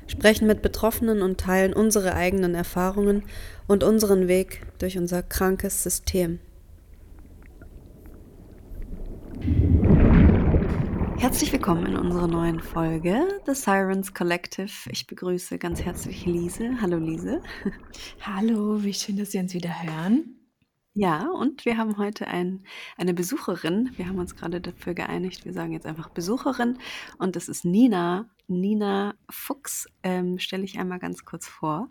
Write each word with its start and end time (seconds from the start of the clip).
sprechen 0.06 0.46
mit 0.46 0.62
Betroffenen 0.62 1.20
und 1.20 1.40
teilen 1.40 1.72
unsere 1.72 2.14
eigenen 2.14 2.54
Erfahrungen 2.54 3.24
und 3.66 3.82
unseren 3.82 4.28
Weg 4.28 4.60
durch 4.78 4.96
unser 4.98 5.24
krankes 5.24 5.82
System. 5.82 6.38
Herzlich 11.24 11.54
willkommen 11.54 11.86
in 11.86 11.96
unserer 11.96 12.28
neuen 12.28 12.60
Folge 12.60 13.40
The 13.46 13.54
Sirens 13.54 14.12
Collective. 14.12 14.70
Ich 14.90 15.06
begrüße 15.06 15.56
ganz 15.56 15.80
herzlich 15.80 16.26
Lise. 16.26 16.78
Hallo 16.82 16.98
Lise. 16.98 17.42
Hallo, 18.20 18.84
wie 18.84 18.92
schön, 18.92 19.16
dass 19.16 19.30
Sie 19.30 19.38
uns 19.38 19.54
wieder 19.54 19.70
hören. 19.70 20.36
Ja, 20.92 21.30
und 21.30 21.64
wir 21.64 21.78
haben 21.78 21.96
heute 21.96 22.28
ein, 22.28 22.66
eine 22.98 23.14
Besucherin. 23.14 23.90
Wir 23.96 24.06
haben 24.06 24.18
uns 24.18 24.36
gerade 24.36 24.60
dafür 24.60 24.92
geeinigt. 24.92 25.46
Wir 25.46 25.54
sagen 25.54 25.72
jetzt 25.72 25.86
einfach 25.86 26.10
Besucherin. 26.10 26.76
Und 27.16 27.36
das 27.36 27.48
ist 27.48 27.64
Nina. 27.64 28.28
Nina 28.46 29.14
Fuchs 29.30 29.88
ähm, 30.02 30.38
stelle 30.38 30.64
ich 30.64 30.78
einmal 30.78 30.98
ganz 30.98 31.24
kurz 31.24 31.48
vor. 31.48 31.88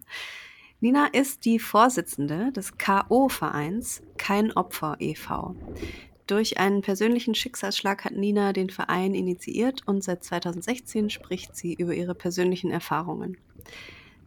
Nina 0.80 1.08
ist 1.08 1.46
die 1.46 1.58
Vorsitzende 1.58 2.52
des 2.52 2.78
KO-Vereins 2.78 4.04
Kein 4.18 4.52
Opfer 4.52 4.98
e.V. 5.00 5.56
Durch 6.28 6.58
einen 6.58 6.82
persönlichen 6.82 7.36
Schicksalsschlag 7.36 8.06
hat 8.06 8.14
Nina 8.14 8.54
den 8.54 8.70
Verein 8.70 9.14
initiiert 9.14 9.82
und 9.86 10.04
seit 10.04 10.24
2016 10.24 11.10
spricht 11.10 11.56
sie 11.56 11.74
über 11.74 11.94
ihre 11.94 12.16
persönlichen 12.16 12.72
Erfahrungen. 12.72 13.38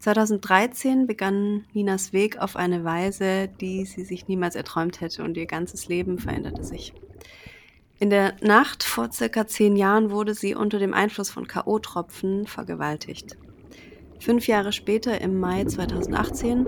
2013 0.01 1.07
begann 1.07 1.65
Ninas 1.73 2.13
Weg 2.13 2.39
auf 2.39 2.57
eine 2.57 2.85
Weise, 2.85 3.49
die 3.49 3.87
sie 3.87 4.05
sich 4.05 4.29
niemals 4.29 4.55
erträumt 4.55 5.01
hätte 5.01 5.25
und 5.25 5.37
ihr 5.39 5.47
ganzes 5.47 5.89
Leben 5.89 6.19
veränderte 6.19 6.65
sich. 6.65 6.93
In 7.99 8.11
der 8.11 8.37
Nacht 8.43 8.83
vor 8.83 9.11
circa 9.11 9.47
zehn 9.47 9.75
Jahren 9.75 10.11
wurde 10.11 10.35
sie 10.35 10.55
unter 10.55 10.79
dem 10.79 10.93
Einfluss 10.93 11.31
von 11.31 11.49
K.O.-Tropfen 11.49 12.47
vergewaltigt. 12.47 13.39
Fünf 14.19 14.47
Jahre 14.47 14.73
später, 14.73 15.21
im 15.21 15.39
Mai 15.39 15.65
2018, 15.65 16.67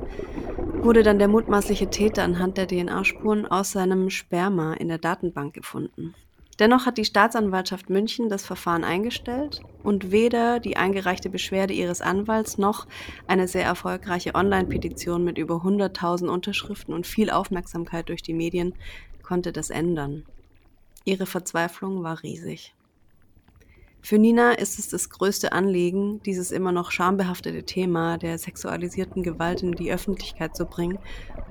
wurde 0.83 1.03
dann 1.03 1.19
der 1.19 1.29
mutmaßliche 1.29 1.91
Täter 1.91 2.23
anhand 2.23 2.57
der 2.57 2.67
DNA-Spuren 2.67 3.47
aus 3.47 3.73
seinem 3.73 4.11
Sperma 4.11 4.75
in 4.75 4.89
der 4.89 4.99
Datenbank 4.99 5.55
gefunden. 5.55 6.15
Dennoch 6.59 6.87
hat 6.87 6.99
die 6.99 7.05
Staatsanwaltschaft 7.05 7.89
München 7.89 8.29
das 8.29 8.45
Verfahren 8.45 8.83
eingestellt 8.83 9.61
und 9.85 10.11
weder 10.11 10.59
die 10.59 10.77
eingereichte 10.77 11.31
Beschwerde 11.31 11.73
ihres 11.73 12.01
Anwalts 12.01 12.59
noch 12.59 12.87
eine 13.29 13.47
sehr 13.47 13.65
erfolgreiche 13.65 14.35
Online-Petition 14.35 15.23
mit 15.23 15.39
über 15.39 15.57
100.000 15.57 16.27
Unterschriften 16.27 16.95
und 16.95 17.07
viel 17.07 17.31
Aufmerksamkeit 17.31 18.09
durch 18.09 18.23
die 18.23 18.35
Medien 18.35 18.75
konnte 19.23 19.53
das 19.53 19.71
ändern. 19.71 20.25
Ihre 21.05 21.27
Verzweiflung 21.27 22.03
war 22.03 22.23
riesig. 22.25 22.75
Für 24.09 24.19
Nina 24.19 24.53
ist 24.53 24.79
es 24.79 24.89
das 24.89 25.11
größte 25.11 25.53
Anliegen, 25.53 26.23
dieses 26.23 26.51
immer 26.51 26.73
noch 26.73 26.93
schambehaftete 26.93 27.65
Thema 27.65 28.17
der 28.17 28.39
sexualisierten 28.39 29.23
Gewalt 29.23 29.63
in 29.63 29.73
die 29.73 29.93
Öffentlichkeit 29.93 30.57
zu 30.57 30.65
bringen 30.65 30.99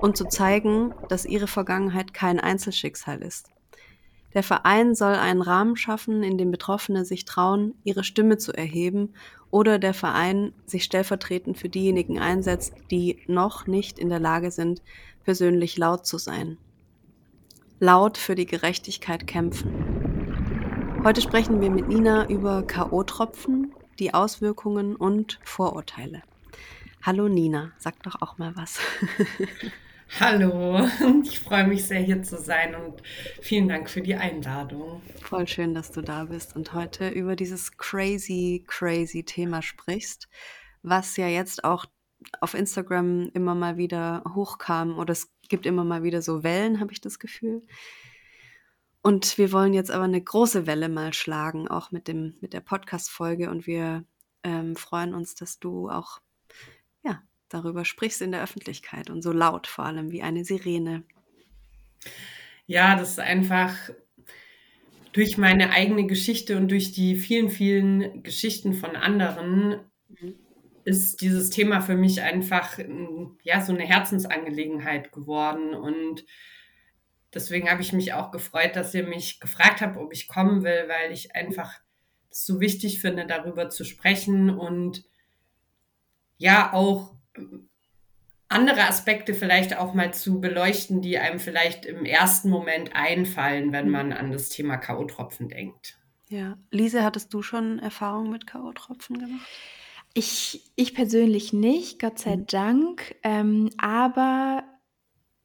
und 0.00 0.16
zu 0.16 0.24
zeigen, 0.24 0.92
dass 1.08 1.24
ihre 1.24 1.46
Vergangenheit 1.46 2.12
kein 2.12 2.40
Einzelschicksal 2.40 3.22
ist. 3.22 3.52
Der 4.34 4.42
Verein 4.42 4.96
soll 4.96 5.14
einen 5.14 5.40
Rahmen 5.40 5.76
schaffen, 5.76 6.24
in 6.24 6.36
dem 6.36 6.50
Betroffene 6.50 7.04
sich 7.04 7.24
trauen, 7.24 7.74
ihre 7.84 8.02
Stimme 8.02 8.38
zu 8.38 8.52
erheben 8.52 9.14
oder 9.52 9.78
der 9.78 9.94
Verein 9.94 10.52
sich 10.66 10.82
stellvertretend 10.82 11.58
für 11.58 11.68
diejenigen 11.68 12.18
einsetzt, 12.18 12.72
die 12.90 13.20
noch 13.28 13.68
nicht 13.68 14.00
in 14.00 14.08
der 14.08 14.18
Lage 14.18 14.50
sind, 14.50 14.82
persönlich 15.22 15.78
laut 15.78 16.06
zu 16.06 16.18
sein. 16.18 16.58
Laut 17.78 18.18
für 18.18 18.34
die 18.34 18.46
Gerechtigkeit 18.46 19.28
kämpfen. 19.28 19.97
Heute 21.04 21.20
sprechen 21.22 21.60
wir 21.60 21.70
mit 21.70 21.88
Nina 21.88 22.28
über 22.28 22.62
K.O.-Tropfen, 22.66 23.70
die 23.98 24.14
Auswirkungen 24.14 24.96
und 24.96 25.38
Vorurteile. 25.44 26.22
Hallo 27.02 27.28
Nina, 27.28 27.72
sag 27.78 28.02
doch 28.02 28.20
auch 28.20 28.36
mal 28.38 28.54
was. 28.56 28.80
Hallo, 30.20 30.88
ich 31.22 31.38
freue 31.38 31.66
mich 31.66 31.84
sehr 31.84 32.00
hier 32.00 32.22
zu 32.22 32.36
sein 32.36 32.74
und 32.74 33.02
vielen 33.40 33.68
Dank 33.68 33.88
für 33.88 34.00
die 34.00 34.16
Einladung. 34.16 35.00
Voll 35.22 35.46
schön, 35.46 35.72
dass 35.72 35.92
du 35.92 36.02
da 36.02 36.24
bist 36.24 36.56
und 36.56 36.74
heute 36.74 37.08
über 37.08 37.36
dieses 37.36 37.76
crazy, 37.76 38.64
crazy 38.66 39.22
Thema 39.22 39.62
sprichst, 39.62 40.28
was 40.82 41.16
ja 41.16 41.28
jetzt 41.28 41.62
auch 41.62 41.86
auf 42.40 42.54
Instagram 42.54 43.30
immer 43.34 43.54
mal 43.54 43.76
wieder 43.76 44.24
hochkam 44.34 44.98
oder 44.98 45.12
es 45.12 45.30
gibt 45.48 45.64
immer 45.64 45.84
mal 45.84 46.02
wieder 46.02 46.22
so 46.22 46.42
Wellen, 46.42 46.80
habe 46.80 46.92
ich 46.92 47.00
das 47.00 47.18
Gefühl. 47.18 47.62
Und 49.02 49.38
wir 49.38 49.52
wollen 49.52 49.74
jetzt 49.74 49.90
aber 49.90 50.04
eine 50.04 50.20
große 50.20 50.66
Welle 50.66 50.88
mal 50.88 51.12
schlagen, 51.12 51.68
auch 51.68 51.92
mit, 51.92 52.08
dem, 52.08 52.34
mit 52.40 52.52
der 52.52 52.60
Podcast-Folge. 52.60 53.50
Und 53.50 53.66
wir 53.66 54.04
ähm, 54.42 54.76
freuen 54.76 55.14
uns, 55.14 55.34
dass 55.34 55.58
du 55.58 55.88
auch 55.88 56.20
ja, 57.04 57.22
darüber 57.48 57.84
sprichst 57.84 58.22
in 58.22 58.32
der 58.32 58.42
Öffentlichkeit 58.42 59.10
und 59.10 59.22
so 59.22 59.32
laut 59.32 59.66
vor 59.66 59.84
allem 59.86 60.10
wie 60.10 60.22
eine 60.22 60.44
Sirene. 60.44 61.04
Ja, 62.66 62.96
das 62.96 63.12
ist 63.12 63.20
einfach 63.20 63.74
durch 65.12 65.38
meine 65.38 65.70
eigene 65.70 66.06
Geschichte 66.06 66.56
und 66.56 66.70
durch 66.70 66.92
die 66.92 67.16
vielen, 67.16 67.50
vielen 67.50 68.22
Geschichten 68.22 68.74
von 68.74 68.94
anderen 68.94 69.80
mhm. 70.08 70.34
ist 70.84 71.22
dieses 71.22 71.50
Thema 71.50 71.80
für 71.80 71.96
mich 71.96 72.22
einfach 72.22 72.78
ja 73.42 73.60
so 73.62 73.72
eine 73.72 73.84
Herzensangelegenheit 73.84 75.12
geworden 75.12 75.74
und 75.74 76.24
deswegen 77.38 77.70
habe 77.70 77.82
ich 77.82 77.92
mich 77.92 78.12
auch 78.12 78.32
gefreut, 78.32 78.74
dass 78.74 78.92
ihr 78.94 79.06
mich 79.06 79.38
gefragt 79.38 79.80
habt, 79.80 79.96
ob 79.96 80.12
ich 80.12 80.26
kommen 80.26 80.64
will, 80.64 80.88
weil 80.88 81.12
ich 81.12 81.36
einfach 81.36 81.72
es 82.30 82.44
so 82.44 82.60
wichtig 82.60 83.00
finde, 83.00 83.26
darüber 83.26 83.70
zu 83.70 83.84
sprechen 83.84 84.50
und 84.50 85.04
ja 86.36 86.72
auch 86.72 87.14
andere 88.48 88.88
Aspekte 88.88 89.34
vielleicht 89.34 89.76
auch 89.76 89.94
mal 89.94 90.12
zu 90.12 90.40
beleuchten, 90.40 91.00
die 91.00 91.18
einem 91.18 91.38
vielleicht 91.38 91.86
im 91.86 92.04
ersten 92.04 92.50
Moment 92.50 92.96
einfallen, 92.96 93.72
wenn 93.72 93.86
mhm. 93.86 93.92
man 93.92 94.12
an 94.12 94.32
das 94.32 94.48
Thema 94.48 94.76
K.O.-Tropfen 94.76 95.48
denkt. 95.48 95.96
Ja, 96.28 96.58
Lise, 96.70 97.04
hattest 97.04 97.32
du 97.32 97.42
schon 97.42 97.78
Erfahrungen 97.78 98.30
mit 98.30 98.46
K.O.-Tropfen 98.46 99.18
gemacht? 99.18 99.46
Ich, 100.12 100.72
ich 100.74 100.94
persönlich 100.94 101.52
nicht, 101.52 102.00
Gott 102.00 102.18
sei 102.18 102.36
mhm. 102.36 102.46
Dank. 102.46 103.14
Ähm, 103.22 103.70
aber 103.78 104.64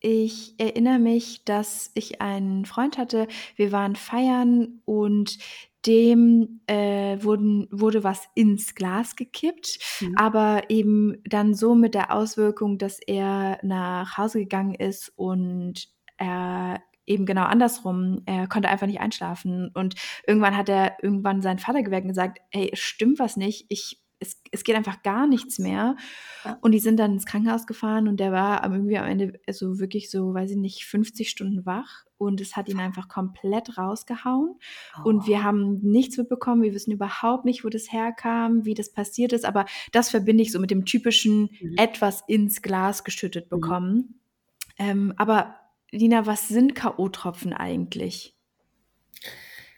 ich 0.03 0.53
erinnere 0.57 0.99
mich, 0.99 1.45
dass 1.45 1.89
ich 1.93 2.21
einen 2.21 2.65
Freund 2.65 2.97
hatte. 2.97 3.27
Wir 3.55 3.71
waren 3.71 3.95
feiern 3.95 4.81
und 4.83 5.39
dem 5.85 6.61
äh, 6.67 7.23
wurden, 7.23 7.67
wurde 7.71 8.03
was 8.03 8.27
ins 8.35 8.75
Glas 8.75 9.15
gekippt, 9.15 9.79
mhm. 10.01 10.17
aber 10.17 10.69
eben 10.69 11.21
dann 11.25 11.53
so 11.53 11.73
mit 11.73 11.93
der 11.93 12.13
Auswirkung, 12.13 12.77
dass 12.77 12.99
er 12.99 13.59
nach 13.63 14.17
Hause 14.17 14.39
gegangen 14.39 14.75
ist 14.75 15.11
und 15.15 15.87
er 16.17 16.81
eben 17.05 17.25
genau 17.25 17.43
andersrum. 17.43 18.23
Er 18.25 18.47
konnte 18.47 18.69
einfach 18.69 18.87
nicht 18.87 18.99
einschlafen. 18.99 19.71
Und 19.73 19.95
irgendwann 20.27 20.57
hat 20.57 20.69
er 20.69 20.97
irgendwann 21.01 21.41
seinen 21.41 21.59
Vater 21.59 21.81
geweckt 21.81 22.03
und 22.03 22.09
gesagt, 22.09 22.39
hey, 22.51 22.71
stimmt 22.73 23.19
was 23.19 23.37
nicht. 23.37 23.65
Ich 23.69 24.02
es, 24.23 24.41
es 24.51 24.63
geht 24.63 24.75
einfach 24.75 25.03
gar 25.03 25.27
nichts 25.27 25.59
mehr. 25.59 25.95
Und 26.61 26.71
die 26.71 26.79
sind 26.79 26.97
dann 26.97 27.13
ins 27.13 27.25
Krankenhaus 27.25 27.67
gefahren 27.67 28.07
und 28.07 28.19
der 28.19 28.31
war 28.31 28.63
irgendwie 28.63 28.97
am 28.97 29.05
Ende 29.05 29.39
also 29.47 29.79
wirklich 29.79 30.09
so, 30.09 30.33
weiß 30.33 30.51
ich 30.51 30.57
nicht, 30.57 30.85
50 30.85 31.29
Stunden 31.29 31.65
wach 31.65 32.05
und 32.17 32.41
es 32.41 32.55
hat 32.55 32.69
ihn 32.69 32.79
einfach 32.79 33.07
komplett 33.07 33.77
rausgehauen. 33.77 34.55
Oh. 34.97 35.07
Und 35.07 35.27
wir 35.27 35.43
haben 35.43 35.79
nichts 35.81 36.17
mitbekommen. 36.17 36.61
Wir 36.61 36.73
wissen 36.73 36.91
überhaupt 36.91 37.45
nicht, 37.45 37.63
wo 37.63 37.69
das 37.69 37.91
herkam, 37.91 38.65
wie 38.65 38.73
das 38.73 38.91
passiert 38.91 39.33
ist. 39.33 39.45
Aber 39.45 39.65
das 39.91 40.09
verbinde 40.09 40.43
ich 40.43 40.51
so 40.51 40.59
mit 40.59 40.71
dem 40.71 40.85
typischen 40.85 41.49
mhm. 41.61 41.75
etwas 41.77 42.23
ins 42.27 42.61
Glas 42.61 43.03
geschüttet 43.03 43.45
mhm. 43.45 43.49
bekommen. 43.49 43.95
Mhm. 43.95 44.15
Ähm, 44.79 45.13
aber 45.17 45.55
Lina, 45.91 46.25
was 46.25 46.47
sind 46.47 46.75
K.O.-Tropfen 46.75 47.53
eigentlich? 47.53 48.35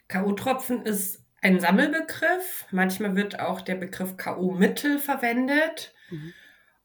K.O.-Tropfen 0.08 0.82
ist 0.82 1.25
ein 1.46 1.60
Sammelbegriff. 1.60 2.66
Manchmal 2.72 3.14
wird 3.14 3.38
auch 3.38 3.60
der 3.60 3.76
Begriff 3.76 4.16
K.O.-Mittel 4.16 4.98
verwendet. 4.98 5.94
Mhm. 6.10 6.32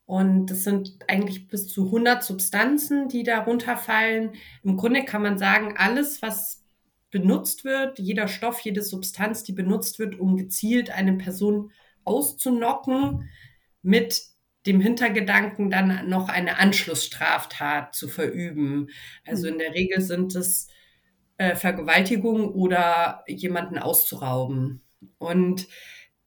Und 0.05 0.47
das 0.47 0.63
sind 0.63 0.99
eigentlich 1.07 1.47
bis 1.47 1.67
zu 1.67 1.85
100 1.85 2.23
Substanzen, 2.23 3.07
die 3.07 3.23
da 3.23 3.39
runterfallen. 3.39 4.33
Im 4.63 4.77
Grunde 4.77 5.03
kann 5.03 5.23
man 5.23 5.37
sagen, 5.37 5.75
alles, 5.77 6.21
was 6.21 6.63
benutzt 7.09 7.65
wird, 7.65 7.97
jeder 7.97 8.27
Stoff, 8.27 8.59
jede 8.59 8.83
Substanz, 8.83 9.43
die 9.43 9.53
benutzt 9.53 9.99
wird, 9.99 10.19
um 10.19 10.37
gezielt 10.37 10.91
eine 10.91 11.13
Person 11.13 11.71
auszunocken, 12.03 13.29
mit 13.81 14.21
dem 14.67 14.79
Hintergedanken 14.79 15.71
dann 15.71 16.07
noch 16.07 16.29
eine 16.29 16.59
Anschlussstraftat 16.59 17.95
zu 17.95 18.07
verüben. 18.07 18.89
Also 19.25 19.47
in 19.47 19.57
der 19.57 19.73
Regel 19.73 20.01
sind 20.01 20.35
es 20.35 20.67
äh, 21.41 21.55
Vergewaltigung 21.55 22.53
oder 22.53 23.23
jemanden 23.27 23.79
auszurauben. 23.79 24.83
Und 25.17 25.67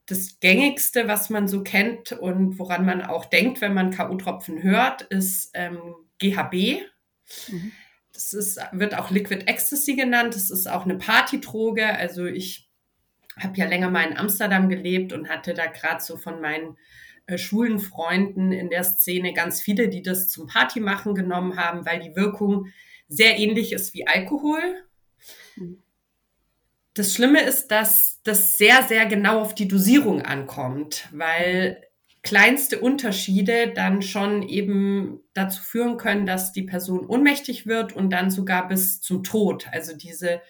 das 0.07 0.41
gängigste, 0.41 1.07
was 1.07 1.29
man 1.29 1.47
so 1.47 1.63
kennt 1.63 2.11
und 2.11 2.59
woran 2.59 2.85
man 2.85 3.01
auch 3.01 3.23
denkt, 3.23 3.61
wenn 3.61 3.73
man 3.73 3.91
K.O.-Tropfen 3.91 4.61
hört, 4.61 5.03
ist 5.03 5.51
ähm, 5.53 5.79
GHB. 6.19 6.81
Mhm. 7.47 7.71
Das 8.11 8.33
ist, 8.33 8.59
wird 8.73 8.97
auch 8.97 9.09
Liquid 9.09 9.45
Ecstasy 9.47 9.95
genannt. 9.95 10.35
Das 10.35 10.49
ist 10.49 10.67
auch 10.67 10.83
eine 10.83 10.97
Partydroge. 10.97 11.87
Also 11.97 12.25
ich 12.25 12.69
habe 13.39 13.57
ja 13.57 13.67
länger 13.67 13.89
mal 13.89 14.03
in 14.03 14.17
Amsterdam 14.17 14.67
gelebt 14.67 15.13
und 15.13 15.29
hatte 15.29 15.53
da 15.53 15.67
gerade 15.67 16.03
so 16.03 16.17
von 16.17 16.41
meinen 16.41 16.77
äh, 17.25 17.37
schwulen 17.37 17.79
Freunden 17.79 18.51
in 18.51 18.69
der 18.69 18.83
Szene 18.83 19.31
ganz 19.31 19.61
viele, 19.61 19.87
die 19.87 20.01
das 20.01 20.27
zum 20.27 20.47
Partymachen 20.47 21.15
genommen 21.15 21.55
haben, 21.55 21.85
weil 21.85 22.01
die 22.01 22.17
Wirkung 22.17 22.67
sehr 23.07 23.39
ähnlich 23.39 23.71
ist 23.71 23.93
wie 23.93 24.07
Alkohol. 24.07 24.85
Das 26.95 27.13
Schlimme 27.13 27.41
ist, 27.43 27.71
dass 27.71 28.21
das 28.23 28.57
sehr, 28.57 28.81
sehr 28.83 29.05
genau 29.05 29.41
auf 29.41 29.53
die 29.53 29.67
Dosierung 29.67 30.21
ankommt, 30.21 31.09
weil 31.11 31.81
kleinste 32.23 32.79
Unterschiede 32.79 33.73
dann 33.75 34.01
schon 34.01 34.43
eben 34.43 35.19
dazu 35.33 35.61
führen 35.61 35.97
können, 35.97 36.25
dass 36.25 36.53
die 36.53 36.63
Person 36.63 37.05
ohnmächtig 37.05 37.67
wird 37.67 37.93
und 37.93 38.09
dann 38.11 38.31
sogar 38.31 38.67
bis 38.69 39.01
zum 39.01 39.23
Tod. 39.23 39.67
Also 39.71 39.95
diese 39.95 40.41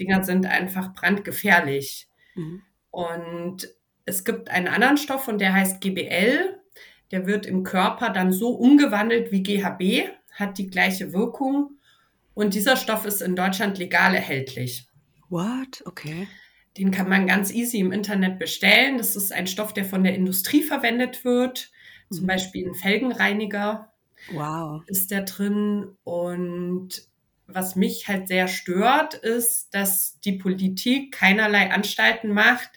Dinger 0.00 0.24
sind 0.24 0.46
einfach 0.46 0.94
brandgefährlich. 0.94 2.08
Mhm. 2.34 2.62
Und 2.90 3.68
es 4.06 4.24
gibt 4.24 4.50
einen 4.50 4.68
anderen 4.68 4.96
Stoff 4.96 5.28
und 5.28 5.38
der 5.38 5.52
heißt 5.52 5.82
GBL. 5.82 6.60
Der 7.10 7.26
wird 7.26 7.44
im 7.44 7.62
Körper 7.62 8.08
dann 8.08 8.32
so 8.32 8.54
umgewandelt 8.54 9.30
wie 9.30 9.42
GHB, 9.42 10.08
hat 10.32 10.56
die 10.56 10.66
gleiche 10.66 11.12
Wirkung. 11.12 11.78
Und 12.32 12.54
dieser 12.54 12.76
Stoff 12.76 13.04
ist 13.04 13.20
in 13.20 13.36
Deutschland 13.36 13.78
legal 13.78 14.14
erhältlich. 14.14 14.88
What? 15.28 15.82
Okay. 15.84 16.28
Den 16.76 16.90
kann 16.90 17.08
man 17.08 17.26
ganz 17.26 17.52
easy 17.52 17.78
im 17.78 17.92
Internet 17.92 18.38
bestellen. 18.38 18.98
Das 18.98 19.16
ist 19.16 19.32
ein 19.32 19.46
Stoff, 19.46 19.72
der 19.72 19.84
von 19.84 20.02
der 20.02 20.14
Industrie 20.14 20.62
verwendet 20.62 21.24
wird. 21.24 21.70
Zum 22.10 22.24
mhm. 22.24 22.28
Beispiel 22.28 22.68
ein 22.68 22.74
Felgenreiniger. 22.74 23.92
Wow. 24.32 24.82
Ist 24.86 25.10
der 25.10 25.22
drin. 25.22 25.96
Und 26.02 27.08
was 27.46 27.76
mich 27.76 28.08
halt 28.08 28.28
sehr 28.28 28.48
stört, 28.48 29.14
ist, 29.14 29.74
dass 29.74 30.18
die 30.20 30.32
Politik 30.32 31.12
keinerlei 31.12 31.70
Anstalten 31.70 32.32
macht, 32.32 32.70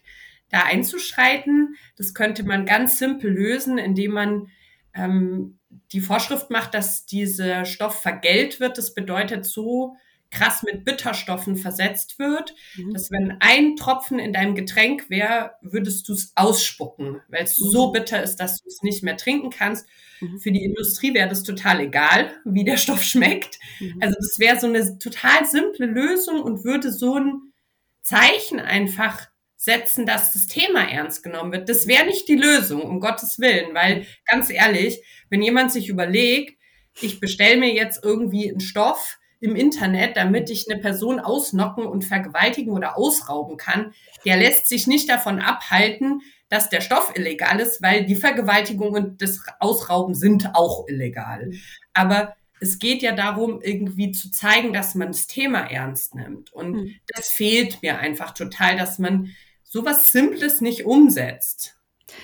da 0.49 0.63
einzuschreiten. 0.63 1.75
Das 1.97 2.13
könnte 2.13 2.43
man 2.43 2.65
ganz 2.65 2.99
simpel 2.99 3.31
lösen, 3.31 3.77
indem 3.77 4.11
man 4.11 4.49
ähm, 4.93 5.57
die 5.91 6.01
Vorschrift 6.01 6.49
macht, 6.49 6.73
dass 6.73 7.05
dieser 7.05 7.65
Stoff 7.65 8.01
vergällt 8.01 8.59
wird. 8.59 8.77
Das 8.77 8.93
bedeutet 8.93 9.45
so 9.45 9.95
krass 10.29 10.63
mit 10.63 10.83
Bitterstoffen 10.83 11.55
versetzt 11.55 12.19
wird, 12.19 12.53
mhm. 12.75 12.93
dass 12.93 13.11
wenn 13.11 13.37
ein 13.39 13.75
Tropfen 13.75 14.19
in 14.19 14.33
deinem 14.33 14.55
Getränk 14.55 15.09
wäre, 15.09 15.51
würdest 15.61 16.07
du 16.09 16.13
es 16.13 16.31
ausspucken, 16.35 17.21
weil 17.29 17.43
es 17.43 17.59
mhm. 17.59 17.69
so 17.69 17.91
bitter 17.91 18.21
ist, 18.21 18.37
dass 18.37 18.61
du 18.61 18.67
es 18.67 18.81
nicht 18.81 19.03
mehr 19.03 19.17
trinken 19.17 19.49
kannst. 19.49 19.87
Mhm. 20.19 20.39
Für 20.39 20.51
die 20.51 20.63
Industrie 20.63 21.13
wäre 21.13 21.29
das 21.29 21.43
total 21.43 21.79
egal, 21.79 22.31
wie 22.45 22.65
der 22.65 22.77
Stoff 22.77 23.03
schmeckt. 23.03 23.59
Mhm. 23.79 23.99
Also 24.01 24.15
das 24.19 24.39
wäre 24.39 24.59
so 24.59 24.67
eine 24.67 24.99
total 24.99 25.45
simple 25.45 25.85
Lösung 25.85 26.41
und 26.41 26.63
würde 26.63 26.91
so 26.91 27.15
ein 27.15 27.53
Zeichen 28.01 28.59
einfach 28.59 29.27
setzen, 29.55 30.05
dass 30.05 30.31
das 30.31 30.47
Thema 30.47 30.89
ernst 30.89 31.23
genommen 31.23 31.51
wird. 31.51 31.67
Das 31.67 31.87
wäre 31.87 32.05
nicht 32.05 32.27
die 32.27 32.35
Lösung, 32.35 32.83
um 32.83 32.99
Gottes 32.99 33.39
Willen, 33.39 33.73
weil 33.73 34.05
ganz 34.25 34.49
ehrlich, 34.49 35.01
wenn 35.29 35.41
jemand 35.41 35.71
sich 35.71 35.89
überlegt, 35.89 36.57
ich 37.01 37.19
bestelle 37.19 37.57
mir 37.57 37.73
jetzt 37.73 38.03
irgendwie 38.03 38.49
einen 38.49 38.59
Stoff 38.59 39.17
im 39.39 39.55
Internet, 39.55 40.17
damit 40.17 40.49
ich 40.49 40.69
eine 40.69 40.79
Person 40.79 41.19
ausnocken 41.19 41.85
und 41.85 42.05
vergewaltigen 42.05 42.73
oder 42.73 42.97
ausrauben 42.97 43.57
kann, 43.57 43.93
der 44.25 44.37
lässt 44.37 44.67
sich 44.67 44.87
nicht 44.87 45.09
davon 45.09 45.39
abhalten, 45.39 46.21
dass 46.49 46.69
der 46.69 46.81
Stoff 46.81 47.11
illegal 47.15 47.59
ist, 47.59 47.81
weil 47.81 48.05
die 48.05 48.15
Vergewaltigung 48.15 48.93
und 48.93 49.21
das 49.21 49.41
Ausrauben 49.59 50.15
sind 50.15 50.55
auch 50.55 50.87
illegal. 50.87 51.51
Aber 51.93 52.35
es 52.59 52.79
geht 52.79 53.01
ja 53.01 53.11
darum, 53.11 53.61
irgendwie 53.61 54.11
zu 54.11 54.31
zeigen, 54.31 54.73
dass 54.73 54.95
man 54.95 55.09
das 55.09 55.27
Thema 55.27 55.59
ernst 55.59 56.15
nimmt. 56.15 56.51
Und 56.53 56.71
mhm. 56.71 56.95
das 57.07 57.29
fehlt 57.29 57.81
mir 57.81 57.99
einfach 57.99 58.31
total, 58.31 58.77
dass 58.77 58.97
man 58.97 59.35
sowas 59.63 60.11
Simples 60.11 60.61
nicht 60.61 60.85
umsetzt. 60.85 61.75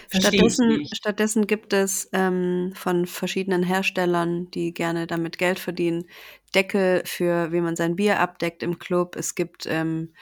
Stattdessen, 0.10 0.88
stattdessen, 0.94 1.46
gibt 1.46 1.74
es 1.74 2.10
ähm, 2.14 2.72
von 2.74 3.06
verschiedenen 3.06 3.64
Herstellern, 3.64 4.50
die 4.52 4.74
gerne 4.74 5.08
damit 5.08 5.38
Geld 5.38 5.60
verdienen, 5.60 6.06
Deckel 6.56 7.04
für, 7.06 7.52
wie 7.52 7.62
man 7.62 7.76
sein 7.76 7.96
Bier 7.96 8.20
abdeckt 8.20 8.64
im 8.64 8.80
Club. 8.80 9.16
Es 9.16 9.36
gibt 9.36 9.66
ähm, 9.68 10.14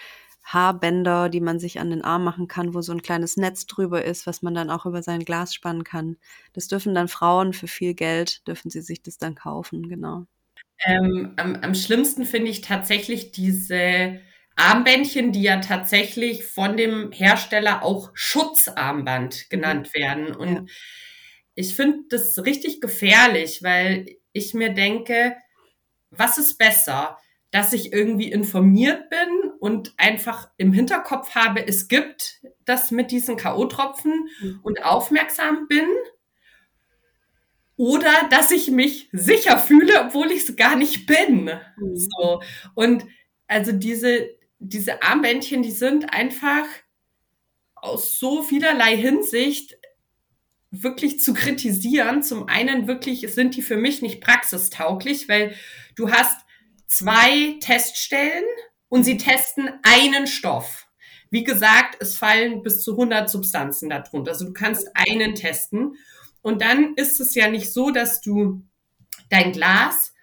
Haarbänder, 0.44 1.30
die 1.30 1.42
man 1.42 1.60
sich 1.60 1.80
an 1.80 1.92
den 1.92 2.04
Arm 2.04 2.24
machen 2.24 2.48
kann, 2.48 2.74
wo 2.74 2.82
so 2.82 2.92
ein 2.92 3.02
kleines 3.02 3.38
Netz 3.38 3.68
drüber 3.68 4.04
ist, 4.04 4.28
was 4.28 4.42
man 4.42 4.54
dann 4.54 4.70
auch 4.70 4.86
über 4.86 5.04
sein 5.04 5.24
Glas 5.24 5.54
spannen 5.54 5.84
kann. 5.84 6.18
Das 6.54 6.68
dürfen 6.68 6.96
dann 6.96 7.08
Frauen 7.08 7.54
für 7.54 7.68
viel 7.68 7.94
Geld, 7.94 8.46
dürfen 8.48 8.70
sie 8.70 8.82
sich 8.82 9.02
das 9.02 9.18
dann 9.18 9.36
kaufen, 9.36 9.88
genau. 9.88 10.26
Ähm, 10.86 11.34
am, 11.38 11.56
am 11.58 11.76
schlimmsten 11.76 12.26
finde 12.26 12.50
ich 12.50 12.62
tatsächlich 12.62 13.32
diese 13.32 14.20
Armbändchen, 14.56 15.32
die 15.32 15.44
ja 15.44 15.58
tatsächlich 15.58 16.44
von 16.44 16.76
dem 16.76 17.12
Hersteller 17.12 17.84
auch 17.84 18.12
Schutzarmband 18.14 19.50
genannt 19.50 19.90
mhm. 19.94 20.00
werden. 20.00 20.36
Und 20.36 20.54
ja. 20.54 20.64
ich 21.56 21.76
finde 21.76 22.00
das 22.10 22.44
richtig 22.44 22.82
gefährlich, 22.82 23.64
weil 23.64 24.08
ich 24.34 24.54
mir 24.54 24.74
denke, 24.74 25.36
was 26.12 26.38
ist 26.38 26.58
besser? 26.58 27.18
Dass 27.50 27.74
ich 27.74 27.92
irgendwie 27.92 28.32
informiert 28.32 29.10
bin 29.10 29.52
und 29.60 29.94
einfach 29.98 30.50
im 30.58 30.72
Hinterkopf 30.72 31.36
habe, 31.36 31.66
es 31.66 31.88
gibt 31.88 32.42
das 32.66 32.92
mit 32.92 33.12
diesen 33.12 33.36
K.O.-Tropfen 33.36 34.14
mhm. 34.42 34.60
und 34.62 34.84
aufmerksam 34.86 35.68
bin. 35.68 35.88
Oder 37.76 38.12
dass 38.30 38.52
ich 38.52 38.70
mich 38.70 39.10
sicher 39.12 39.58
fühle, 39.58 40.06
obwohl 40.06 40.32
ich 40.32 40.48
es 40.48 40.56
gar 40.56 40.76
nicht 40.76 41.08
bin. 41.08 41.46
Mhm. 41.78 41.96
So. 41.96 42.42
Und 42.76 43.06
also 43.48 43.72
diese, 43.72 44.30
diese 44.60 45.02
Armbändchen, 45.02 45.64
die 45.64 45.72
sind 45.72 46.14
einfach 46.14 46.66
aus 47.76 48.20
so 48.20 48.44
vielerlei 48.44 48.96
Hinsicht 48.96 49.78
wirklich 50.70 51.20
zu 51.20 51.34
kritisieren. 51.34 52.24
Zum 52.24 52.48
einen 52.48 52.88
wirklich 52.88 53.32
sind 53.34 53.56
die 53.56 53.62
für 53.62 53.78
mich 53.78 54.02
nicht 54.02 54.22
praxistauglich, 54.22 55.28
weil 55.28 55.54
du 55.96 56.12
hast 56.12 56.46
zwei 56.88 57.58
Teststellen 57.62 58.44
und 58.90 59.04
sie 59.04 59.18
testen 59.18 59.70
einen 59.84 60.28
Stoff. 60.28 60.88
Wie 61.30 61.46
gesagt, 61.46 61.96
es 62.02 62.18
fallen 62.18 62.62
bis 62.62 62.84
zu 62.84 62.92
100 62.92 63.30
Substanzen 63.30 63.90
darunter. 63.90 64.32
Also 64.32 64.46
du 64.46 64.54
kannst 64.54 64.90
einen 64.94 65.34
testen. 65.34 65.96
Und 66.42 66.62
dann 66.62 66.94
ist 66.96 67.22
es 67.22 67.34
ja 67.36 67.50
nicht 67.50 67.72
so, 67.72 67.92
dass 67.92 68.20
du 68.20 68.64
dein 69.30 69.54
Glas 69.54 70.14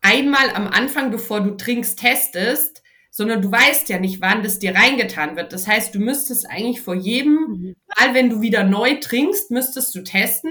einmal 0.00 0.50
am 0.50 0.68
Anfang, 0.68 1.10
bevor 1.10 1.40
du 1.40 1.56
trinkst, 1.56 1.98
testest, 1.98 2.83
sondern 3.16 3.42
du 3.42 3.52
weißt 3.52 3.88
ja 3.90 4.00
nicht, 4.00 4.20
wann 4.20 4.42
das 4.42 4.58
dir 4.58 4.74
reingetan 4.74 5.36
wird. 5.36 5.52
Das 5.52 5.68
heißt, 5.68 5.94
du 5.94 6.00
müsstest 6.00 6.50
eigentlich 6.50 6.80
vor 6.80 6.96
jedem 6.96 7.34
mhm. 7.34 7.76
Mal, 7.96 8.12
wenn 8.12 8.28
du 8.28 8.40
wieder 8.40 8.64
neu 8.64 8.96
trinkst, 8.96 9.52
müsstest 9.52 9.94
du 9.94 10.02
testen. 10.02 10.50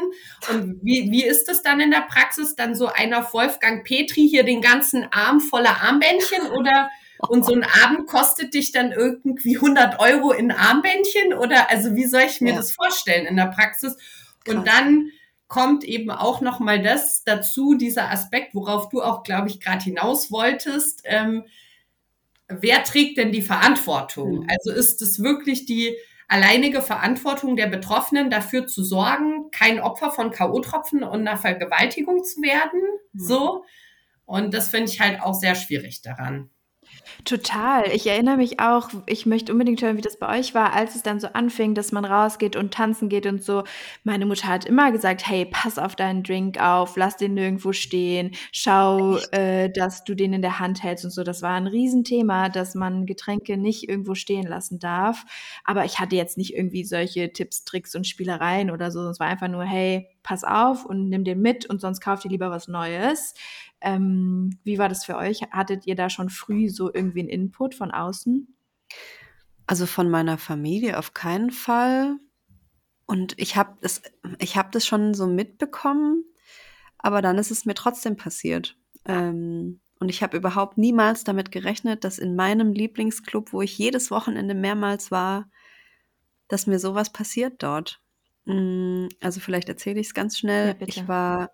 Und 0.49 0.79
wie, 0.81 1.11
wie 1.11 1.25
ist 1.25 1.49
das 1.49 1.61
dann 1.61 1.81
in 1.81 1.91
der 1.91 2.05
Praxis? 2.07 2.55
Dann 2.55 2.73
so 2.73 2.87
einer 2.87 3.33
Wolfgang 3.33 3.85
Petri 3.85 4.29
hier 4.29 4.45
den 4.45 4.61
ganzen 4.61 5.05
Arm 5.11 5.41
voller 5.41 5.81
Armbändchen 5.81 6.51
oder 6.57 6.89
und 7.27 7.45
so 7.45 7.53
ein 7.53 7.65
Abend 7.83 8.07
kostet 8.07 8.53
dich 8.53 8.71
dann 8.71 8.93
irgendwie 8.93 9.57
100 9.57 9.99
Euro 9.99 10.31
in 10.31 10.51
Armbändchen 10.51 11.33
oder 11.33 11.69
also 11.69 11.95
wie 11.95 12.05
soll 12.05 12.23
ich 12.27 12.39
mir 12.39 12.51
ja. 12.51 12.55
das 12.55 12.71
vorstellen 12.71 13.25
in 13.25 13.35
der 13.35 13.47
Praxis? 13.47 13.97
Krass. 14.45 14.55
Und 14.55 14.67
dann 14.67 15.09
kommt 15.49 15.83
eben 15.83 16.11
auch 16.11 16.39
noch 16.39 16.61
mal 16.61 16.81
das 16.81 17.25
dazu, 17.25 17.75
dieser 17.75 18.09
Aspekt, 18.09 18.55
worauf 18.55 18.87
du 18.87 19.01
auch, 19.01 19.23
glaube 19.23 19.49
ich, 19.49 19.59
gerade 19.59 19.83
hinaus 19.83 20.31
wolltest. 20.31 21.01
Ähm, 21.03 21.43
wer 22.47 22.83
trägt 22.83 23.17
denn 23.17 23.31
die 23.31 23.41
Verantwortung? 23.41 24.41
Mhm. 24.41 24.47
Also 24.49 24.77
ist 24.77 25.01
es 25.01 25.21
wirklich 25.21 25.65
die 25.65 25.95
alleinige 26.27 26.81
Verantwortung 26.81 27.55
der 27.55 27.67
Betroffenen 27.67 28.29
dafür 28.29 28.67
zu 28.67 28.83
sorgen, 28.83 29.51
kein 29.51 29.79
Opfer 29.79 30.11
von 30.11 30.31
K.O.-Tropfen 30.31 31.03
und 31.03 31.27
einer 31.27 31.37
Vergewaltigung 31.37 32.23
zu 32.23 32.41
werden? 32.41 32.81
So. 33.13 33.63
Und 34.25 34.53
das 34.53 34.69
finde 34.69 34.91
ich 34.91 34.99
halt 34.99 35.21
auch 35.21 35.33
sehr 35.33 35.55
schwierig 35.55 36.01
daran. 36.01 36.49
Total. 37.25 37.89
Ich 37.93 38.07
erinnere 38.07 38.37
mich 38.37 38.59
auch, 38.59 38.89
ich 39.05 39.25
möchte 39.25 39.51
unbedingt 39.51 39.81
hören, 39.81 39.97
wie 39.97 40.01
das 40.01 40.17
bei 40.17 40.39
euch 40.39 40.53
war, 40.53 40.73
als 40.73 40.95
es 40.95 41.03
dann 41.03 41.19
so 41.19 41.27
anfing, 41.27 41.73
dass 41.73 41.91
man 41.91 42.05
rausgeht 42.05 42.55
und 42.55 42.73
tanzen 42.73 43.09
geht 43.09 43.25
und 43.25 43.43
so. 43.43 43.63
Meine 44.03 44.25
Mutter 44.25 44.47
hat 44.47 44.65
immer 44.65 44.91
gesagt, 44.91 45.27
hey, 45.27 45.45
pass 45.45 45.77
auf 45.77 45.95
deinen 45.95 46.23
Drink 46.23 46.59
auf, 46.61 46.95
lass 46.97 47.17
den 47.17 47.33
nirgendwo 47.33 47.73
stehen, 47.73 48.31
schau, 48.51 49.17
äh, 49.31 49.69
dass 49.69 50.03
du 50.03 50.15
den 50.15 50.33
in 50.33 50.41
der 50.41 50.59
Hand 50.59 50.83
hältst 50.83 51.05
und 51.05 51.11
so. 51.11 51.23
Das 51.23 51.41
war 51.41 51.51
ein 51.51 51.67
Riesenthema, 51.67 52.49
dass 52.49 52.75
man 52.75 53.05
Getränke 53.05 53.57
nicht 53.57 53.87
irgendwo 53.87 54.15
stehen 54.15 54.47
lassen 54.47 54.79
darf. 54.79 55.25
Aber 55.63 55.85
ich 55.85 55.99
hatte 55.99 56.15
jetzt 56.15 56.37
nicht 56.37 56.55
irgendwie 56.55 56.83
solche 56.83 57.31
Tipps, 57.31 57.63
Tricks 57.63 57.95
und 57.95 58.07
Spielereien 58.07 58.71
oder 58.71 58.91
so. 58.91 59.07
Es 59.09 59.19
war 59.19 59.27
einfach 59.27 59.47
nur, 59.47 59.63
hey, 59.63 60.09
pass 60.23 60.43
auf 60.43 60.85
und 60.85 61.09
nimm 61.09 61.23
den 61.23 61.41
mit 61.41 61.65
und 61.69 61.81
sonst 61.81 62.01
kauf 62.01 62.21
dir 62.21 62.29
lieber 62.29 62.49
was 62.49 62.67
Neues. 62.67 63.33
Ähm, 63.83 64.57
wie 64.63 64.77
war 64.77 64.89
das 64.89 65.05
für 65.05 65.17
euch? 65.17 65.41
Hattet 65.51 65.85
ihr 65.85 65.95
da 65.95 66.09
schon 66.09 66.29
früh 66.29 66.69
so 66.69 66.91
irgendwie 66.93 67.19
einen 67.19 67.29
Input 67.29 67.75
von 67.75 67.91
außen? 67.91 68.47
Also 69.67 69.85
von 69.85 70.09
meiner 70.09 70.37
Familie 70.37 70.97
auf 70.97 71.13
keinen 71.13 71.51
Fall. 71.51 72.17
Und 73.05 73.37
ich 73.37 73.57
habe 73.57 73.77
das, 73.81 74.01
ich 74.39 74.55
habe 74.55 74.69
das 74.71 74.85
schon 74.85 75.13
so 75.13 75.27
mitbekommen, 75.27 76.23
aber 76.97 77.21
dann 77.21 77.37
ist 77.37 77.51
es 77.51 77.65
mir 77.65 77.73
trotzdem 77.73 78.15
passiert. 78.15 78.77
Ähm, 79.05 79.81
und 79.99 80.09
ich 80.09 80.23
habe 80.23 80.37
überhaupt 80.37 80.77
niemals 80.77 81.25
damit 81.25 81.51
gerechnet, 81.51 82.05
dass 82.05 82.19
in 82.19 82.35
meinem 82.35 82.71
Lieblingsclub, 82.71 83.51
wo 83.51 83.61
ich 83.61 83.77
jedes 83.77 84.11
Wochenende 84.11 84.53
mehrmals 84.53 85.11
war, 85.11 85.49
dass 86.47 86.67
mir 86.67 86.79
sowas 86.79 87.11
passiert 87.11 87.61
dort. 87.61 88.01
Mm, 88.45 89.07
also 89.21 89.41
vielleicht 89.41 89.67
erzähle 89.67 89.99
ich 89.99 90.07
es 90.07 90.13
ganz 90.13 90.37
schnell. 90.37 90.75
Ja, 90.79 90.87
ich 90.87 91.07
war 91.07 91.51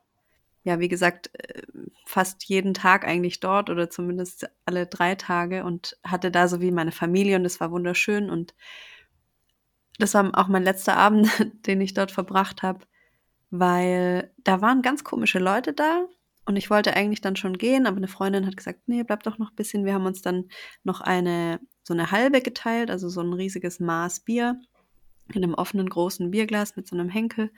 ja, 0.63 0.79
wie 0.79 0.87
gesagt, 0.87 1.29
äh, 1.33 1.63
fast 2.05 2.43
jeden 2.45 2.73
Tag 2.73 3.05
eigentlich 3.05 3.39
dort 3.39 3.69
oder 3.69 3.89
zumindest 3.89 4.49
alle 4.65 4.87
drei 4.87 5.15
Tage 5.15 5.63
und 5.63 5.97
hatte 6.03 6.31
da 6.31 6.47
so 6.47 6.61
wie 6.61 6.71
meine 6.71 6.91
Familie 6.91 7.37
und 7.37 7.45
es 7.45 7.59
war 7.59 7.71
wunderschön 7.71 8.29
und 8.29 8.53
das 9.99 10.13
war 10.13 10.31
auch 10.37 10.47
mein 10.47 10.63
letzter 10.63 10.97
Abend, 10.97 11.29
den 11.67 11.81
ich 11.81 11.93
dort 11.93 12.11
verbracht 12.11 12.63
habe, 12.63 12.85
weil 13.51 14.31
da 14.43 14.61
waren 14.61 14.81
ganz 14.81 15.03
komische 15.03 15.39
Leute 15.39 15.73
da 15.73 16.05
und 16.45 16.55
ich 16.55 16.69
wollte 16.69 16.95
eigentlich 16.95 17.21
dann 17.21 17.35
schon 17.35 17.57
gehen, 17.57 17.85
aber 17.85 17.97
eine 17.97 18.07
Freundin 18.07 18.47
hat 18.47 18.57
gesagt, 18.57 18.81
nee, 18.87 19.03
bleib 19.03 19.23
doch 19.23 19.37
noch 19.37 19.51
ein 19.51 19.55
bisschen. 19.55 19.85
Wir 19.85 19.93
haben 19.93 20.07
uns 20.07 20.23
dann 20.23 20.49
noch 20.83 20.99
eine, 20.99 21.59
so 21.83 21.93
eine 21.93 22.09
halbe 22.09 22.41
geteilt, 22.41 22.89
also 22.89 23.07
so 23.07 23.21
ein 23.21 23.33
riesiges 23.33 23.79
Maß 23.79 24.21
Bier 24.21 24.59
in 25.31 25.43
einem 25.43 25.53
offenen 25.53 25.87
großen 25.87 26.31
Bierglas 26.31 26.75
mit 26.75 26.87
so 26.87 26.95
einem 26.95 27.09
Henkel. 27.09 27.51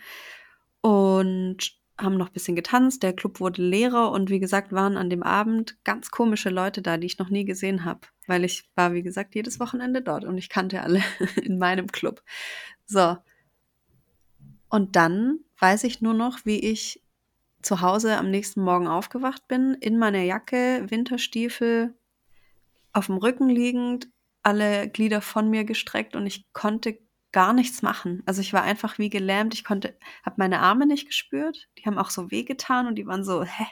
Und 0.82 1.81
haben 2.04 2.18
noch 2.18 2.28
ein 2.28 2.34
bisschen 2.34 2.56
getanzt, 2.56 3.04
der 3.04 3.14
Club 3.14 3.40
wurde 3.40 3.62
leerer 3.62 4.12
und 4.12 4.30
wie 4.30 4.40
gesagt 4.40 4.72
waren 4.72 4.98
an 4.98 5.10
dem 5.10 5.24
Abend 5.24 5.78
ganz 5.84 6.12
komische 6.12 6.50
Leute 6.50 6.82
da, 6.82 6.98
die 6.98 7.08
ich 7.08 7.20
noch 7.20 7.30
nie 7.30 7.46
gesehen 7.46 7.86
habe, 7.86 8.02
weil 8.28 8.44
ich 8.44 8.70
war, 8.76 8.94
wie 8.94 9.04
gesagt, 9.04 9.36
jedes 9.36 9.60
Wochenende 9.60 10.02
dort 10.02 10.26
und 10.26 10.38
ich 10.38 10.50
kannte 10.50 10.82
alle 10.82 11.02
in 11.44 11.58
meinem 11.58 11.88
Club. 11.88 12.24
So. 12.86 13.18
Und 14.70 14.96
dann 14.96 15.40
weiß 15.60 15.84
ich 15.84 16.02
nur 16.02 16.14
noch, 16.14 16.40
wie 16.46 16.60
ich 16.60 17.02
zu 17.62 17.82
Hause 17.82 18.18
am 18.18 18.32
nächsten 18.32 18.62
Morgen 18.62 18.88
aufgewacht 18.88 19.48
bin, 19.48 19.76
in 19.76 19.98
meiner 19.98 20.22
Jacke, 20.22 20.86
Winterstiefel, 20.90 21.94
auf 22.94 23.06
dem 23.08 23.18
Rücken 23.18 23.50
liegend, 23.50 24.10
alle 24.44 24.90
Glieder 24.90 25.22
von 25.22 25.50
mir 25.50 25.64
gestreckt 25.64 26.16
und 26.16 26.26
ich 26.26 26.52
konnte 26.54 26.98
gar 27.32 27.54
nichts 27.54 27.82
machen. 27.82 28.24
Also 28.26 28.42
ich 28.42 28.54
war 28.54 28.64
einfach 28.64 28.98
wie 28.98 29.10
gelähmt. 29.10 29.54
Ich 29.54 29.64
konnte, 29.64 29.98
habe 30.24 30.36
meine 30.38 30.60
Arme 30.60 30.86
nicht 30.86 31.08
gespürt. 31.08 31.70
Die 31.78 31.86
haben 31.86 31.98
auch 31.98 32.10
so 32.10 32.32
wehgetan 32.32 32.88
und 32.88 32.96
die 32.96 33.08
waren 33.08 33.24
so, 33.24 33.44
hä, 33.44 33.66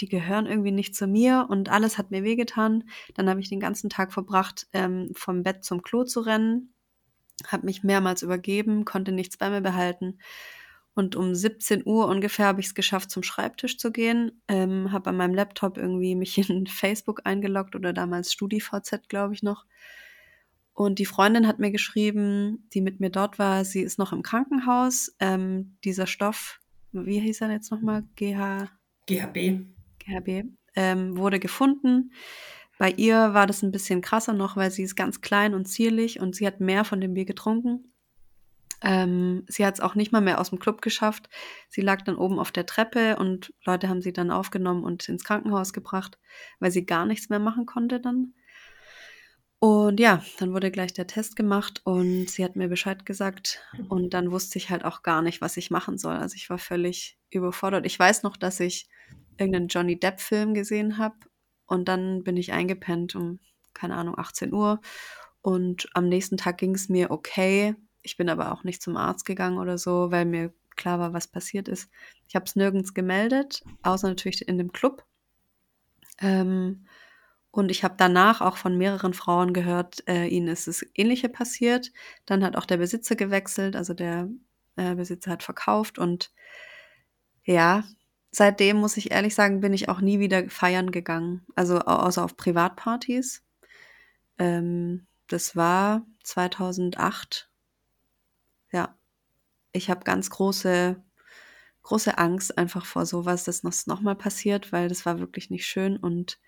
die 0.00 0.08
gehören 0.08 0.46
irgendwie 0.46 0.72
nicht 0.72 0.94
zu 0.94 1.06
mir 1.06 1.46
und 1.48 1.68
alles 1.68 1.98
hat 1.98 2.10
mir 2.10 2.24
wehgetan. 2.24 2.84
Dann 3.14 3.28
habe 3.28 3.40
ich 3.40 3.48
den 3.48 3.60
ganzen 3.60 3.90
Tag 3.90 4.12
verbracht, 4.12 4.66
ähm, 4.72 5.10
vom 5.14 5.42
Bett 5.42 5.64
zum 5.64 5.82
Klo 5.82 6.04
zu 6.04 6.20
rennen, 6.20 6.74
habe 7.46 7.66
mich 7.66 7.82
mehrmals 7.84 8.22
übergeben, 8.22 8.84
konnte 8.84 9.12
nichts 9.12 9.36
bei 9.36 9.50
mir 9.50 9.60
behalten. 9.60 10.18
Und 10.94 11.16
um 11.16 11.34
17 11.34 11.86
Uhr 11.86 12.06
ungefähr 12.06 12.46
habe 12.46 12.60
ich 12.60 12.66
es 12.66 12.74
geschafft, 12.74 13.10
zum 13.10 13.22
Schreibtisch 13.22 13.78
zu 13.78 13.92
gehen. 13.92 14.42
Ähm, 14.48 14.92
habe 14.92 15.10
an 15.10 15.16
meinem 15.16 15.34
Laptop 15.34 15.78
irgendwie 15.78 16.14
mich 16.14 16.36
in 16.50 16.66
Facebook 16.66 17.22
eingeloggt 17.24 17.74
oder 17.74 17.92
damals 17.92 18.32
StudiVZ, 18.32 19.08
glaube 19.08 19.34
ich 19.34 19.42
noch. 19.42 19.64
Und 20.74 20.98
die 20.98 21.06
Freundin 21.06 21.46
hat 21.46 21.58
mir 21.58 21.70
geschrieben, 21.70 22.68
die 22.72 22.80
mit 22.80 22.98
mir 23.00 23.10
dort 23.10 23.38
war, 23.38 23.64
sie 23.64 23.82
ist 23.82 23.98
noch 23.98 24.12
im 24.12 24.22
Krankenhaus. 24.22 25.14
Ähm, 25.20 25.76
dieser 25.84 26.06
Stoff, 26.06 26.60
wie 26.92 27.20
hieß 27.20 27.42
er 27.42 27.50
jetzt 27.50 27.70
nochmal? 27.70 28.04
GH 28.16 28.70
GHB. 29.06 29.66
GHB, 29.98 30.44
ähm, 30.74 31.16
wurde 31.16 31.38
gefunden. 31.38 32.12
Bei 32.78 32.90
ihr 32.90 33.34
war 33.34 33.46
das 33.46 33.62
ein 33.62 33.72
bisschen 33.72 34.00
krasser 34.00 34.32
noch, 34.32 34.56
weil 34.56 34.70
sie 34.70 34.82
ist 34.82 34.96
ganz 34.96 35.20
klein 35.20 35.54
und 35.54 35.66
zierlich 35.66 36.20
und 36.20 36.34
sie 36.34 36.46
hat 36.46 36.60
mehr 36.60 36.84
von 36.84 37.00
dem 37.00 37.14
Bier 37.14 37.24
getrunken. 37.24 37.92
Ähm, 38.84 39.44
sie 39.46 39.64
hat 39.64 39.74
es 39.74 39.80
auch 39.80 39.94
nicht 39.94 40.10
mal 40.10 40.20
mehr 40.20 40.40
aus 40.40 40.50
dem 40.50 40.58
Club 40.58 40.82
geschafft. 40.82 41.28
Sie 41.68 41.82
lag 41.82 42.02
dann 42.02 42.16
oben 42.16 42.40
auf 42.40 42.50
der 42.50 42.66
Treppe 42.66 43.16
und 43.16 43.54
Leute 43.64 43.88
haben 43.88 44.02
sie 44.02 44.12
dann 44.12 44.32
aufgenommen 44.32 44.82
und 44.82 45.08
ins 45.08 45.22
Krankenhaus 45.22 45.72
gebracht, 45.72 46.18
weil 46.58 46.72
sie 46.72 46.84
gar 46.84 47.06
nichts 47.06 47.28
mehr 47.28 47.38
machen 47.38 47.66
konnte 47.66 48.00
dann. 48.00 48.34
Und 49.62 50.00
ja, 50.00 50.24
dann 50.40 50.52
wurde 50.52 50.72
gleich 50.72 50.92
der 50.92 51.06
Test 51.06 51.36
gemacht 51.36 51.82
und 51.84 52.28
sie 52.28 52.42
hat 52.42 52.56
mir 52.56 52.66
Bescheid 52.66 53.06
gesagt 53.06 53.62
und 53.88 54.12
dann 54.12 54.32
wusste 54.32 54.58
ich 54.58 54.70
halt 54.70 54.84
auch 54.84 55.04
gar 55.04 55.22
nicht, 55.22 55.40
was 55.40 55.56
ich 55.56 55.70
machen 55.70 55.98
soll. 55.98 56.16
Also 56.16 56.34
ich 56.34 56.50
war 56.50 56.58
völlig 56.58 57.16
überfordert. 57.30 57.86
Ich 57.86 57.96
weiß 57.96 58.24
noch, 58.24 58.36
dass 58.36 58.58
ich 58.58 58.88
irgendeinen 59.38 59.68
Johnny 59.68 60.00
Depp-Film 60.00 60.54
gesehen 60.54 60.98
habe 60.98 61.14
und 61.66 61.86
dann 61.86 62.24
bin 62.24 62.36
ich 62.36 62.52
eingepennt 62.52 63.14
um, 63.14 63.38
keine 63.72 63.94
Ahnung, 63.94 64.18
18 64.18 64.52
Uhr 64.52 64.80
und 65.42 65.88
am 65.94 66.08
nächsten 66.08 66.36
Tag 66.36 66.58
ging 66.58 66.74
es 66.74 66.88
mir 66.88 67.12
okay. 67.12 67.76
Ich 68.02 68.16
bin 68.16 68.28
aber 68.30 68.50
auch 68.50 68.64
nicht 68.64 68.82
zum 68.82 68.96
Arzt 68.96 69.26
gegangen 69.26 69.58
oder 69.58 69.78
so, 69.78 70.10
weil 70.10 70.24
mir 70.24 70.52
klar 70.74 70.98
war, 70.98 71.12
was 71.12 71.28
passiert 71.28 71.68
ist. 71.68 71.88
Ich 72.26 72.34
habe 72.34 72.46
es 72.46 72.56
nirgends 72.56 72.94
gemeldet, 72.94 73.62
außer 73.84 74.08
natürlich 74.08 74.48
in 74.48 74.58
dem 74.58 74.72
Club. 74.72 75.04
Ähm, 76.18 76.84
und 77.52 77.70
ich 77.70 77.84
habe 77.84 77.94
danach 77.98 78.40
auch 78.40 78.56
von 78.56 78.78
mehreren 78.78 79.12
Frauen 79.12 79.52
gehört, 79.52 80.08
äh, 80.08 80.26
ihnen 80.26 80.48
ist 80.48 80.68
das 80.68 80.84
Ähnliche 80.94 81.28
passiert. 81.28 81.92
Dann 82.24 82.42
hat 82.44 82.56
auch 82.56 82.64
der 82.64 82.78
Besitzer 82.78 83.14
gewechselt, 83.14 83.76
also 83.76 83.92
der 83.92 84.30
äh, 84.76 84.94
Besitzer 84.94 85.32
hat 85.32 85.42
verkauft. 85.42 85.98
Und 85.98 86.32
ja, 87.44 87.84
seitdem 88.30 88.78
muss 88.78 88.96
ich 88.96 89.10
ehrlich 89.10 89.34
sagen, 89.34 89.60
bin 89.60 89.74
ich 89.74 89.90
auch 89.90 90.00
nie 90.00 90.18
wieder 90.18 90.48
feiern 90.48 90.92
gegangen. 90.92 91.44
Also 91.54 91.80
außer 91.80 92.24
auf 92.24 92.38
Privatpartys. 92.38 93.42
Ähm, 94.38 95.06
das 95.28 95.54
war 95.54 96.06
2008. 96.24 97.50
Ja, 98.72 98.96
ich 99.72 99.90
habe 99.90 100.04
ganz 100.04 100.30
große, 100.30 100.96
große 101.82 102.16
Angst 102.16 102.56
einfach 102.56 102.86
vor 102.86 103.04
sowas, 103.04 103.44
dass 103.44 103.60
das 103.60 103.86
nochmal 103.86 104.16
passiert, 104.16 104.72
weil 104.72 104.88
das 104.88 105.04
war 105.04 105.18
wirklich 105.18 105.50
nicht 105.50 105.66
schön 105.66 105.98
und 105.98 106.38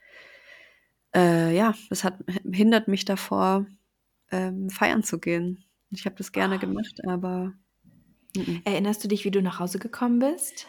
äh, 1.15 1.55
ja, 1.57 1.75
das 1.89 2.05
hat, 2.05 2.19
hindert 2.51 2.89
mich 2.89 3.05
davor, 3.05 3.67
ähm, 4.31 4.71
feiern 4.71 5.03
zu 5.03 5.19
gehen. 5.19 5.65
Ich 5.91 6.07
habe 6.07 6.17
das 6.17 6.33
gerne 6.33 6.57
oh. 6.57 6.59
gemacht, 6.59 7.01
aber. 7.07 7.53
N 8.37 8.63
Erinnerst 8.65 9.05
du 9.05 9.09
dich, 9.09 9.25
wie 9.25 9.31
du 9.31 9.43
nach 9.43 9.61
Hause 9.61 9.79
gekommen 9.79 10.19
bist? 10.19 10.67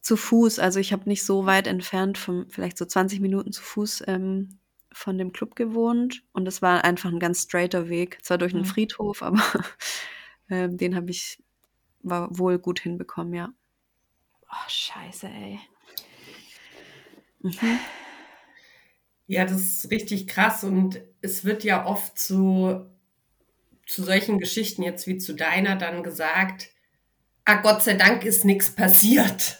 Zu 0.00 0.16
Fuß, 0.16 0.58
also 0.58 0.78
ich 0.78 0.92
habe 0.92 1.08
nicht 1.08 1.24
so 1.24 1.46
weit 1.46 1.66
entfernt, 1.66 2.18
vom, 2.18 2.48
vielleicht 2.50 2.78
so 2.78 2.84
20 2.84 3.20
Minuten 3.20 3.52
zu 3.52 3.62
Fuß 3.62 4.04
ähm, 4.06 4.60
von 4.92 5.18
dem 5.18 5.32
Club 5.32 5.56
gewohnt. 5.56 6.22
Und 6.32 6.46
es 6.46 6.62
war 6.62 6.84
einfach 6.84 7.10
ein 7.10 7.18
ganz 7.18 7.42
straighter 7.42 7.88
Weg. 7.88 8.18
Zwar 8.22 8.38
durch 8.38 8.52
einen 8.52 8.62
mhm. 8.62 8.68
Friedhof, 8.68 9.22
aber 9.22 9.42
äh, 10.48 10.68
den 10.68 10.94
habe 10.94 11.10
ich 11.10 11.42
war 12.04 12.28
wohl 12.38 12.58
gut 12.58 12.80
hinbekommen, 12.80 13.34
ja. 13.34 13.52
Oh, 14.50 14.68
scheiße, 14.68 15.26
ey. 15.26 15.58
Mhm. 17.40 17.78
Ja, 19.26 19.44
das 19.44 19.60
ist 19.60 19.90
richtig 19.90 20.26
krass 20.26 20.64
und 20.64 21.00
es 21.22 21.44
wird 21.44 21.64
ja 21.64 21.86
oft 21.86 22.18
so 22.18 22.90
zu 23.86 24.02
solchen 24.02 24.38
Geschichten 24.38 24.82
jetzt 24.82 25.06
wie 25.06 25.18
zu 25.18 25.34
deiner 25.34 25.76
dann 25.76 26.02
gesagt, 26.02 26.68
ah 27.44 27.56
Gott 27.56 27.82
sei 27.82 27.94
Dank 27.94 28.24
ist 28.24 28.44
nichts 28.44 28.70
passiert. 28.74 29.58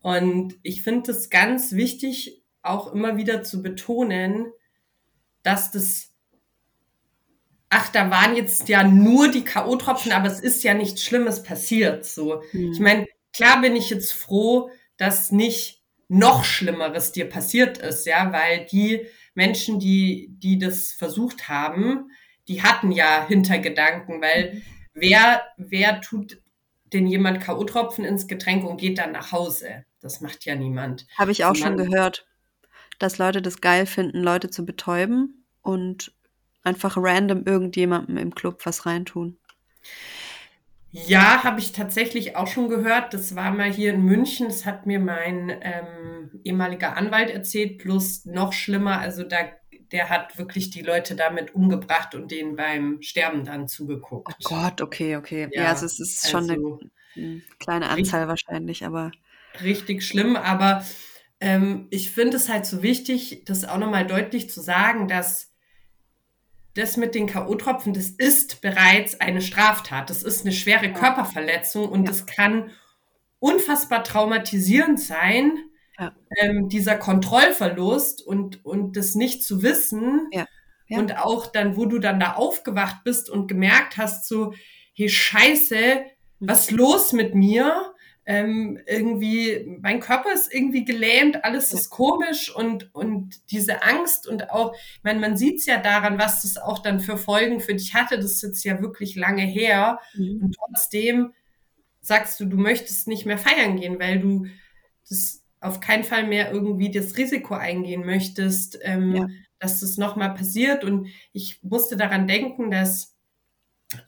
Und 0.00 0.58
ich 0.62 0.82
finde 0.82 1.12
es 1.12 1.30
ganz 1.30 1.72
wichtig, 1.72 2.42
auch 2.62 2.92
immer 2.92 3.16
wieder 3.16 3.42
zu 3.42 3.62
betonen, 3.62 4.52
dass 5.42 5.70
das, 5.70 6.10
ach, 7.70 7.88
da 7.90 8.10
waren 8.10 8.36
jetzt 8.36 8.68
ja 8.68 8.84
nur 8.86 9.28
die 9.30 9.44
K.O.-Tropfen, 9.44 10.12
aber 10.12 10.28
es 10.28 10.40
ist 10.40 10.62
ja 10.62 10.74
nichts 10.74 11.02
Schlimmes 11.02 11.42
passiert. 11.42 12.04
So, 12.04 12.42
hm. 12.50 12.72
ich 12.72 12.80
meine, 12.80 13.06
klar 13.32 13.60
bin 13.60 13.76
ich 13.76 13.90
jetzt 13.90 14.12
froh, 14.12 14.70
dass 14.96 15.32
nicht 15.32 15.83
noch 16.08 16.44
Schlimmeres 16.44 17.12
dir 17.12 17.28
passiert 17.28 17.78
ist, 17.78 18.06
ja, 18.06 18.32
weil 18.32 18.66
die 18.66 19.06
Menschen, 19.34 19.80
die, 19.80 20.28
die 20.30 20.58
das 20.58 20.92
versucht 20.92 21.48
haben, 21.48 22.10
die 22.48 22.62
hatten 22.62 22.92
ja 22.92 23.26
Hintergedanken, 23.26 24.20
weil 24.20 24.62
wer, 24.92 25.42
wer 25.56 26.00
tut 26.00 26.40
denn 26.92 27.06
jemand 27.06 27.40
K.O.-Tropfen 27.40 28.04
ins 28.04 28.28
Getränk 28.28 28.64
und 28.64 28.80
geht 28.80 28.98
dann 28.98 29.12
nach 29.12 29.32
Hause? 29.32 29.84
Das 30.00 30.20
macht 30.20 30.44
ja 30.44 30.54
niemand. 30.54 31.06
Habe 31.16 31.32
ich 31.32 31.44
auch 31.44 31.56
schon 31.56 31.76
gehört. 31.76 32.26
dass 32.98 33.18
Leute 33.18 33.42
das 33.42 33.60
geil 33.60 33.86
finden, 33.86 34.22
Leute 34.22 34.50
zu 34.50 34.64
betäuben 34.64 35.44
und 35.62 36.12
einfach 36.62 36.96
random 36.96 37.44
irgendjemandem 37.44 38.18
im 38.18 38.34
Club 38.34 38.64
was 38.64 38.86
reintun. 38.86 39.38
Ja, 40.94 41.42
habe 41.42 41.58
ich 41.58 41.72
tatsächlich 41.72 42.36
auch 42.36 42.46
schon 42.46 42.68
gehört. 42.68 43.14
Das 43.14 43.34
war 43.34 43.50
mal 43.50 43.70
hier 43.70 43.92
in 43.92 44.04
München. 44.04 44.46
Das 44.46 44.64
hat 44.64 44.86
mir 44.86 45.00
mein 45.00 45.50
ähm, 45.60 46.40
ehemaliger 46.44 46.96
Anwalt 46.96 47.30
erzählt. 47.30 47.78
Plus 47.78 48.24
noch 48.26 48.52
schlimmer, 48.52 49.00
also 49.00 49.24
da, 49.24 49.38
der 49.90 50.08
hat 50.08 50.38
wirklich 50.38 50.70
die 50.70 50.82
Leute 50.82 51.16
damit 51.16 51.52
umgebracht 51.52 52.14
und 52.14 52.30
denen 52.30 52.54
beim 52.54 53.02
Sterben 53.02 53.44
dann 53.44 53.66
zugeguckt. 53.66 54.36
Oh 54.38 54.48
Gott, 54.48 54.80
okay, 54.80 55.16
okay. 55.16 55.48
Ja, 55.50 55.62
ja 55.62 55.68
also 55.70 55.84
es 55.84 55.98
ist 55.98 56.30
schon 56.30 56.48
also, 56.48 56.78
eine 57.16 57.42
kleine 57.58 57.88
Anzahl 57.88 58.20
richtig, 58.20 58.28
wahrscheinlich, 58.28 58.84
aber. 58.86 59.10
Richtig 59.64 60.06
schlimm, 60.06 60.36
aber 60.36 60.84
ähm, 61.40 61.88
ich 61.90 62.12
finde 62.12 62.36
es 62.36 62.48
halt 62.48 62.66
so 62.66 62.84
wichtig, 62.84 63.42
das 63.46 63.64
auch 63.64 63.78
nochmal 63.78 64.06
deutlich 64.06 64.48
zu 64.48 64.60
sagen, 64.60 65.08
dass 65.08 65.53
das 66.74 66.96
mit 66.96 67.14
den 67.14 67.26
K.O.-Tropfen, 67.26 67.94
das 67.94 68.08
ist 68.08 68.60
bereits 68.60 69.20
eine 69.20 69.40
Straftat. 69.40 70.10
Das 70.10 70.22
ist 70.22 70.44
eine 70.44 70.52
schwere 70.52 70.92
Körperverletzung 70.92 71.88
und 71.88 72.04
ja. 72.04 72.06
das 72.08 72.26
kann 72.26 72.70
unfassbar 73.38 74.02
traumatisierend 74.02 74.98
sein, 74.98 75.58
ja. 75.98 76.12
ähm, 76.38 76.68
dieser 76.68 76.96
Kontrollverlust 76.96 78.26
und, 78.26 78.64
und 78.64 78.96
das 78.96 79.14
nicht 79.14 79.44
zu 79.44 79.62
wissen. 79.62 80.28
Ja. 80.32 80.46
Und 80.88 81.18
auch 81.18 81.46
dann, 81.46 81.76
wo 81.76 81.86
du 81.86 81.98
dann 81.98 82.20
da 82.20 82.34
aufgewacht 82.34 83.04
bist 83.04 83.30
und 83.30 83.46
gemerkt 83.46 83.96
hast, 83.96 84.28
so, 84.28 84.52
hey, 84.94 85.08
scheiße, 85.08 85.76
mhm. 86.40 86.48
was 86.48 86.70
los 86.70 87.12
mit 87.12 87.34
mir? 87.34 87.93
Ähm, 88.26 88.80
irgendwie, 88.86 89.78
mein 89.82 90.00
Körper 90.00 90.32
ist 90.32 90.52
irgendwie 90.52 90.84
gelähmt, 90.84 91.44
alles 91.44 91.72
ist 91.72 91.90
komisch 91.90 92.54
und, 92.54 92.94
und 92.94 93.50
diese 93.50 93.82
Angst 93.82 94.26
und 94.26 94.50
auch, 94.50 94.74
ich 94.74 95.02
meine, 95.02 95.20
man 95.20 95.36
sieht 95.36 95.58
es 95.58 95.66
ja 95.66 95.78
daran, 95.78 96.18
was 96.18 96.42
das 96.42 96.56
auch 96.56 96.78
dann 96.78 97.00
für 97.00 97.18
Folgen 97.18 97.60
für 97.60 97.74
dich 97.74 97.94
hatte, 97.94 98.16
das 98.16 98.32
ist 98.32 98.42
jetzt 98.42 98.64
ja 98.64 98.80
wirklich 98.80 99.14
lange 99.14 99.42
her 99.42 100.00
mhm. 100.14 100.40
und 100.42 100.56
trotzdem 100.56 101.32
sagst 102.00 102.40
du, 102.40 102.46
du 102.46 102.56
möchtest 102.56 103.08
nicht 103.08 103.26
mehr 103.26 103.38
feiern 103.38 103.76
gehen, 103.76 103.98
weil 103.98 104.20
du 104.20 104.46
das 105.08 105.42
auf 105.60 105.80
keinen 105.80 106.04
Fall 106.04 106.26
mehr 106.26 106.50
irgendwie 106.50 106.90
das 106.90 107.16
Risiko 107.16 107.54
eingehen 107.54 108.04
möchtest, 108.06 108.78
ähm, 108.82 109.16
ja. 109.16 109.26
dass 109.58 109.80
das 109.80 109.98
nochmal 109.98 110.34
passiert 110.34 110.84
und 110.84 111.08
ich 111.32 111.62
musste 111.62 111.96
daran 111.96 112.26
denken, 112.26 112.70
dass 112.70 113.16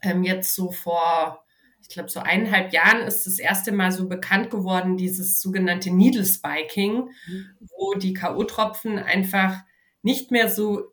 ähm, 0.01 0.23
jetzt 0.23 0.55
so 0.55 0.71
vor 0.71 1.43
ich 1.87 1.93
glaube, 1.93 2.09
so 2.09 2.19
eineinhalb 2.19 2.73
Jahren 2.73 3.07
ist 3.07 3.25
das 3.27 3.39
erste 3.39 3.71
Mal 3.71 3.93
so 3.93 4.09
bekannt 4.09 4.49
geworden, 4.49 4.97
dieses 4.97 5.41
sogenannte 5.41 5.89
Needle 5.89 6.25
Spiking, 6.25 7.09
mhm. 7.27 7.45
wo 7.77 7.93
die 7.93 8.13
K.O.-Tropfen 8.13 9.01
einfach 9.01 9.55
nicht 10.01 10.31
mehr 10.31 10.49
so 10.49 10.91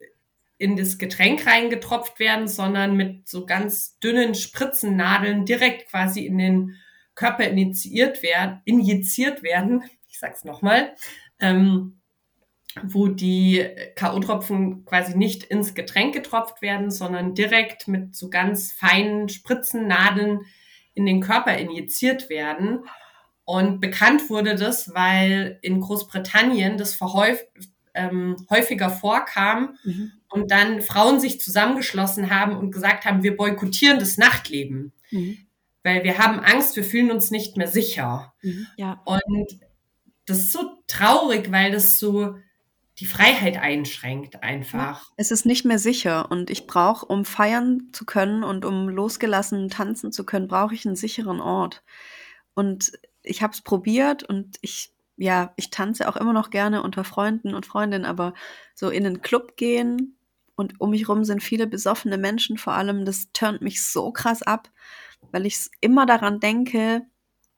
in 0.57 0.77
das 0.77 0.97
Getränk 0.97 1.45
reingetropft 1.45 2.19
werden, 2.19 2.47
sondern 2.47 2.95
mit 2.95 3.27
so 3.27 3.45
ganz 3.45 3.99
dünnen 3.99 4.35
Spritzennadeln 4.35 5.45
direkt 5.45 5.89
quasi 5.89 6.25
in 6.25 6.37
den 6.37 6.75
Körper 7.13 7.45
initiiert 7.45 8.23
werden, 8.23 8.61
injiziert 8.65 9.43
werden. 9.43 9.83
Ich 10.07 10.19
sag's 10.21 10.45
nochmal. 10.45 10.95
Ähm, 11.41 11.99
wo 12.83 13.07
die 13.07 13.67
K.O.-Tropfen 13.95 14.85
quasi 14.85 15.17
nicht 15.17 15.43
ins 15.43 15.73
Getränk 15.73 16.13
getropft 16.13 16.61
werden, 16.61 16.89
sondern 16.89 17.35
direkt 17.35 17.89
mit 17.89 18.15
so 18.15 18.29
ganz 18.29 18.71
feinen 18.71 19.27
Spritzennadeln 19.27 20.45
in 20.95 21.05
den 21.05 21.21
Körper 21.21 21.55
injiziert 21.57 22.29
werden. 22.29 22.85
Und 23.43 23.79
bekannt 23.79 24.29
wurde 24.29 24.55
das, 24.55 24.95
weil 24.95 25.59
in 25.61 25.79
Großbritannien 25.79 26.77
das 26.77 26.95
verhäuft, 26.95 27.45
ähm, 27.93 28.35
häufiger 28.49 28.89
vorkam 28.89 29.77
mhm. 29.83 30.11
und 30.29 30.51
dann 30.51 30.81
Frauen 30.81 31.19
sich 31.19 31.39
zusammengeschlossen 31.39 32.29
haben 32.29 32.57
und 32.57 32.71
gesagt 32.71 33.05
haben, 33.05 33.23
wir 33.23 33.37
boykottieren 33.37 33.99
das 33.99 34.17
Nachtleben. 34.17 34.91
Mhm. 35.11 35.37
Weil 35.83 36.03
wir 36.03 36.17
haben 36.17 36.39
Angst, 36.39 36.75
wir 36.75 36.83
fühlen 36.83 37.11
uns 37.11 37.29
nicht 37.29 37.57
mehr 37.57 37.67
sicher. 37.67 38.33
Mhm. 38.41 38.65
Ja. 38.77 39.01
Und 39.05 39.59
das 40.25 40.39
ist 40.39 40.51
so 40.51 40.71
traurig, 40.87 41.51
weil 41.51 41.71
das 41.71 41.99
so 41.99 42.35
die 42.99 43.05
Freiheit 43.05 43.57
einschränkt 43.57 44.41
einfach. 44.41 45.11
Es 45.17 45.31
ist 45.31 45.45
nicht 45.45 45.65
mehr 45.65 45.79
sicher 45.79 46.31
und 46.31 46.49
ich 46.49 46.65
brauche, 46.65 47.05
um 47.05 47.25
feiern 47.25 47.89
zu 47.91 48.05
können 48.05 48.43
und 48.43 48.63
um 48.63 48.87
losgelassen 48.87 49.69
tanzen 49.69 50.11
zu 50.11 50.25
können, 50.25 50.47
brauche 50.47 50.73
ich 50.73 50.85
einen 50.85 50.95
sicheren 50.95 51.41
Ort. 51.41 51.83
Und 52.53 52.93
ich 53.21 53.41
habe 53.41 53.53
es 53.53 53.61
probiert 53.61 54.23
und 54.23 54.57
ich, 54.61 54.93
ja, 55.17 55.53
ich 55.57 55.71
tanze 55.71 56.07
auch 56.07 56.15
immer 56.15 56.31
noch 56.31 56.51
gerne 56.51 56.83
unter 56.83 57.03
Freunden 57.03 57.53
und 57.53 57.65
Freundinnen, 57.65 58.05
aber 58.05 58.33
so 58.75 58.89
in 58.89 59.05
einen 59.05 59.21
Club 59.21 59.57
gehen 59.57 60.17
und 60.55 60.79
um 60.79 60.91
mich 60.91 61.09
rum 61.09 61.25
sind 61.25 61.43
viele 61.43 61.67
besoffene 61.67 62.17
Menschen 62.17 62.57
vor 62.57 62.73
allem, 62.73 63.03
das 63.03 63.31
turnt 63.33 63.61
mich 63.61 63.83
so 63.83 64.11
krass 64.11 64.41
ab, 64.41 64.69
weil 65.31 65.45
ich 65.45 65.67
immer 65.81 66.05
daran 66.05 66.39
denke, 66.39 67.01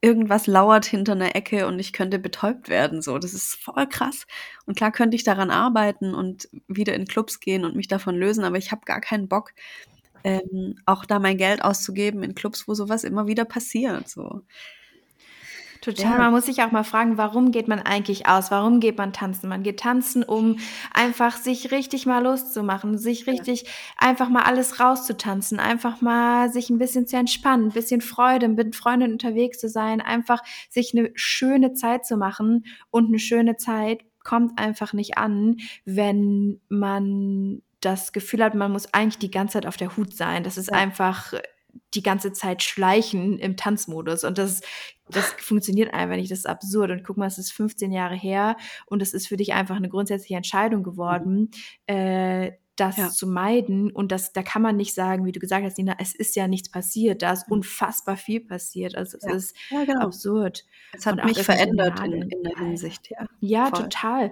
irgendwas 0.08 0.48
lauert 0.48 0.86
hinter 0.86 1.12
einer 1.12 1.36
Ecke 1.36 1.68
und 1.68 1.80
ich 1.80 1.92
könnte 1.92 2.18
betäubt 2.18 2.70
werden. 2.70 3.02
So, 3.02 3.18
das 3.20 3.34
ist 3.34 3.56
voll 3.56 3.88
krass. 3.88 4.26
Und 4.66 4.78
klar 4.78 4.92
könnte 4.94 5.16
ich 5.18 5.26
daran 5.26 5.52
arbeiten 5.52 6.16
und 6.16 6.48
wieder 6.68 6.94
in 6.96 7.06
Clubs 7.06 7.42
gehen 7.42 7.66
und 7.66 7.76
mich 7.76 7.90
davon 7.90 8.16
lösen, 8.16 8.46
aber 8.46 8.58
ich 8.58 8.72
habe 8.72 8.86
gar 8.86 9.02
keinen 9.02 9.28
Bock, 9.28 9.52
ähm, 10.24 10.80
auch 10.86 11.04
da 11.06 11.20
mein 11.20 11.38
Geld 11.38 11.62
auszugeben 11.62 12.24
in 12.24 12.36
Clubs, 12.36 12.70
wo 12.70 12.74
sowas 12.74 13.04
immer 13.04 13.28
wieder 13.28 13.44
passiert. 13.44 14.08
So. 14.08 14.44
Total. 15.82 16.12
Ja. 16.12 16.18
Man 16.18 16.32
muss 16.32 16.46
sich 16.46 16.62
auch 16.64 16.72
mal 16.72 16.84
fragen, 16.84 17.18
warum 17.18 17.52
geht 17.52 17.68
man 17.68 17.80
eigentlich 17.80 18.28
aus? 18.28 18.52
Warum 18.52 18.80
geht 18.80 18.98
man 18.98 19.14
tanzen? 19.14 19.50
Man 19.50 19.64
geht 19.64 19.80
tanzen, 19.80 20.24
um 20.24 20.58
einfach 20.94 21.38
sich 21.38 21.72
richtig 21.72 22.06
mal 22.06 22.24
loszumachen, 22.24 22.98
sich 22.98 23.28
richtig 23.28 23.64
ja. 23.64 23.70
einfach 23.98 24.30
mal 24.30 24.44
alles 24.44 24.80
rauszutanzen, 24.80 25.60
einfach 25.60 26.02
mal 26.02 26.52
sich 26.52 26.70
ein 26.70 26.78
bisschen 26.78 27.08
zu 27.08 27.18
entspannen, 27.18 27.68
ein 27.68 27.74
bisschen 27.74 28.02
Freude, 28.02 28.48
mit 28.48 28.76
Freunden 28.76 29.12
unterwegs 29.12 29.60
zu 29.60 29.70
sein, 29.70 30.02
einfach 30.02 30.44
sich 30.70 30.98
eine 30.98 31.12
schöne 31.16 31.74
Zeit 31.74 32.06
zu 32.06 32.18
machen. 32.18 32.66
Und 32.90 33.08
eine 33.08 33.20
schöne 33.20 33.58
Zeit 33.58 34.02
kommt 34.24 34.60
einfach 34.60 34.94
nicht 34.94 35.18
an, 35.18 35.58
wenn 35.86 36.60
man 36.70 37.62
das 37.82 38.12
Gefühl 38.12 38.44
hat, 38.44 38.56
man 38.56 38.72
muss 38.72 38.94
eigentlich 38.94 39.20
die 39.20 39.32
ganze 39.32 39.54
Zeit 39.54 39.66
auf 39.66 39.78
der 39.78 39.96
Hut 39.96 40.14
sein. 40.14 40.44
Das 40.44 40.58
ist 40.58 40.72
ja. 40.72 40.78
einfach 40.78 41.34
die 41.94 42.04
ganze 42.04 42.34
Zeit 42.34 42.64
schleichen 42.64 43.40
im 43.40 43.58
Tanzmodus. 43.58 44.24
Und 44.24 44.38
das, 44.38 44.62
das 45.10 45.26
funktioniert 45.40 45.94
einfach 45.94 46.16
nicht. 46.16 46.32
Das 46.32 46.40
ist 46.40 46.48
absurd. 46.48 46.92
Und 46.92 47.04
guck 47.04 47.18
mal, 47.18 47.28
es 47.28 47.38
ist 47.38 47.52
15 47.52 47.92
Jahre 47.92 48.16
her 48.16 48.58
und 48.86 49.02
es 49.02 49.14
ist 49.14 49.28
für 49.28 49.38
dich 49.38 49.54
einfach 49.54 49.76
eine 49.76 49.90
grundsätzliche 49.90 50.36
Entscheidung 50.36 50.84
geworden, 50.84 51.52
mhm. 51.88 51.96
äh, 51.96 52.52
das 52.76 52.98
ja. 52.98 53.10
zu 53.10 53.28
meiden. 53.28 53.92
Und 53.92 54.12
das, 54.12 54.34
da 54.34 54.44
kann 54.44 54.62
man 54.62 54.76
nicht 54.76 54.94
sagen, 54.94 55.26
wie 55.26 55.32
du 55.32 55.40
gesagt 55.40 55.66
hast, 55.66 55.78
Nina, 55.78 55.96
es 56.00 56.14
ist 56.14 56.36
ja 56.36 56.48
nichts 56.48 56.70
passiert. 56.70 57.22
Da 57.22 57.34
ist 57.34 57.48
mhm. 57.48 57.58
unfassbar 57.58 58.18
viel 58.18 58.42
passiert. 58.42 58.96
Also 58.96 59.18
es 59.18 59.24
ja. 59.24 59.34
ist 59.34 59.56
ja, 59.70 59.86
genau. 59.86 60.06
absurd. 60.06 60.66
Es 60.94 61.06
hat 61.06 61.24
mich 61.26 61.42
verändert 61.42 62.00
in, 62.06 62.14
in, 62.14 62.44
der 62.44 62.58
Hinsicht, 62.58 63.10
ja. 63.10 63.26
Ja, 63.40 63.70
Voll. 63.70 63.84
total. 63.84 64.32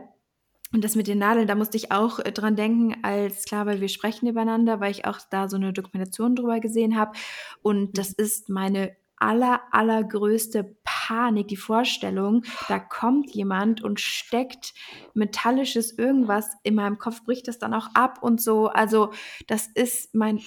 Und 0.73 0.83
das 0.83 0.95
mit 0.95 1.07
den 1.07 1.19
Nadeln, 1.19 1.47
da 1.47 1.55
musste 1.55 1.77
ich 1.77 1.91
auch 1.91 2.19
äh, 2.19 2.31
dran 2.31 2.55
denken, 2.55 2.97
als 3.03 3.45
klar, 3.45 3.65
weil 3.65 3.81
wir 3.81 3.89
sprechen 3.89 4.27
übereinander, 4.27 4.79
weil 4.79 4.91
ich 4.91 5.05
auch 5.05 5.19
da 5.29 5.47
so 5.47 5.55
eine 5.55 5.73
Dokumentation 5.73 6.35
drüber 6.35 6.59
gesehen 6.59 6.97
habe. 6.97 7.13
Und 7.61 7.97
das 7.97 8.09
mhm. 8.09 8.15
ist 8.17 8.49
meine 8.49 8.95
aller, 9.17 9.61
allergrößte 9.71 10.75
Panik, 10.83 11.47
die 11.47 11.57
Vorstellung, 11.57 12.43
da 12.67 12.79
kommt 12.79 13.31
jemand 13.31 13.81
und 13.81 13.99
steckt 13.99 14.73
metallisches 15.13 15.97
irgendwas 15.97 16.57
in 16.63 16.75
meinem 16.75 16.97
Kopf, 16.97 17.23
bricht 17.23 17.47
das 17.47 17.59
dann 17.59 17.73
auch 17.73 17.89
ab 17.93 18.21
und 18.21 18.41
so. 18.41 18.67
Also, 18.67 19.11
das 19.47 19.67
ist 19.67 20.13
mein, 20.13 20.41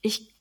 ich, 0.00 0.34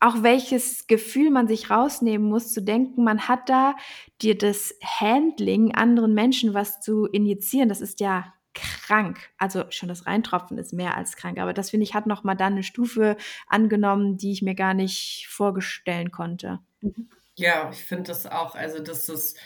auch 0.00 0.22
welches 0.22 0.86
Gefühl 0.86 1.30
man 1.30 1.48
sich 1.48 1.70
rausnehmen 1.70 2.28
muss, 2.28 2.52
zu 2.52 2.62
denken, 2.62 3.04
man 3.04 3.28
hat 3.28 3.48
da 3.48 3.74
dir 4.22 4.36
das 4.36 4.74
Handling 4.82 5.74
anderen 5.74 6.14
Menschen 6.14 6.54
was 6.54 6.80
zu 6.80 7.06
injizieren, 7.06 7.68
das 7.68 7.80
ist 7.80 8.00
ja 8.00 8.32
krank. 8.54 9.30
Also 9.38 9.64
schon 9.70 9.88
das 9.88 10.06
Reintropfen 10.06 10.58
ist 10.58 10.72
mehr 10.72 10.96
als 10.96 11.16
krank, 11.16 11.38
aber 11.38 11.52
das 11.52 11.70
finde 11.70 11.84
ich 11.84 11.94
hat 11.94 12.06
noch 12.06 12.24
mal 12.24 12.34
dann 12.34 12.54
eine 12.54 12.62
Stufe 12.62 13.16
angenommen, 13.46 14.16
die 14.16 14.32
ich 14.32 14.42
mir 14.42 14.54
gar 14.54 14.74
nicht 14.74 15.26
vorstellen 15.28 16.10
konnte. 16.10 16.60
Mhm. 16.80 17.08
Ja, 17.36 17.70
ich 17.70 17.84
finde 17.84 18.04
das 18.04 18.26
auch, 18.26 18.56
also 18.56 18.80
das 18.80 19.08
ist 19.08 19.38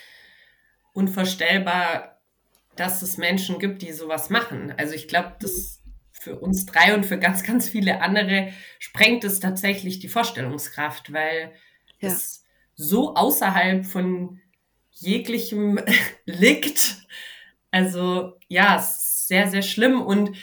unvorstellbar, 0.94 2.20
dass 2.74 3.02
es 3.02 3.18
Menschen 3.18 3.58
gibt, 3.58 3.82
die 3.82 3.92
sowas 3.92 4.30
machen. 4.30 4.72
Also 4.78 4.94
ich 4.94 5.08
glaube, 5.08 5.34
das 5.40 5.81
für 6.22 6.38
uns 6.38 6.66
drei 6.66 6.94
und 6.94 7.04
für 7.04 7.18
ganz, 7.18 7.42
ganz 7.42 7.68
viele 7.68 8.00
andere 8.00 8.52
sprengt 8.78 9.24
es 9.24 9.40
tatsächlich 9.40 9.98
die 9.98 10.08
Vorstellungskraft, 10.08 11.12
weil 11.12 11.52
ja. 11.98 12.08
es 12.08 12.44
so 12.76 13.16
außerhalb 13.16 13.84
von 13.84 14.40
jeglichem 14.92 15.80
liegt. 16.24 16.98
Also 17.72 18.38
ja, 18.46 18.76
es 18.76 19.00
ist 19.00 19.28
sehr, 19.28 19.48
sehr 19.48 19.62
schlimm 19.62 20.00
und 20.00 20.36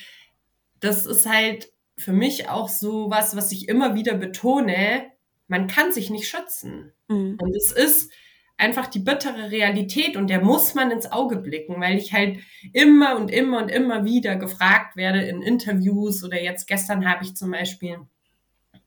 das 0.81 1.05
ist 1.05 1.25
halt 1.25 1.71
für 1.97 2.13
mich 2.13 2.49
auch 2.49 2.67
so 2.67 3.09
was, 3.09 3.37
was 3.37 3.53
ich 3.53 3.69
immer 3.69 3.95
wieder 3.95 4.15
betone. 4.15 5.05
Man 5.47 5.67
kann 5.67 5.93
sich 5.93 6.09
nicht 6.09 6.27
schützen. 6.27 6.91
Mhm. 7.07 7.37
Und 7.39 7.55
es 7.55 7.71
ist 7.71 8.11
einfach 8.59 8.87
die 8.87 8.99
bittere 8.99 9.51
Realität 9.51 10.17
und 10.17 10.27
der 10.27 10.41
muss 10.41 10.75
man 10.75 10.91
ins 10.91 11.11
Auge 11.11 11.37
blicken, 11.37 11.79
weil 11.79 11.97
ich 11.97 12.13
halt 12.13 12.39
immer 12.73 13.15
und 13.15 13.31
immer 13.31 13.59
und 13.59 13.69
immer 13.69 14.03
wieder 14.03 14.35
gefragt 14.35 14.97
werde 14.97 15.21
in 15.21 15.41
Interviews 15.41 16.23
oder 16.23 16.41
jetzt 16.41 16.67
gestern 16.67 17.09
habe 17.09 17.23
ich 17.23 17.35
zum 17.35 17.51
Beispiel 17.51 17.99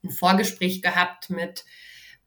ein 0.04 0.10
Vorgespräch 0.10 0.82
gehabt 0.82 1.30
mit 1.30 1.64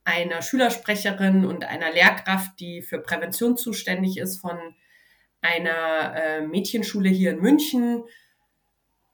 einer 0.02 0.42
Schülersprecherin 0.42 1.44
und 1.44 1.64
einer 1.64 1.92
Lehrkraft, 1.92 2.58
die 2.58 2.82
für 2.82 2.98
Prävention 2.98 3.56
zuständig 3.56 4.18
ist 4.18 4.40
von 4.40 4.58
einer 5.40 6.14
äh, 6.16 6.40
Mädchenschule 6.40 7.08
hier 7.08 7.30
in 7.30 7.40
München. 7.40 8.02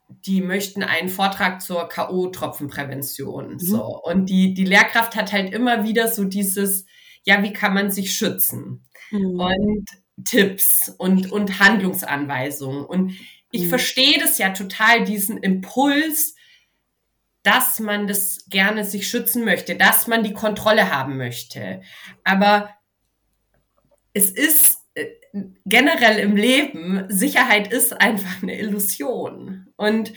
Die 0.08 0.40
möchten 0.40 0.82
einen 0.82 1.08
Vortrag 1.08 1.60
zur 1.60 1.88
K.O.-Tropfenprävention. 1.88 3.54
Mhm. 3.54 3.58
So. 3.58 4.00
Und 4.02 4.26
die, 4.30 4.54
die 4.54 4.64
Lehrkraft 4.64 5.16
hat 5.16 5.32
halt 5.32 5.52
immer 5.52 5.84
wieder 5.84 6.08
so 6.08 6.24
dieses, 6.24 6.86
ja, 7.24 7.42
wie 7.42 7.52
kann 7.52 7.74
man 7.74 7.90
sich 7.90 8.14
schützen? 8.14 8.84
Mhm. 9.10 9.40
Und 9.40 9.86
Tipps 10.24 10.94
und, 10.98 11.30
und 11.32 11.58
Handlungsanweisungen. 11.58 12.84
Und 12.84 13.16
ich 13.50 13.64
mhm. 13.64 13.68
verstehe 13.68 14.18
das 14.18 14.38
ja 14.38 14.50
total, 14.50 15.04
diesen 15.04 15.38
Impuls, 15.38 16.34
dass 17.42 17.80
man 17.80 18.06
das 18.06 18.46
gerne 18.48 18.84
sich 18.84 19.08
schützen 19.08 19.44
möchte, 19.44 19.76
dass 19.76 20.06
man 20.06 20.22
die 20.22 20.32
Kontrolle 20.32 20.94
haben 20.94 21.16
möchte. 21.16 21.82
Aber 22.24 22.70
es 24.12 24.30
ist 24.30 24.78
äh, 24.94 25.06
generell 25.64 26.18
im 26.18 26.36
Leben, 26.36 27.04
Sicherheit 27.08 27.72
ist 27.72 28.00
einfach 28.00 28.42
eine 28.42 28.58
Illusion. 28.58 29.68
Und 29.76 30.12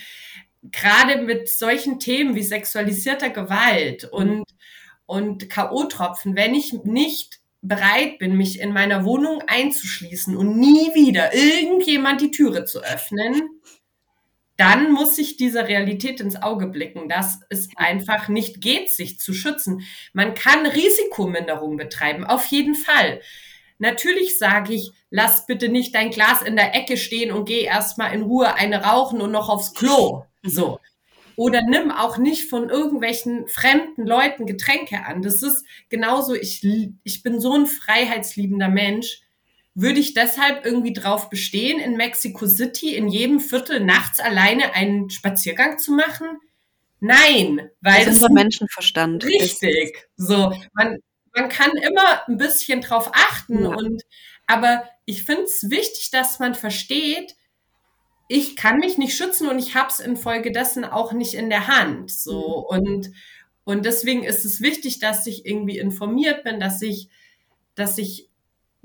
gerade 0.72 1.22
mit 1.22 1.50
solchen 1.50 2.00
Themen 2.00 2.36
wie 2.36 2.44
sexualisierter 2.44 3.30
Gewalt 3.30 4.06
und, 4.06 4.44
und 5.06 5.50
K.O.-Tropfen, 5.50 6.36
wenn 6.36 6.56
ich 6.56 6.74
nicht 6.84 7.40
bereit 7.62 8.20
bin, 8.20 8.38
mich 8.38 8.60
in 8.60 8.74
meiner 8.74 9.06
Wohnung 9.06 9.42
einzuschließen 9.48 10.36
und 10.38 10.58
nie 10.58 10.94
wieder 10.94 11.34
irgendjemand 11.34 12.22
die 12.22 12.32
Türe 12.32 12.66
zu 12.66 12.84
öffnen, 12.84 13.50
dann 14.58 14.92
muss 14.92 15.18
ich 15.18 15.36
dieser 15.38 15.68
Realität 15.68 16.22
ins 16.22 16.42
Auge 16.42 16.68
blicken, 16.68 17.10
dass 17.10 17.40
es 17.50 17.68
einfach 17.76 18.30
nicht 18.30 18.62
geht, 18.62 18.90
sich 18.90 19.20
zu 19.20 19.34
schützen. 19.34 19.82
Man 20.14 20.34
kann 20.34 20.66
Risikominderung 20.66 21.76
betreiben, 21.76 22.24
auf 22.24 22.46
jeden 22.46 22.76
Fall. 22.76 23.22
Natürlich 23.78 24.38
sage 24.38 24.74
ich, 24.74 24.92
lass 25.10 25.46
bitte 25.46 25.68
nicht 25.68 25.94
dein 25.94 26.10
Glas 26.10 26.42
in 26.42 26.56
der 26.56 26.74
Ecke 26.74 26.96
stehen 26.96 27.32
und 27.32 27.46
geh 27.46 27.64
erstmal 27.64 28.14
in 28.14 28.22
Ruhe 28.22 28.54
eine 28.54 28.84
rauchen 28.84 29.22
und 29.22 29.32
noch 29.32 29.50
aufs 29.50 29.74
Klo. 29.74 30.24
So. 30.42 30.80
Oder 31.38 31.62
nimm 31.62 31.92
auch 31.92 32.18
nicht 32.18 32.50
von 32.50 32.70
irgendwelchen 32.70 33.48
fremden 33.48 34.06
Leuten 34.06 34.46
Getränke 34.46 35.06
an. 35.06 35.22
Das 35.22 35.42
ist 35.42 35.66
genauso, 35.90 36.34
ich, 36.34 36.66
ich 37.04 37.24
bin 37.24 37.40
so 37.40 37.54
ein 37.54 37.66
freiheitsliebender 37.66 38.70
Mensch 38.70 39.22
würde 39.76 40.00
ich 40.00 40.14
deshalb 40.14 40.66
irgendwie 40.66 40.94
drauf 40.94 41.30
bestehen, 41.30 41.80
in 41.80 41.98
Mexico 41.98 42.48
City 42.48 42.96
in 42.96 43.10
jedem 43.10 43.42
Viertel 43.42 43.82
nachts 43.82 44.22
alleine 44.22 44.74
einen 44.74 45.10
Spaziergang 45.10 45.78
zu 45.78 45.92
machen? 45.92 46.40
Nein, 47.02 47.70
weil 47.82 48.06
das 48.06 48.22
ist 48.22 48.30
Menschenverstand. 48.30 49.26
Richtig. 49.26 50.08
So, 50.16 50.54
man, 50.74 50.98
man 51.36 51.50
kann 51.50 51.72
immer 51.76 52.28
ein 52.28 52.38
bisschen 52.38 52.82
drauf 52.82 53.12
achten 53.14 53.64
ja. 53.64 53.76
und 53.76 54.02
aber 54.48 54.88
ich 55.06 55.24
finde 55.24 55.44
es 55.44 55.70
wichtig, 55.70 56.10
dass 56.12 56.40
man 56.40 56.56
versteht, 56.56 57.36
ich 58.28 58.56
kann 58.56 58.78
mich 58.78 58.98
nicht 58.98 59.16
schützen 59.16 59.48
und 59.48 59.60
ich 59.60 59.76
habe 59.76 59.90
es 59.90 60.00
infolgedessen 60.00 60.84
auch 60.84 61.14
nicht 61.14 61.34
in 61.36 61.50
der 61.50 61.68
Hand. 61.68 62.12
So 62.12 62.68
mhm. 62.72 62.78
und 62.78 63.12
und 63.64 63.86
deswegen 63.86 64.24
ist 64.24 64.46
es 64.46 64.62
wichtig, 64.62 65.00
dass 65.00 65.26
ich 65.26 65.46
irgendwie 65.46 65.80
informiert 65.80 66.44
bin, 66.44 66.60
dass 66.60 66.82
ich 66.82 67.10
dass 67.76 67.98
ich 67.98 68.30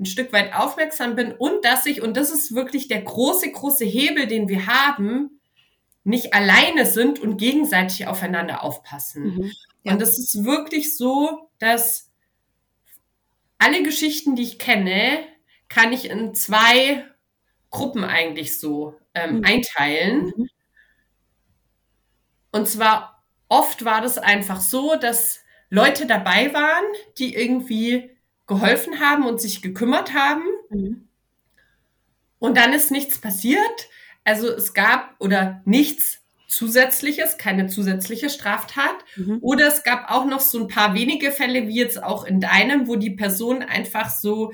ein 0.01 0.05
Stück 0.05 0.33
weit 0.33 0.53
aufmerksam 0.53 1.15
bin 1.15 1.31
und 1.31 1.63
dass 1.63 1.85
ich, 1.85 2.01
und 2.01 2.17
das 2.17 2.31
ist 2.31 2.55
wirklich 2.55 2.87
der 2.87 3.01
große, 3.01 3.51
große 3.51 3.85
Hebel, 3.85 4.27
den 4.27 4.49
wir 4.49 4.65
haben, 4.65 5.39
nicht 6.03 6.33
alleine 6.33 6.87
sind 6.87 7.19
und 7.19 7.37
gegenseitig 7.37 8.07
aufeinander 8.07 8.63
aufpassen. 8.63 9.35
Mhm, 9.35 9.51
ja. 9.83 9.93
Und 9.93 10.01
das 10.01 10.17
ist 10.17 10.43
wirklich 10.43 10.97
so, 10.97 11.51
dass 11.59 12.09
alle 13.59 13.83
Geschichten, 13.83 14.35
die 14.35 14.41
ich 14.41 14.57
kenne, 14.57 15.19
kann 15.69 15.93
ich 15.93 16.09
in 16.09 16.33
zwei 16.33 17.05
Gruppen 17.71 18.03
eigentlich 18.03 18.59
so 18.59 18.99
ähm, 19.13 19.37
mhm. 19.37 19.45
einteilen. 19.45 20.33
Mhm. 20.35 20.49
Und 22.51 22.67
zwar 22.67 23.23
oft 23.47 23.85
war 23.85 24.01
das 24.01 24.17
einfach 24.17 24.61
so, 24.61 24.95
dass 24.95 25.39
Leute 25.69 26.05
dabei 26.05 26.53
waren, 26.53 26.83
die 27.17 27.33
irgendwie 27.33 28.11
geholfen 28.45 28.99
haben 28.99 29.25
und 29.25 29.41
sich 29.41 29.61
gekümmert 29.61 30.13
haben. 30.13 30.43
Mhm. 30.69 31.07
Und 32.39 32.57
dann 32.57 32.73
ist 32.73 32.91
nichts 32.91 33.19
passiert. 33.19 33.89
Also 34.23 34.49
es 34.49 34.73
gab 34.73 35.15
oder 35.19 35.61
nichts 35.65 36.19
Zusätzliches, 36.47 37.37
keine 37.37 37.67
zusätzliche 37.67 38.29
Straftat. 38.29 38.95
Mhm. 39.15 39.37
Oder 39.41 39.67
es 39.67 39.83
gab 39.83 40.11
auch 40.11 40.25
noch 40.25 40.41
so 40.41 40.59
ein 40.59 40.67
paar 40.67 40.93
wenige 40.93 41.31
Fälle, 41.31 41.69
wie 41.69 41.75
jetzt 41.75 42.03
auch 42.03 42.25
in 42.25 42.41
deinem, 42.41 42.87
wo 42.87 42.97
die 42.97 43.11
Person 43.11 43.61
einfach 43.61 44.09
so 44.09 44.51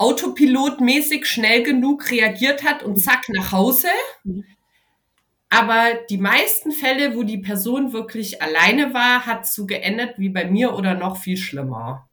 autopilotmäßig 0.00 1.26
schnell 1.26 1.62
genug 1.62 2.10
reagiert 2.10 2.64
hat 2.64 2.82
und 2.82 2.96
zack 2.96 3.28
nach 3.28 3.52
Hause. 3.52 3.88
Mhm. 4.24 4.44
Aber 5.50 5.94
die 6.08 6.16
meisten 6.16 6.72
Fälle, 6.72 7.14
wo 7.14 7.22
die 7.22 7.38
Person 7.38 7.92
wirklich 7.92 8.40
alleine 8.40 8.94
war, 8.94 9.26
hat 9.26 9.46
so 9.46 9.66
geendet 9.66 10.14
wie 10.16 10.30
bei 10.30 10.46
mir 10.46 10.74
oder 10.74 10.94
noch 10.94 11.18
viel 11.18 11.36
schlimmer. 11.36 12.08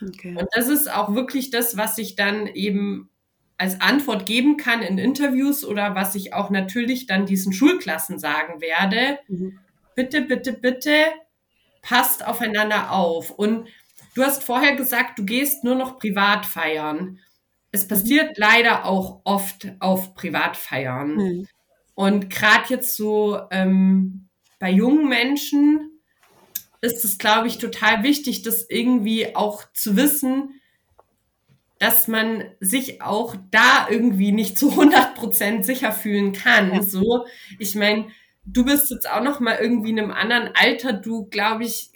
Okay. 0.00 0.36
Und 0.36 0.46
das 0.52 0.68
ist 0.68 0.92
auch 0.92 1.14
wirklich 1.14 1.50
das, 1.50 1.76
was 1.76 1.98
ich 1.98 2.14
dann 2.14 2.46
eben 2.46 3.10
als 3.58 3.80
Antwort 3.80 4.26
geben 4.26 4.56
kann 4.56 4.82
in 4.82 4.98
Interviews 4.98 5.64
oder 5.64 5.94
was 5.94 6.14
ich 6.14 6.34
auch 6.34 6.50
natürlich 6.50 7.06
dann 7.06 7.26
diesen 7.26 7.52
Schulklassen 7.52 8.18
sagen 8.18 8.60
werde. 8.60 9.18
Mhm. 9.26 9.58
Bitte, 9.96 10.22
bitte, 10.22 10.52
bitte 10.52 10.92
passt 11.80 12.24
aufeinander 12.24 12.92
auf. 12.92 13.30
Und 13.30 13.66
du 14.14 14.22
hast 14.22 14.44
vorher 14.44 14.76
gesagt, 14.76 15.18
du 15.18 15.24
gehst 15.24 15.64
nur 15.64 15.74
noch 15.74 15.98
privat 15.98 16.46
feiern. 16.46 17.18
Es 17.72 17.84
mhm. 17.84 17.88
passiert 17.88 18.38
leider 18.38 18.84
auch 18.84 19.22
oft 19.24 19.72
auf 19.80 20.14
Privatfeiern. 20.14 21.16
Mhm. 21.16 21.48
Und 21.94 22.30
gerade 22.30 22.64
jetzt 22.68 22.96
so 22.96 23.40
ähm, 23.50 24.28
bei 24.58 24.70
jungen 24.70 25.08
Menschen 25.08 26.00
ist 26.80 27.04
es, 27.04 27.18
glaube 27.18 27.48
ich, 27.48 27.58
total 27.58 28.02
wichtig, 28.02 28.42
das 28.42 28.66
irgendwie 28.68 29.36
auch 29.36 29.64
zu 29.72 29.96
wissen, 29.96 30.60
dass 31.78 32.06
man 32.06 32.44
sich 32.60 33.02
auch 33.02 33.36
da 33.50 33.88
irgendwie 33.90 34.32
nicht 34.32 34.58
zu 34.58 34.70
100 34.70 35.14
Prozent 35.14 35.64
sicher 35.64 35.92
fühlen 35.92 36.32
kann. 36.32 36.74
Ja. 36.74 36.82
So, 36.82 37.26
ich 37.58 37.74
meine, 37.74 38.06
du 38.44 38.64
bist 38.64 38.90
jetzt 38.90 39.10
auch 39.10 39.22
noch 39.22 39.40
mal 39.40 39.58
irgendwie 39.60 39.90
in 39.90 39.98
einem 39.98 40.10
anderen 40.10 40.50
Alter. 40.54 40.92
Du, 40.92 41.26
glaube 41.26 41.64
ich, 41.64 41.90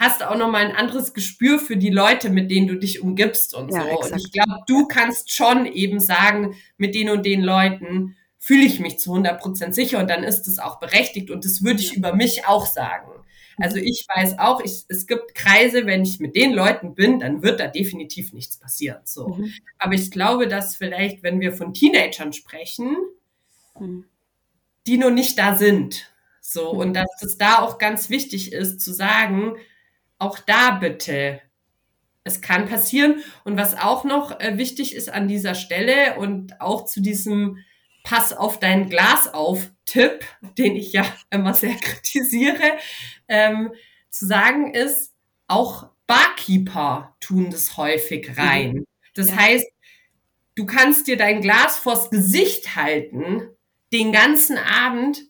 hast 0.00 0.24
auch 0.24 0.36
noch 0.36 0.50
mal 0.50 0.64
ein 0.64 0.74
anderes 0.74 1.12
Gespür 1.12 1.58
für 1.58 1.76
die 1.76 1.90
Leute, 1.90 2.30
mit 2.30 2.50
denen 2.50 2.66
du 2.66 2.76
dich 2.76 3.02
umgibst 3.02 3.54
und 3.54 3.70
ja, 3.70 3.82
so. 3.82 3.88
Exakt. 3.88 4.12
Und 4.12 4.18
ich 4.18 4.32
glaube, 4.32 4.62
du 4.66 4.88
kannst 4.88 5.30
schon 5.30 5.66
eben 5.66 6.00
sagen, 6.00 6.56
mit 6.78 6.94
den 6.94 7.10
und 7.10 7.24
den 7.24 7.42
Leuten 7.42 8.16
fühle 8.38 8.64
ich 8.64 8.80
mich 8.80 8.98
zu 8.98 9.10
100 9.10 9.38
Prozent 9.38 9.74
sicher 9.74 9.98
und 9.98 10.08
dann 10.08 10.24
ist 10.24 10.48
es 10.48 10.58
auch 10.58 10.80
berechtigt 10.80 11.30
und 11.30 11.44
das 11.44 11.62
würde 11.62 11.80
ich 11.80 11.94
über 11.94 12.14
mich 12.14 12.46
auch 12.46 12.64
sagen. 12.64 13.10
Also 13.58 13.76
ich 13.76 14.06
weiß 14.08 14.38
auch, 14.38 14.62
ich, 14.62 14.84
es 14.88 15.06
gibt 15.06 15.34
Kreise, 15.34 15.84
wenn 15.84 16.02
ich 16.02 16.18
mit 16.18 16.34
den 16.34 16.54
Leuten 16.54 16.94
bin, 16.94 17.20
dann 17.20 17.42
wird 17.42 17.60
da 17.60 17.66
definitiv 17.66 18.32
nichts 18.32 18.56
passieren. 18.56 19.02
So. 19.04 19.28
Mhm. 19.28 19.52
Aber 19.78 19.92
ich 19.92 20.10
glaube, 20.10 20.48
dass 20.48 20.76
vielleicht, 20.76 21.22
wenn 21.22 21.40
wir 21.40 21.52
von 21.52 21.74
Teenagern 21.74 22.32
sprechen, 22.32 22.96
mhm. 23.78 24.06
die 24.86 24.96
noch 24.96 25.10
nicht 25.10 25.38
da 25.38 25.56
sind. 25.56 26.10
So, 26.40 26.72
mhm. 26.72 26.78
und 26.80 26.94
dass 26.94 27.22
es 27.22 27.36
da 27.36 27.58
auch 27.58 27.76
ganz 27.76 28.08
wichtig 28.08 28.54
ist 28.54 28.80
zu 28.80 28.94
sagen, 28.94 29.56
auch 30.20 30.38
da 30.38 30.72
bitte 30.72 31.40
es 32.24 32.40
kann 32.40 32.68
passieren. 32.68 33.22
Und 33.44 33.56
was 33.56 33.76
auch 33.78 34.04
noch 34.04 34.40
äh, 34.40 34.58
wichtig 34.58 34.94
ist 34.94 35.10
an 35.10 35.28
dieser 35.28 35.54
Stelle 35.54 36.16
und 36.16 36.60
auch 36.60 36.84
zu 36.84 37.00
diesem 37.00 37.58
Pass 38.02 38.32
auf 38.32 38.58
dein 38.58 38.88
Glas 38.88 39.32
auf 39.32 39.70
Tipp, 39.84 40.24
den 40.58 40.76
ich 40.76 40.92
ja 40.92 41.04
immer 41.30 41.54
sehr 41.54 41.74
kritisiere, 41.74 42.78
ähm, 43.28 43.72
zu 44.10 44.26
sagen 44.26 44.74
ist, 44.74 45.14
auch 45.46 45.88
Barkeeper 46.06 47.16
tun 47.20 47.50
das 47.50 47.76
häufig 47.76 48.36
rein. 48.36 48.72
Mhm. 48.72 48.86
Das 49.14 49.30
ja. 49.30 49.36
heißt, 49.36 49.66
du 50.56 50.66
kannst 50.66 51.06
dir 51.06 51.16
dein 51.16 51.40
Glas 51.40 51.78
vors 51.78 52.10
Gesicht 52.10 52.76
halten, 52.76 53.48
den 53.92 54.12
ganzen 54.12 54.58
Abend. 54.58 55.22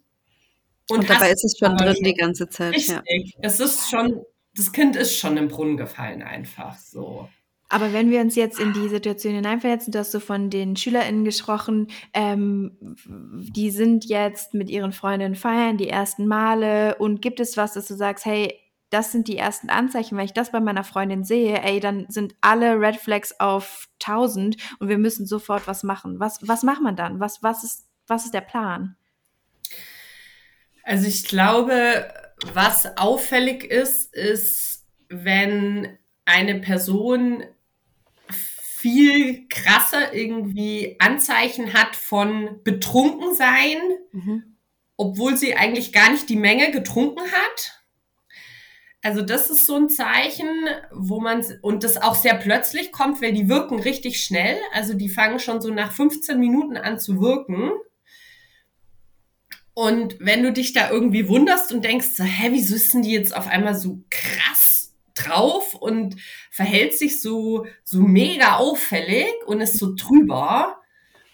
Und, 0.89 1.01
und 1.01 1.11
dabei 1.11 1.31
ist 1.31 1.45
es 1.45 1.57
schon 1.59 1.77
drin 1.77 1.97
die 2.01 2.15
ganze 2.15 2.49
Zeit. 2.49 2.75
Richtig. 2.75 3.35
Ja. 3.35 3.39
Es 3.43 3.61
ist 3.61 3.91
schon, 3.91 4.23
das 4.55 4.73
Kind 4.73 4.97
ist 4.97 5.17
schon 5.17 5.37
im 5.37 5.49
Brunnen 5.49 5.77
gefallen, 5.77 6.23
einfach 6.23 6.77
so. 6.79 7.29
Aber 7.73 7.93
wenn 7.93 8.11
wir 8.11 8.21
uns 8.21 8.35
jetzt 8.35 8.59
in 8.59 8.73
die 8.73 8.89
Situation 8.89 9.35
hineinversetzen, 9.35 9.93
du 9.93 10.01
hast 10.01 10.11
so 10.11 10.19
von 10.19 10.51
den 10.51 10.75
SchülerInnen 10.75 11.25
gesprochen, 11.25 11.87
ähm, 12.13 12.77
die 13.07 13.71
sind 13.71 14.05
jetzt 14.07 14.55
mit 14.55 14.69
ihren 14.69 14.91
Freundinnen 14.91 15.37
feiern, 15.37 15.77
die 15.77 15.89
ersten 15.89 16.27
Male 16.27 16.97
und 16.97 17.23
gibt 17.23 17.39
es 17.39 17.57
was, 17.57 17.75
dass 17.75 17.87
du 17.87 17.95
sagst, 17.95 18.27
hey, 18.27 18.59
das 18.91 19.13
sind 19.13 19.29
die 19.29 19.37
ersten 19.37 19.71
Anzeichen. 19.71 20.19
Wenn 20.19 20.25
ich 20.25 20.33
das 20.33 20.51
bei 20.51 20.59
meiner 20.59 20.83
Freundin 20.83 21.23
sehe, 21.23 21.63
ey, 21.63 21.79
dann 21.79 22.07
sind 22.09 22.35
alle 22.41 22.81
Red 22.81 22.97
Flags 22.97 23.39
auf 23.39 23.89
1000 24.05 24.57
und 24.81 24.89
wir 24.89 24.99
müssen 24.99 25.27
sofort 25.27 25.69
was 25.69 25.85
machen. 25.85 26.19
Was, 26.19 26.41
was 26.43 26.65
macht 26.65 26.83
man 26.83 26.97
dann? 26.97 27.21
Was, 27.21 27.41
was, 27.41 27.63
ist, 27.63 27.87
was 28.09 28.25
ist 28.25 28.35
der 28.35 28.41
Plan? 28.41 28.97
Also 30.83 31.07
ich 31.07 31.25
glaube, 31.25 32.13
was 32.53 32.97
auffällig 32.97 33.65
ist, 33.65 34.15
ist, 34.15 34.87
wenn 35.09 35.99
eine 36.25 36.61
Person 36.61 37.45
viel 38.29 39.47
krasser 39.49 40.15
irgendwie 40.15 40.97
Anzeichen 41.01 41.75
hat 41.75 41.97
von 41.97 42.63
Betrunkensein, 42.65 43.79
mhm. 44.13 44.57
obwohl 44.97 45.37
sie 45.37 45.55
eigentlich 45.55 45.93
gar 45.93 46.11
nicht 46.11 46.29
die 46.31 46.37
Menge 46.37 46.71
getrunken 46.71 47.21
hat. 47.21 47.81
Also 49.03 49.23
das 49.23 49.51
ist 49.51 49.67
so 49.67 49.77
ein 49.77 49.89
Zeichen, 49.89 50.49
wo 50.93 51.21
man, 51.21 51.45
und 51.63 51.85
das 51.85 51.97
auch 51.97 52.15
sehr 52.15 52.35
plötzlich 52.35 52.93
kommt, 52.93 53.23
weil 53.23 53.33
die 53.33 53.49
wirken 53.49 53.81
richtig 53.81 54.23
schnell. 54.23 54.59
Also 54.73 54.95
die 54.95 55.09
fangen 55.09 55.39
schon 55.39 55.61
so 55.61 55.71
nach 55.71 55.93
15 55.93 56.39
Minuten 56.39 56.77
an 56.77 56.99
zu 56.99 57.21
wirken. 57.21 57.71
Und 59.75 60.17
wenn 60.19 60.43
du 60.43 60.53
dich 60.53 60.73
da 60.73 60.91
irgendwie 60.91 61.29
wunderst 61.29 61.73
und 61.73 61.85
denkst, 61.85 62.09
so, 62.09 62.25
hä, 62.25 62.49
wieso 62.51 62.75
ist 62.75 62.93
denn 62.93 63.03
die 63.03 63.13
jetzt 63.13 63.35
auf 63.35 63.47
einmal 63.47 63.75
so 63.75 64.03
krass 64.11 64.95
drauf 65.15 65.75
und 65.75 66.17
verhält 66.51 66.95
sich 66.95 67.21
so, 67.21 67.67
so 67.85 68.01
mega 68.01 68.57
auffällig 68.57 69.33
und 69.47 69.61
ist 69.61 69.79
so 69.79 69.95
drüber, 69.95 70.80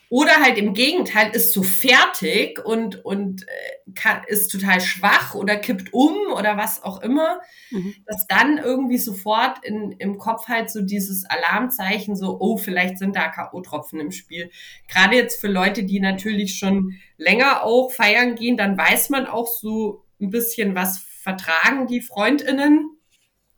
oder 0.09 0.41
halt 0.41 0.57
im 0.57 0.73
Gegenteil, 0.73 1.35
ist 1.35 1.53
so 1.53 1.63
fertig 1.63 2.65
und, 2.65 3.05
und 3.05 3.43
äh, 3.43 3.91
kann, 3.95 4.23
ist 4.27 4.49
total 4.49 4.81
schwach 4.81 5.35
oder 5.35 5.57
kippt 5.57 5.93
um 5.93 6.15
oder 6.33 6.57
was 6.57 6.83
auch 6.85 7.03
immer, 7.03 7.41
mhm. 7.71 7.95
dass 8.07 8.27
dann 8.29 8.59
irgendwie 8.59 8.99
sofort 8.99 9.65
in, 9.65 9.93
im 9.93 10.19
Kopf 10.19 10.47
halt 10.47 10.71
so 10.71 10.83
dieses 10.83 11.25
Alarmzeichen 11.25 12.15
so, 12.15 12.37
oh, 12.39 12.57
vielleicht 12.57 12.99
sind 12.99 13.17
da 13.17 13.29
K.O.-Tropfen 13.29 13.99
im 13.99 14.13
Spiel. 14.13 14.51
Gerade 14.89 15.17
jetzt 15.17 15.41
für 15.41 15.49
Leute, 15.49 15.83
die 15.83 15.99
natürlich 15.99 16.57
schon 16.57 16.95
länger 17.17 17.65
auch 17.65 17.91
feiern 17.91 18.37
gehen, 18.37 18.57
dann 18.57 18.79
weiß 18.79 19.11
man 19.11 19.27
auch 19.27 19.49
so 19.49 20.05
ein 20.21 20.31
bisschen, 20.31 20.77
was 20.77 20.99
vertragen 20.99 21.89
die 21.89 22.01
FreundInnen. 22.01 22.91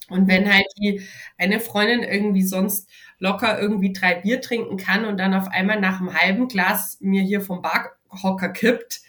Und 0.08 0.26
wenn 0.26 0.50
halt 0.50 0.66
die 0.78 1.02
eine 1.37 1.61
Freundin 1.61 2.02
irgendwie 2.02 2.42
sonst 2.42 2.88
locker 3.18 3.61
irgendwie 3.61 3.92
drei 3.92 4.14
Bier 4.16 4.40
trinken 4.40 4.76
kann 4.76 5.04
und 5.04 5.18
dann 5.18 5.35
auf 5.35 5.48
einmal 5.48 5.81
nach 5.81 6.00
einem 6.00 6.14
halben 6.14 6.48
Glas 6.48 6.98
mir 7.00 7.22
hier 7.22 7.40
vom 7.40 7.62
Barhocker 7.62 8.50
kippt, 8.50 9.00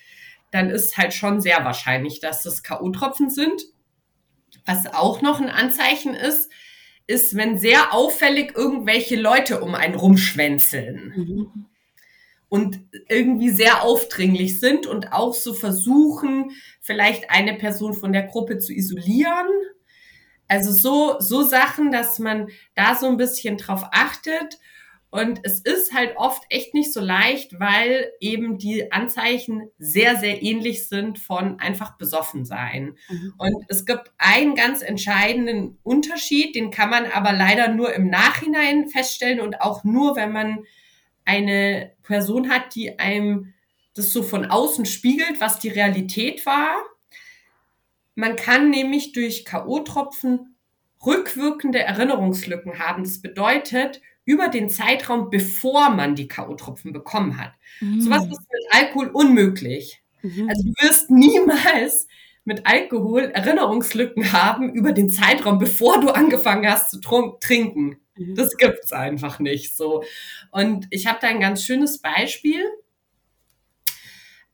dann 0.51 0.69
ist 0.69 0.97
halt 0.97 1.13
schon 1.13 1.41
sehr 1.41 1.63
wahrscheinlich, 1.63 2.19
dass 2.19 2.43
das 2.43 2.63
K.O.-Tropfen 2.63 3.29
sind. 3.29 3.61
Was 4.65 4.87
auch 4.93 5.21
noch 5.21 5.39
ein 5.39 5.49
Anzeichen 5.49 6.15
ist, 6.15 6.51
ist, 7.05 7.35
wenn 7.35 7.57
sehr 7.57 7.93
auffällig 7.93 8.55
irgendwelche 8.55 9.15
Leute 9.15 9.61
um 9.61 9.75
einen 9.75 9.95
rumschwänzeln. 9.95 11.13
Mhm. 11.15 11.65
Und 12.49 12.79
irgendwie 13.09 13.51
sehr 13.51 13.83
aufdringlich 13.83 14.59
sind 14.59 14.87
und 14.87 15.13
auch 15.13 15.35
so 15.35 15.53
versuchen, 15.53 16.51
vielleicht 16.81 17.29
eine 17.29 17.53
Person 17.53 17.93
von 17.93 18.11
der 18.11 18.23
Gruppe 18.23 18.57
zu 18.57 18.73
isolieren 18.73 19.47
also 20.49 20.71
so, 20.73 21.15
so 21.19 21.43
Sachen, 21.43 21.91
dass 21.91 22.19
man 22.19 22.49
da 22.75 22.95
so 22.95 23.07
ein 23.07 23.17
bisschen 23.17 23.57
drauf 23.57 23.83
achtet. 23.91 24.59
Und 25.11 25.39
es 25.43 25.59
ist 25.61 25.93
halt 25.93 26.17
oft 26.17 26.43
echt 26.49 26.75
nicht 26.75 26.93
so 26.93 26.99
leicht, 26.99 27.59
weil 27.59 28.11
eben 28.19 28.59
die 28.59 28.91
Anzeichen 28.91 29.69
sehr, 29.79 30.17
sehr 30.17 30.43
ähnlich 30.43 30.87
sind 30.87 31.17
von 31.17 31.59
einfach 31.59 31.97
besoffen 31.97 32.45
sein. 32.45 32.95
Mhm. 33.09 33.33
Und 33.37 33.65
es 33.69 33.85
gibt 33.85 34.11
einen 34.19 34.53
ganz 34.53 34.83
entscheidenden 34.83 35.79
Unterschied, 35.81 36.55
den 36.55 36.69
kann 36.69 36.91
man 36.91 37.05
aber 37.07 37.31
leider 37.31 37.69
nur 37.69 37.93
im 37.93 38.09
Nachhinein 38.09 38.87
feststellen 38.87 39.39
und 39.39 39.61
auch 39.61 39.83
nur, 39.83 40.15
wenn 40.15 40.31
man 40.31 40.63
eine 41.25 41.91
Person 42.03 42.49
hat, 42.49 42.75
die 42.75 42.99
einem 42.99 43.53
das 43.95 44.11
so 44.11 44.21
von 44.23 44.45
außen 44.45 44.85
spiegelt, 44.85 45.41
was 45.41 45.59
die 45.59 45.69
Realität 45.69 46.45
war. 46.45 46.83
Man 48.19 48.35
kann 48.35 48.69
nämlich 48.69 49.13
durch 49.13 49.45
K.O.-Tropfen 49.45 50.39
rückwirkende 51.05 51.79
Erinnerungslücken 51.79 52.77
haben. 52.77 53.03
Das 53.03 53.21
bedeutet, 53.21 54.01
über 54.25 54.49
den 54.49 54.69
Zeitraum, 54.69 55.29
bevor 55.29 55.89
man 55.89 56.15
die 56.15 56.27
K.O.-Tropfen 56.27 56.91
bekommen 56.91 57.41
hat. 57.41 57.53
Mhm. 57.79 58.01
Sowas 58.01 58.23
ist 58.23 58.41
mit 58.51 58.65
Alkohol 58.71 59.07
unmöglich. 59.07 60.03
Mhm. 60.21 60.49
Also 60.49 60.63
du 60.63 60.73
wirst 60.85 61.09
niemals 61.09 62.07
mit 62.43 62.65
Alkohol 62.65 63.31
Erinnerungslücken 63.33 64.33
haben 64.33 64.73
über 64.73 64.91
den 64.91 65.09
Zeitraum, 65.09 65.57
bevor 65.57 66.01
du 66.01 66.09
angefangen 66.09 66.69
hast 66.69 66.91
zu 66.91 66.99
trinken. 66.99 68.01
Mhm. 68.17 68.35
Das 68.35 68.57
gibt's 68.57 68.91
einfach 68.91 69.39
nicht 69.39 69.77
so. 69.77 70.03
Und 70.51 70.87
ich 70.89 71.07
habe 71.07 71.19
da 71.21 71.27
ein 71.27 71.39
ganz 71.39 71.63
schönes 71.63 72.01
Beispiel. 72.01 72.65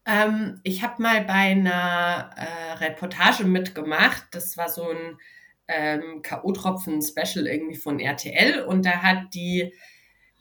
Ähm, 0.06 0.60
ich 0.64 0.84
habe 0.84 1.02
mal 1.02 1.24
bei 1.24 1.34
einer 1.34 2.30
äh, 2.36 2.74
Reportage 2.74 3.44
mitgemacht. 3.44 4.24
Das 4.32 4.58
war 4.58 4.70
so 4.70 4.90
ein 4.90 5.18
ähm, 5.68 6.22
K.O.-Tropfen-Special 6.22 7.48
irgendwie 7.48 7.76
von 7.76 8.00
RTL 8.00 8.64
und 8.64 8.86
da 8.86 9.02
hat 9.02 9.34
die 9.34 9.74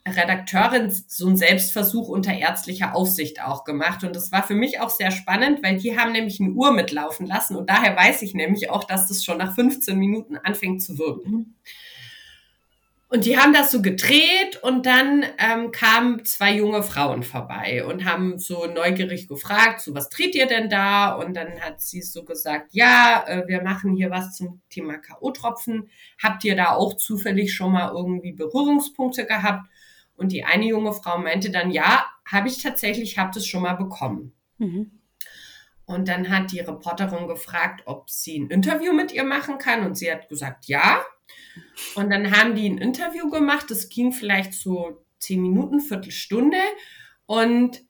Redakteurin 0.07 0.91
so 0.91 1.25
einen 1.25 1.35
Selbstversuch 1.35 2.09
unter 2.09 2.31
ärztlicher 2.31 2.95
Aufsicht 2.95 3.41
auch 3.41 3.63
gemacht. 3.63 4.03
Und 4.03 4.15
das 4.15 4.31
war 4.31 4.43
für 4.43 4.53
mich 4.53 4.79
auch 4.79 4.91
sehr 4.91 5.09
spannend, 5.09 5.63
weil 5.63 5.77
die 5.77 5.97
haben 5.97 6.11
nämlich 6.11 6.39
eine 6.39 6.51
Uhr 6.51 6.71
mitlaufen 6.73 7.25
lassen. 7.25 7.55
Und 7.55 7.71
daher 7.71 7.95
weiß 7.95 8.21
ich 8.21 8.35
nämlich 8.35 8.69
auch, 8.69 8.83
dass 8.83 9.07
das 9.07 9.23
schon 9.23 9.39
nach 9.39 9.55
15 9.55 9.97
Minuten 9.97 10.37
anfängt 10.37 10.83
zu 10.83 10.99
wirken. 10.99 11.55
Und 13.07 13.25
die 13.25 13.37
haben 13.37 13.53
das 13.53 13.71
so 13.71 13.83
gedreht 13.83 14.61
und 14.63 14.87
dann 14.87 15.23
ähm, 15.37 15.71
kamen 15.71 16.25
zwei 16.25 16.55
junge 16.55 16.81
Frauen 16.81 17.21
vorbei 17.21 17.85
und 17.85 18.03
haben 18.03 18.39
so 18.39 18.65
neugierig 18.65 19.27
gefragt, 19.27 19.81
so 19.81 19.93
was 19.93 20.09
dreht 20.09 20.33
ihr 20.33 20.47
denn 20.47 20.69
da? 20.69 21.13
Und 21.13 21.35
dann 21.35 21.61
hat 21.61 21.81
sie 21.81 22.01
so 22.01 22.25
gesagt, 22.25 22.69
ja, 22.71 23.23
äh, 23.27 23.47
wir 23.47 23.61
machen 23.61 23.95
hier 23.95 24.09
was 24.09 24.35
zum 24.35 24.61
Thema 24.69 24.97
K.O.-Tropfen. 24.97 25.87
Habt 26.21 26.43
ihr 26.45 26.55
da 26.55 26.71
auch 26.71 26.97
zufällig 26.97 27.53
schon 27.53 27.73
mal 27.73 27.91
irgendwie 27.93 28.33
Berührungspunkte 28.33 29.25
gehabt? 29.27 29.69
Und 30.17 30.31
die 30.31 30.43
eine 30.43 30.65
junge 30.65 30.93
Frau 30.93 31.19
meinte 31.19 31.51
dann, 31.51 31.69
ja, 31.71 32.05
habe 32.25 32.47
ich 32.47 32.61
tatsächlich, 32.61 33.19
habe 33.19 33.31
das 33.33 33.45
schon 33.45 33.61
mal 33.61 33.73
bekommen. 33.73 34.33
Mhm. 34.57 34.91
Und 35.85 36.07
dann 36.07 36.29
hat 36.29 36.51
die 36.51 36.59
Reporterin 36.59 37.27
gefragt, 37.27 37.83
ob 37.85 38.09
sie 38.09 38.39
ein 38.39 38.49
Interview 38.49 38.93
mit 38.93 39.11
ihr 39.11 39.23
machen 39.23 39.59
kann. 39.59 39.85
Und 39.85 39.95
sie 39.95 40.11
hat 40.11 40.27
gesagt, 40.27 40.65
ja. 40.65 41.03
Und 41.95 42.09
dann 42.09 42.31
haben 42.31 42.55
die 42.55 42.69
ein 42.69 42.77
Interview 42.77 43.29
gemacht. 43.29 43.69
Das 43.69 43.89
ging 43.89 44.11
vielleicht 44.11 44.53
so 44.53 45.05
zehn 45.19 45.41
Minuten, 45.41 45.79
Viertelstunde. 45.79 46.57
Und 47.25 47.83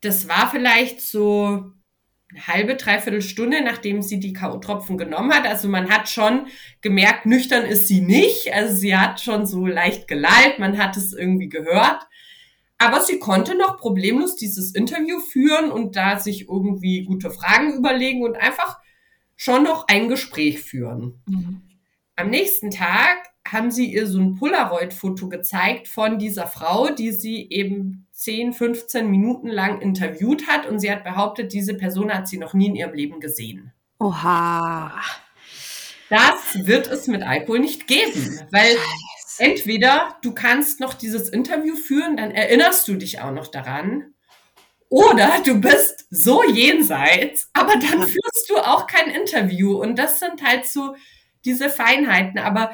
das 0.00 0.28
war 0.28 0.50
vielleicht 0.50 1.00
so 1.00 1.72
eine 2.30 2.46
halbe, 2.46 2.76
dreiviertel 2.76 3.22
Stunde, 3.22 3.62
nachdem 3.62 4.02
sie 4.02 4.20
die 4.20 4.32
K.O.-Tropfen 4.32 4.96
genommen 4.96 5.32
hat. 5.32 5.46
Also 5.46 5.68
man 5.68 5.90
hat 5.90 6.08
schon 6.08 6.46
gemerkt, 6.82 7.26
nüchtern 7.26 7.64
ist 7.64 7.88
sie 7.88 8.00
nicht. 8.00 8.52
Also 8.52 8.74
sie 8.76 8.96
hat 8.96 9.20
schon 9.20 9.46
so 9.46 9.66
leicht 9.66 10.08
gelallt, 10.08 10.58
man 10.58 10.78
hat 10.78 10.96
es 10.96 11.12
irgendwie 11.12 11.48
gehört. 11.48 12.06
Aber 12.76 13.00
sie 13.00 13.18
konnte 13.18 13.56
noch 13.56 13.76
problemlos 13.76 14.36
dieses 14.36 14.72
Interview 14.74 15.18
führen 15.20 15.72
und 15.72 15.96
da 15.96 16.20
sich 16.20 16.48
irgendwie 16.48 17.04
gute 17.04 17.30
Fragen 17.30 17.74
überlegen 17.74 18.22
und 18.22 18.36
einfach 18.36 18.78
schon 19.36 19.64
noch 19.64 19.88
ein 19.88 20.08
Gespräch 20.08 20.60
führen. 20.60 21.20
Mhm. 21.26 21.67
Am 22.18 22.30
nächsten 22.30 22.72
Tag 22.72 23.30
haben 23.46 23.70
sie 23.70 23.92
ihr 23.92 24.08
so 24.08 24.18
ein 24.18 24.34
Polaroid-Foto 24.34 25.28
gezeigt 25.28 25.86
von 25.86 26.18
dieser 26.18 26.48
Frau, 26.48 26.88
die 26.90 27.12
sie 27.12 27.48
eben 27.48 28.08
10, 28.10 28.54
15 28.54 29.08
Minuten 29.08 29.46
lang 29.46 29.80
interviewt 29.80 30.48
hat 30.48 30.66
und 30.66 30.80
sie 30.80 30.90
hat 30.90 31.04
behauptet, 31.04 31.52
diese 31.52 31.74
Person 31.74 32.12
hat 32.12 32.26
sie 32.26 32.38
noch 32.38 32.54
nie 32.54 32.66
in 32.66 32.74
ihrem 32.74 32.92
Leben 32.92 33.20
gesehen. 33.20 33.72
Oha. 34.00 35.00
Das 36.10 36.66
wird 36.66 36.88
es 36.88 37.06
mit 37.06 37.22
Alkohol 37.22 37.60
nicht 37.60 37.86
geben, 37.86 38.40
weil 38.50 38.76
entweder 39.38 40.16
du 40.20 40.34
kannst 40.34 40.80
noch 40.80 40.94
dieses 40.94 41.28
Interview 41.28 41.76
führen, 41.76 42.16
dann 42.16 42.32
erinnerst 42.32 42.88
du 42.88 42.96
dich 42.96 43.20
auch 43.20 43.30
noch 43.30 43.46
daran, 43.46 44.12
oder 44.88 45.40
du 45.44 45.60
bist 45.60 46.06
so 46.10 46.42
jenseits, 46.42 47.48
aber 47.52 47.74
dann 47.74 48.02
führst 48.02 48.48
du 48.48 48.56
auch 48.56 48.88
kein 48.88 49.08
Interview 49.08 49.80
und 49.80 49.96
das 49.96 50.18
sind 50.18 50.42
halt 50.42 50.66
so 50.66 50.96
diese 51.44 51.70
Feinheiten, 51.70 52.38
aber 52.38 52.72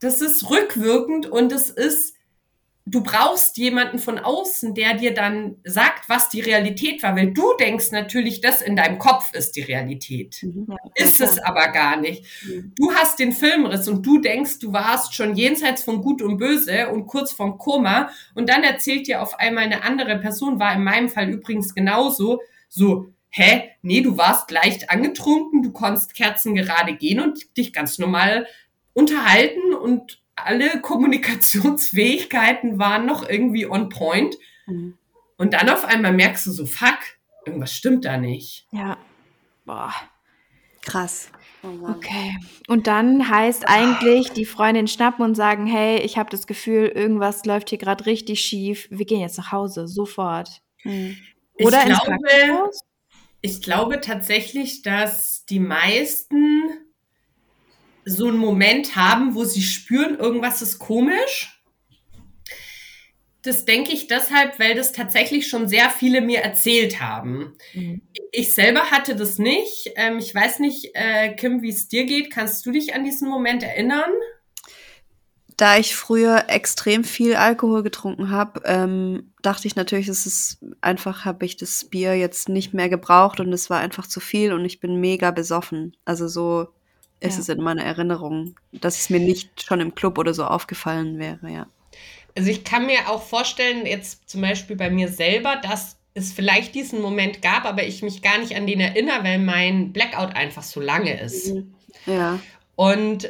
das 0.00 0.20
ist 0.20 0.48
rückwirkend 0.50 1.26
und 1.26 1.52
es 1.52 1.68
ist, 1.68 2.16
du 2.86 3.02
brauchst 3.02 3.58
jemanden 3.58 3.98
von 3.98 4.18
außen, 4.18 4.74
der 4.74 4.94
dir 4.94 5.12
dann 5.12 5.56
sagt, 5.64 6.08
was 6.08 6.30
die 6.30 6.40
Realität 6.40 7.02
war, 7.02 7.14
weil 7.14 7.32
du 7.32 7.54
denkst 7.58 7.90
natürlich, 7.92 8.40
das 8.40 8.62
in 8.62 8.76
deinem 8.76 8.98
Kopf 8.98 9.34
ist 9.34 9.56
die 9.56 9.60
Realität. 9.60 10.38
Mhm. 10.42 10.74
Ist 10.94 11.20
es 11.20 11.38
aber 11.38 11.68
gar 11.68 11.98
nicht. 11.98 12.24
Mhm. 12.46 12.72
Du 12.76 12.92
hast 12.94 13.18
den 13.18 13.32
Filmriss 13.32 13.86
und 13.88 14.04
du 14.04 14.18
denkst, 14.18 14.58
du 14.60 14.72
warst 14.72 15.14
schon 15.14 15.36
jenseits 15.36 15.84
von 15.84 16.00
Gut 16.00 16.22
und 16.22 16.38
Böse 16.38 16.88
und 16.88 17.06
kurz 17.06 17.32
vom 17.32 17.58
Koma 17.58 18.10
und 18.34 18.48
dann 18.48 18.64
erzählt 18.64 19.06
dir 19.06 19.22
auf 19.22 19.38
einmal 19.38 19.64
eine 19.64 19.84
andere 19.84 20.18
Person, 20.18 20.58
war 20.58 20.74
in 20.74 20.82
meinem 20.82 21.10
Fall 21.10 21.28
übrigens 21.28 21.74
genauso, 21.74 22.40
so, 22.68 23.12
hä, 23.30 23.70
nee, 23.82 24.00
du 24.00 24.16
warst 24.16 24.50
leicht 24.50 24.90
angetrunken, 24.90 25.62
du 25.62 25.72
konntest 25.72 26.14
Kerzen 26.14 26.54
gerade 26.54 26.94
gehen 26.96 27.20
und 27.20 27.56
dich 27.56 27.72
ganz 27.72 27.98
normal 27.98 28.46
unterhalten 28.92 29.74
und 29.74 30.20
alle 30.34 30.80
Kommunikationsfähigkeiten 30.80 32.78
waren 32.78 33.06
noch 33.06 33.28
irgendwie 33.28 33.66
on 33.66 33.88
point. 33.88 34.36
Mhm. 34.66 34.96
Und 35.36 35.54
dann 35.54 35.68
auf 35.68 35.84
einmal 35.84 36.12
merkst 36.12 36.46
du 36.46 36.50
so, 36.50 36.66
fuck, 36.66 36.98
irgendwas 37.46 37.72
stimmt 37.72 38.04
da 38.04 38.16
nicht. 38.16 38.66
Ja. 38.72 38.98
Boah. 39.64 39.94
Krass. 40.82 41.30
Oh 41.62 41.88
okay. 41.90 42.36
Und 42.68 42.86
dann 42.86 43.28
heißt 43.28 43.68
eigentlich 43.68 44.30
die 44.30 44.46
Freundin 44.46 44.88
schnappen 44.88 45.24
und 45.24 45.34
sagen, 45.34 45.66
hey, 45.66 45.98
ich 45.98 46.16
habe 46.16 46.30
das 46.30 46.46
Gefühl, 46.46 46.88
irgendwas 46.88 47.44
läuft 47.44 47.68
hier 47.68 47.78
gerade 47.78 48.06
richtig 48.06 48.40
schief. 48.40 48.88
Wir 48.90 49.04
gehen 49.04 49.20
jetzt 49.20 49.36
nach 49.36 49.52
Hause, 49.52 49.86
sofort. 49.86 50.62
Hm. 50.78 51.16
Oder 51.62 51.82
ich 51.82 51.90
ins 51.90 52.00
glaube, 52.00 52.70
Ich 53.40 53.62
glaube 53.62 54.00
tatsächlich, 54.00 54.82
dass 54.82 55.44
die 55.46 55.60
meisten 55.60 56.62
so 58.04 58.28
einen 58.28 58.38
Moment 58.38 58.96
haben, 58.96 59.34
wo 59.34 59.44
sie 59.44 59.62
spüren, 59.62 60.18
irgendwas 60.18 60.62
ist 60.62 60.78
komisch 60.78 61.60
das 63.42 63.64
denke 63.64 63.92
ich 63.92 64.06
deshalb, 64.06 64.58
weil 64.58 64.74
das 64.74 64.92
tatsächlich 64.92 65.48
schon 65.48 65.66
sehr 65.66 65.88
viele 65.90 66.20
mir 66.20 66.40
erzählt 66.40 67.00
haben. 67.00 67.56
Mhm. 67.72 68.02
Ich 68.32 68.54
selber 68.54 68.90
hatte 68.90 69.16
das 69.16 69.38
nicht. 69.38 69.92
Ähm, 69.96 70.18
ich 70.18 70.34
weiß 70.34 70.58
nicht, 70.58 70.90
äh, 70.94 71.34
Kim, 71.34 71.62
wie 71.62 71.70
es 71.70 71.88
dir 71.88 72.04
geht. 72.04 72.30
Kannst 72.30 72.66
du 72.66 72.70
dich 72.70 72.94
an 72.94 73.04
diesen 73.04 73.28
Moment 73.28 73.62
erinnern? 73.62 74.10
Da 75.60 75.76
ich 75.76 75.94
früher 75.94 76.44
extrem 76.48 77.04
viel 77.04 77.34
Alkohol 77.34 77.82
getrunken 77.82 78.30
habe, 78.30 78.62
ähm, 78.64 79.30
dachte 79.42 79.66
ich 79.66 79.76
natürlich, 79.76 80.08
es 80.08 80.24
ist 80.24 80.58
einfach, 80.80 81.26
habe 81.26 81.44
ich 81.44 81.58
das 81.58 81.84
Bier 81.84 82.14
jetzt 82.16 82.48
nicht 82.48 82.72
mehr 82.72 82.88
gebraucht 82.88 83.40
und 83.40 83.52
es 83.52 83.68
war 83.68 83.78
einfach 83.78 84.06
zu 84.06 84.20
viel 84.20 84.54
und 84.54 84.64
ich 84.64 84.80
bin 84.80 85.00
mega 85.00 85.32
besoffen. 85.32 85.94
Also 86.06 86.28
so 86.28 86.68
ist 87.20 87.34
ja. 87.34 87.40
es 87.40 87.50
in 87.50 87.62
meiner 87.62 87.84
Erinnerung, 87.84 88.54
dass 88.72 88.98
es 88.98 89.10
mir 89.10 89.20
nicht 89.20 89.62
schon 89.62 89.80
im 89.80 89.94
Club 89.94 90.16
oder 90.16 90.32
so 90.32 90.46
aufgefallen 90.46 91.18
wäre, 91.18 91.52
ja. 91.52 91.66
Also 92.34 92.50
ich 92.50 92.64
kann 92.64 92.86
mir 92.86 93.10
auch 93.10 93.22
vorstellen, 93.22 93.84
jetzt 93.84 94.30
zum 94.30 94.40
Beispiel 94.40 94.76
bei 94.76 94.88
mir 94.88 95.08
selber, 95.08 95.56
dass 95.62 95.98
es 96.14 96.32
vielleicht 96.32 96.74
diesen 96.74 97.02
Moment 97.02 97.42
gab, 97.42 97.66
aber 97.66 97.84
ich 97.84 98.00
mich 98.00 98.22
gar 98.22 98.38
nicht 98.38 98.56
an 98.56 98.66
den 98.66 98.80
erinnere, 98.80 99.24
weil 99.24 99.38
mein 99.38 99.92
Blackout 99.92 100.34
einfach 100.34 100.62
so 100.62 100.80
lange 100.80 101.20
ist. 101.20 101.52
Ja. 102.06 102.38
Und 102.76 103.28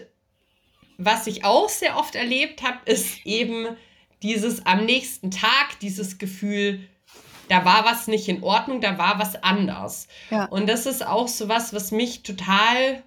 was 1.05 1.27
ich 1.27 1.45
auch 1.45 1.69
sehr 1.69 1.97
oft 1.97 2.15
erlebt 2.15 2.63
habe, 2.63 2.79
ist 2.85 3.25
eben 3.25 3.77
dieses 4.23 4.67
am 4.67 4.85
nächsten 4.85 5.31
Tag, 5.31 5.79
dieses 5.81 6.19
Gefühl, 6.19 6.81
da 7.49 7.65
war 7.65 7.85
was 7.85 8.07
nicht 8.07 8.29
in 8.29 8.43
Ordnung, 8.43 8.81
da 8.81 8.99
war 8.99 9.19
was 9.19 9.43
anders. 9.43 10.07
Ja. 10.31 10.45
Und 10.45 10.69
das 10.69 10.87
ist 10.87 11.05
auch 11.05 11.27
so 11.27 11.49
was, 11.49 11.73
was 11.73 11.91
mich 11.91 12.23
total 12.23 13.03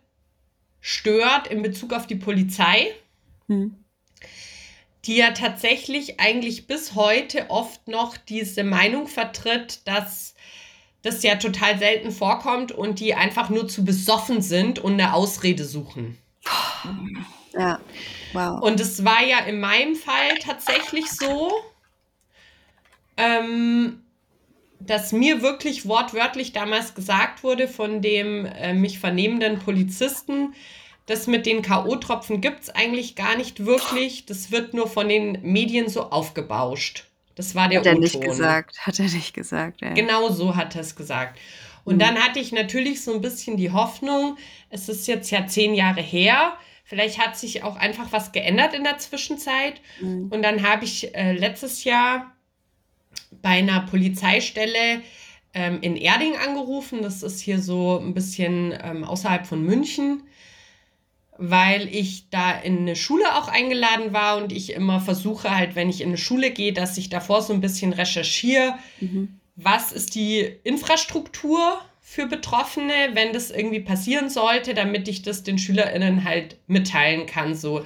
stört 0.81 1.47
in 1.47 1.61
Bezug 1.61 1.93
auf 1.93 2.07
die 2.07 2.15
Polizei. 2.15 2.91
Hm 3.47 3.77
die 5.05 5.17
ja 5.17 5.31
tatsächlich 5.31 6.19
eigentlich 6.19 6.67
bis 6.67 6.95
heute 6.95 7.49
oft 7.49 7.87
noch 7.87 8.15
diese 8.17 8.63
Meinung 8.63 9.07
vertritt, 9.07 9.81
dass 9.85 10.33
das 11.01 11.23
ja 11.23 11.35
total 11.35 11.77
selten 11.77 12.11
vorkommt 12.11 12.71
und 12.71 12.99
die 12.99 13.13
einfach 13.13 13.49
nur 13.49 13.67
zu 13.67 13.83
besoffen 13.83 14.41
sind 14.41 14.79
und 14.79 14.93
eine 14.93 15.13
Ausrede 15.13 15.65
suchen. 15.65 16.17
Ja, 17.53 17.79
wow. 18.33 18.61
Und 18.61 18.79
es 18.79 19.05
war 19.05 19.23
ja 19.23 19.39
in 19.39 19.59
meinem 19.59 19.95
Fall 19.95 20.37
tatsächlich 20.39 21.09
so, 21.11 21.51
ähm, 23.17 24.01
dass 24.79 25.11
mir 25.11 25.41
wirklich 25.41 25.87
wortwörtlich 25.87 26.51
damals 26.51 26.93
gesagt 26.93 27.43
wurde 27.43 27.67
von 27.67 28.01
dem 28.01 28.45
äh, 28.45 28.73
mich 28.73 28.99
vernehmenden 28.99 29.59
Polizisten, 29.59 30.53
das 31.05 31.27
mit 31.27 31.45
den 31.45 31.61
K.O.-Tropfen 31.61 32.39
gibt 32.39 32.63
es 32.63 32.69
eigentlich 32.69 33.15
gar 33.15 33.35
nicht 33.35 33.65
wirklich. 33.65 34.25
Das 34.25 34.51
wird 34.51 34.73
nur 34.73 34.87
von 34.87 35.09
den 35.09 35.37
Medien 35.41 35.89
so 35.89 36.09
aufgebauscht. 36.09 37.05
Das 37.35 37.55
war 37.55 37.67
der 37.67 37.79
Hat 37.79 37.85
er 37.85 37.99
nicht 37.99 38.21
gesagt. 38.21 38.79
Hat 38.79 38.99
er 38.99 39.05
nicht 39.09 39.33
gesagt, 39.33 39.81
ja. 39.81 39.93
Genau 39.93 40.29
so 40.29 40.55
hat 40.55 40.75
er 40.75 40.81
es 40.81 40.95
gesagt. 40.95 41.39
Und 41.83 41.95
mhm. 41.95 41.99
dann 41.99 42.15
hatte 42.15 42.39
ich 42.39 42.51
natürlich 42.51 43.03
so 43.03 43.13
ein 43.13 43.21
bisschen 43.21 43.57
die 43.57 43.71
Hoffnung, 43.71 44.37
es 44.69 44.87
ist 44.87 45.07
jetzt 45.07 45.29
ja 45.31 45.45
zehn 45.45 45.73
Jahre 45.73 46.01
her, 46.01 46.53
vielleicht 46.83 47.19
hat 47.19 47.37
sich 47.37 47.63
auch 47.63 47.75
einfach 47.75 48.11
was 48.11 48.31
geändert 48.31 48.73
in 48.73 48.83
der 48.83 48.97
Zwischenzeit. 48.97 49.81
Mhm. 49.99 50.27
Und 50.29 50.41
dann 50.41 50.67
habe 50.67 50.85
ich 50.85 51.15
äh, 51.15 51.33
letztes 51.33 51.83
Jahr 51.83 52.35
bei 53.41 53.49
einer 53.49 53.81
Polizeistelle 53.81 55.01
ähm, 55.53 55.79
in 55.81 55.95
Erding 55.95 56.35
angerufen. 56.35 57.01
Das 57.01 57.23
ist 57.23 57.39
hier 57.39 57.61
so 57.61 57.99
ein 57.99 58.13
bisschen 58.13 58.73
ähm, 58.83 59.03
außerhalb 59.03 59.45
von 59.45 59.63
München 59.63 60.23
weil 61.37 61.93
ich 61.93 62.29
da 62.29 62.51
in 62.51 62.79
eine 62.79 62.95
Schule 62.95 63.35
auch 63.35 63.47
eingeladen 63.47 64.13
war 64.13 64.37
und 64.37 64.51
ich 64.51 64.73
immer 64.73 64.99
versuche 64.99 65.55
halt, 65.55 65.75
wenn 65.75 65.89
ich 65.89 66.01
in 66.01 66.09
eine 66.09 66.17
Schule 66.17 66.51
gehe, 66.51 66.73
dass 66.73 66.97
ich 66.97 67.09
davor 67.09 67.41
so 67.41 67.53
ein 67.53 67.61
bisschen 67.61 67.93
recherchiere, 67.93 68.77
mhm. 68.99 69.39
was 69.55 69.91
ist 69.91 70.15
die 70.15 70.41
Infrastruktur 70.63 71.79
für 72.13 72.27
Betroffene, 72.27 72.93
wenn 73.13 73.33
das 73.33 73.49
irgendwie 73.49 73.79
passieren 73.79 74.29
sollte, 74.29 74.75
damit 74.75 75.07
ich 75.07 75.23
das 75.23 75.41
den 75.41 75.57
SchülerInnen 75.57 76.23
halt 76.23 76.57
mitteilen 76.67 77.25
kann, 77.25 77.55
so 77.55 77.83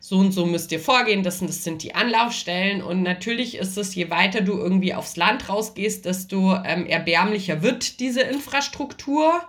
so 0.00 0.16
und 0.16 0.32
so 0.32 0.46
müsst 0.46 0.72
ihr 0.72 0.80
vorgehen, 0.80 1.22
das, 1.22 1.40
das 1.40 1.64
sind 1.64 1.82
die 1.82 1.94
Anlaufstellen 1.94 2.82
und 2.82 3.02
natürlich 3.02 3.58
ist 3.58 3.76
es, 3.76 3.94
je 3.94 4.08
weiter 4.10 4.40
du 4.40 4.56
irgendwie 4.56 4.94
aufs 4.94 5.16
Land 5.16 5.50
rausgehst, 5.50 6.06
desto 6.06 6.54
ähm, 6.64 6.86
erbärmlicher 6.86 7.62
wird 7.62 8.00
diese 8.00 8.22
Infrastruktur. 8.22 9.42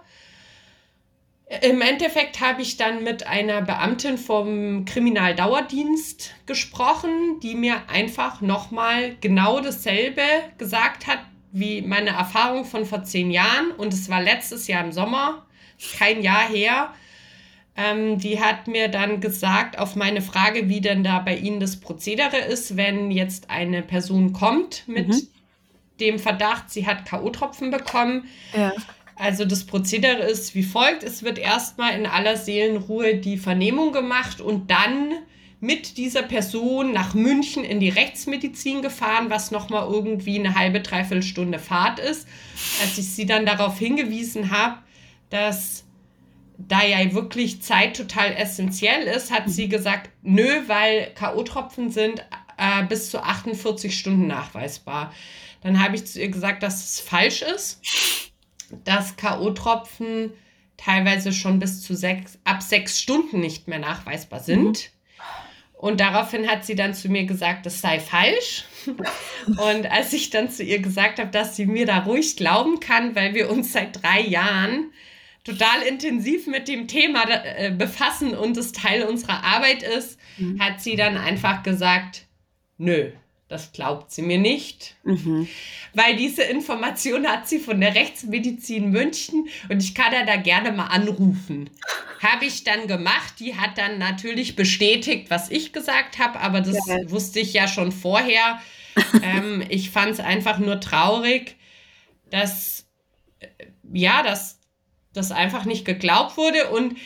Im 1.61 1.81
Endeffekt 1.81 2.41
habe 2.41 2.61
ich 2.61 2.77
dann 2.77 3.03
mit 3.03 3.25
einer 3.25 3.61
Beamtin 3.61 4.17
vom 4.17 4.85
Kriminaldauerdienst 4.85 6.33
gesprochen, 6.45 7.39
die 7.41 7.55
mir 7.55 7.83
einfach 7.87 8.41
nochmal 8.41 9.15
genau 9.21 9.61
dasselbe 9.61 10.23
gesagt 10.57 11.07
hat 11.07 11.19
wie 11.51 11.81
meine 11.81 12.11
Erfahrung 12.11 12.65
von 12.65 12.85
vor 12.85 13.03
zehn 13.03 13.31
Jahren. 13.31 13.71
Und 13.71 13.93
es 13.93 14.09
war 14.09 14.21
letztes 14.21 14.67
Jahr 14.67 14.83
im 14.83 14.91
Sommer, 14.91 15.45
kein 15.97 16.21
Jahr 16.21 16.47
her. 16.47 16.93
Ähm, 17.75 18.19
die 18.19 18.41
hat 18.41 18.67
mir 18.67 18.87
dann 18.87 19.21
gesagt, 19.21 19.77
auf 19.77 19.95
meine 19.95 20.21
Frage, 20.21 20.69
wie 20.69 20.81
denn 20.81 21.03
da 21.03 21.19
bei 21.19 21.35
Ihnen 21.35 21.59
das 21.59 21.79
Prozedere 21.79 22.37
ist, 22.37 22.77
wenn 22.77 23.11
jetzt 23.11 23.49
eine 23.49 23.81
Person 23.81 24.33
kommt 24.33 24.87
mit 24.87 25.07
mhm. 25.07 25.27
dem 25.99 26.19
Verdacht, 26.19 26.69
sie 26.69 26.85
hat 26.85 27.05
K.O.-Tropfen 27.05 27.71
bekommen. 27.71 28.27
Ja 28.55 28.73
also 29.19 29.43
das 29.43 29.65
Prozedere 29.65 30.23
ist 30.23 30.55
wie 30.55 30.63
folgt. 30.63 31.03
Es 31.03 31.23
wird 31.23 31.37
erstmal 31.37 31.93
in 31.93 32.05
aller 32.05 32.37
Seelenruhe 32.37 33.15
die 33.15 33.37
Vernehmung 33.37 33.91
gemacht 33.91 34.39
und 34.39 34.71
dann 34.71 35.13
mit 35.59 35.97
dieser 35.97 36.23
Person 36.23 36.93
nach 36.93 37.13
München 37.13 37.63
in 37.63 37.79
die 37.79 37.89
Rechtsmedizin 37.89 38.81
gefahren, 38.81 39.29
was 39.29 39.51
nochmal 39.51 39.87
irgendwie 39.91 40.39
eine 40.39 40.55
halbe, 40.55 40.81
dreiviertel 40.81 41.23
Stunde 41.23 41.59
Fahrt 41.59 41.99
ist. 41.99 42.27
Als 42.81 42.97
ich 42.97 43.09
sie 43.09 43.25
dann 43.25 43.45
darauf 43.45 43.77
hingewiesen 43.77 44.51
habe, 44.51 44.77
dass 45.29 45.85
da 46.57 46.83
ja 46.83 47.13
wirklich 47.13 47.61
Zeit 47.61 47.95
total 47.95 48.33
essentiell 48.33 49.03
ist, 49.03 49.31
hat 49.31 49.49
sie 49.49 49.69
gesagt, 49.69 50.09
nö, 50.21 50.47
weil 50.67 51.11
K.O.-Tropfen 51.15 51.89
sind 51.89 52.25
äh, 52.57 52.83
bis 52.87 53.09
zu 53.09 53.23
48 53.23 53.97
Stunden 53.97 54.27
nachweisbar. 54.27 55.13
Dann 55.61 55.81
habe 55.83 55.95
ich 55.95 56.05
zu 56.05 56.19
ihr 56.21 56.29
gesagt, 56.29 56.63
dass 56.63 56.83
es 56.83 56.99
falsch 56.99 57.41
ist 57.41 57.81
dass 58.83 59.15
K.O.-Tropfen 59.15 60.31
teilweise 60.77 61.33
schon 61.33 61.59
bis 61.59 61.81
zu 61.81 61.95
sechs, 61.95 62.39
ab 62.43 62.61
sechs 62.61 62.99
Stunden 62.99 63.39
nicht 63.39 63.67
mehr 63.67 63.79
nachweisbar 63.79 64.39
sind. 64.39 64.63
Mhm. 64.63 64.98
Und 65.79 66.01
daraufhin 66.01 66.49
hat 66.49 66.65
sie 66.65 66.75
dann 66.75 66.93
zu 66.93 67.07
mir 67.07 67.23
gesagt, 67.23 67.65
das 67.65 67.79
sei 67.79 68.01
falsch. 68.01 68.65
Und 69.47 69.89
als 69.89 70.11
ich 70.11 70.29
dann 70.29 70.49
zu 70.49 70.61
ihr 70.61 70.79
gesagt 70.79 71.19
habe, 71.19 71.31
dass 71.31 71.55
sie 71.55 71.65
mir 71.65 71.85
da 71.85 71.99
ruhig 71.99 72.35
glauben 72.35 72.81
kann, 72.81 73.15
weil 73.15 73.33
wir 73.33 73.49
uns 73.49 73.71
seit 73.71 74.03
drei 74.03 74.19
Jahren 74.19 74.91
total 75.45 75.83
intensiv 75.83 76.47
mit 76.47 76.67
dem 76.67 76.89
Thema 76.89 77.23
äh, 77.29 77.71
befassen 77.71 78.35
und 78.35 78.57
es 78.57 78.73
Teil 78.73 79.03
unserer 79.03 79.41
Arbeit 79.41 79.81
ist, 79.81 80.19
mhm. 80.37 80.59
hat 80.59 80.81
sie 80.81 80.97
dann 80.97 81.15
einfach 81.15 81.63
gesagt, 81.63 82.25
nö, 82.77 83.11
das 83.49 83.71
glaubt 83.71 84.11
sie 84.11 84.21
mir 84.21 84.37
nicht, 84.37 84.95
mhm. 85.03 85.47
weil 85.93 86.15
diese 86.15 86.43
Information 86.43 87.27
hat 87.27 87.49
sie 87.49 87.57
von 87.57 87.81
der 87.81 87.95
Rechtsmedizin 87.95 88.91
München 88.91 89.49
und 89.69 89.83
ich 89.83 89.95
kann 89.95 90.13
ja 90.13 90.23
da 90.23 90.35
gerne 90.35 90.71
mal 90.71 90.87
anrufen. 90.87 91.69
Habe 92.21 92.45
ich 92.45 92.63
dann 92.63 92.87
gemacht. 92.87 93.35
Die 93.39 93.55
hat 93.55 93.77
dann 93.77 93.97
natürlich 93.97 94.55
bestätigt, 94.55 95.29
was 95.29 95.49
ich 95.49 95.73
gesagt 95.73 96.19
habe, 96.19 96.39
aber 96.41 96.61
das 96.61 96.85
ja. 96.85 97.09
wusste 97.09 97.39
ich 97.39 97.53
ja 97.53 97.67
schon 97.67 97.91
vorher. 97.91 98.61
ähm, 99.23 99.63
ich 99.69 99.89
fand 99.89 100.11
es 100.11 100.19
einfach 100.19 100.59
nur 100.59 100.79
traurig, 100.79 101.55
dass 102.29 102.85
ja, 103.91 104.21
dass 104.21 104.59
das 105.13 105.31
einfach 105.31 105.65
nicht 105.65 105.85
geglaubt 105.85 106.37
wurde 106.37 106.69
und 106.69 106.97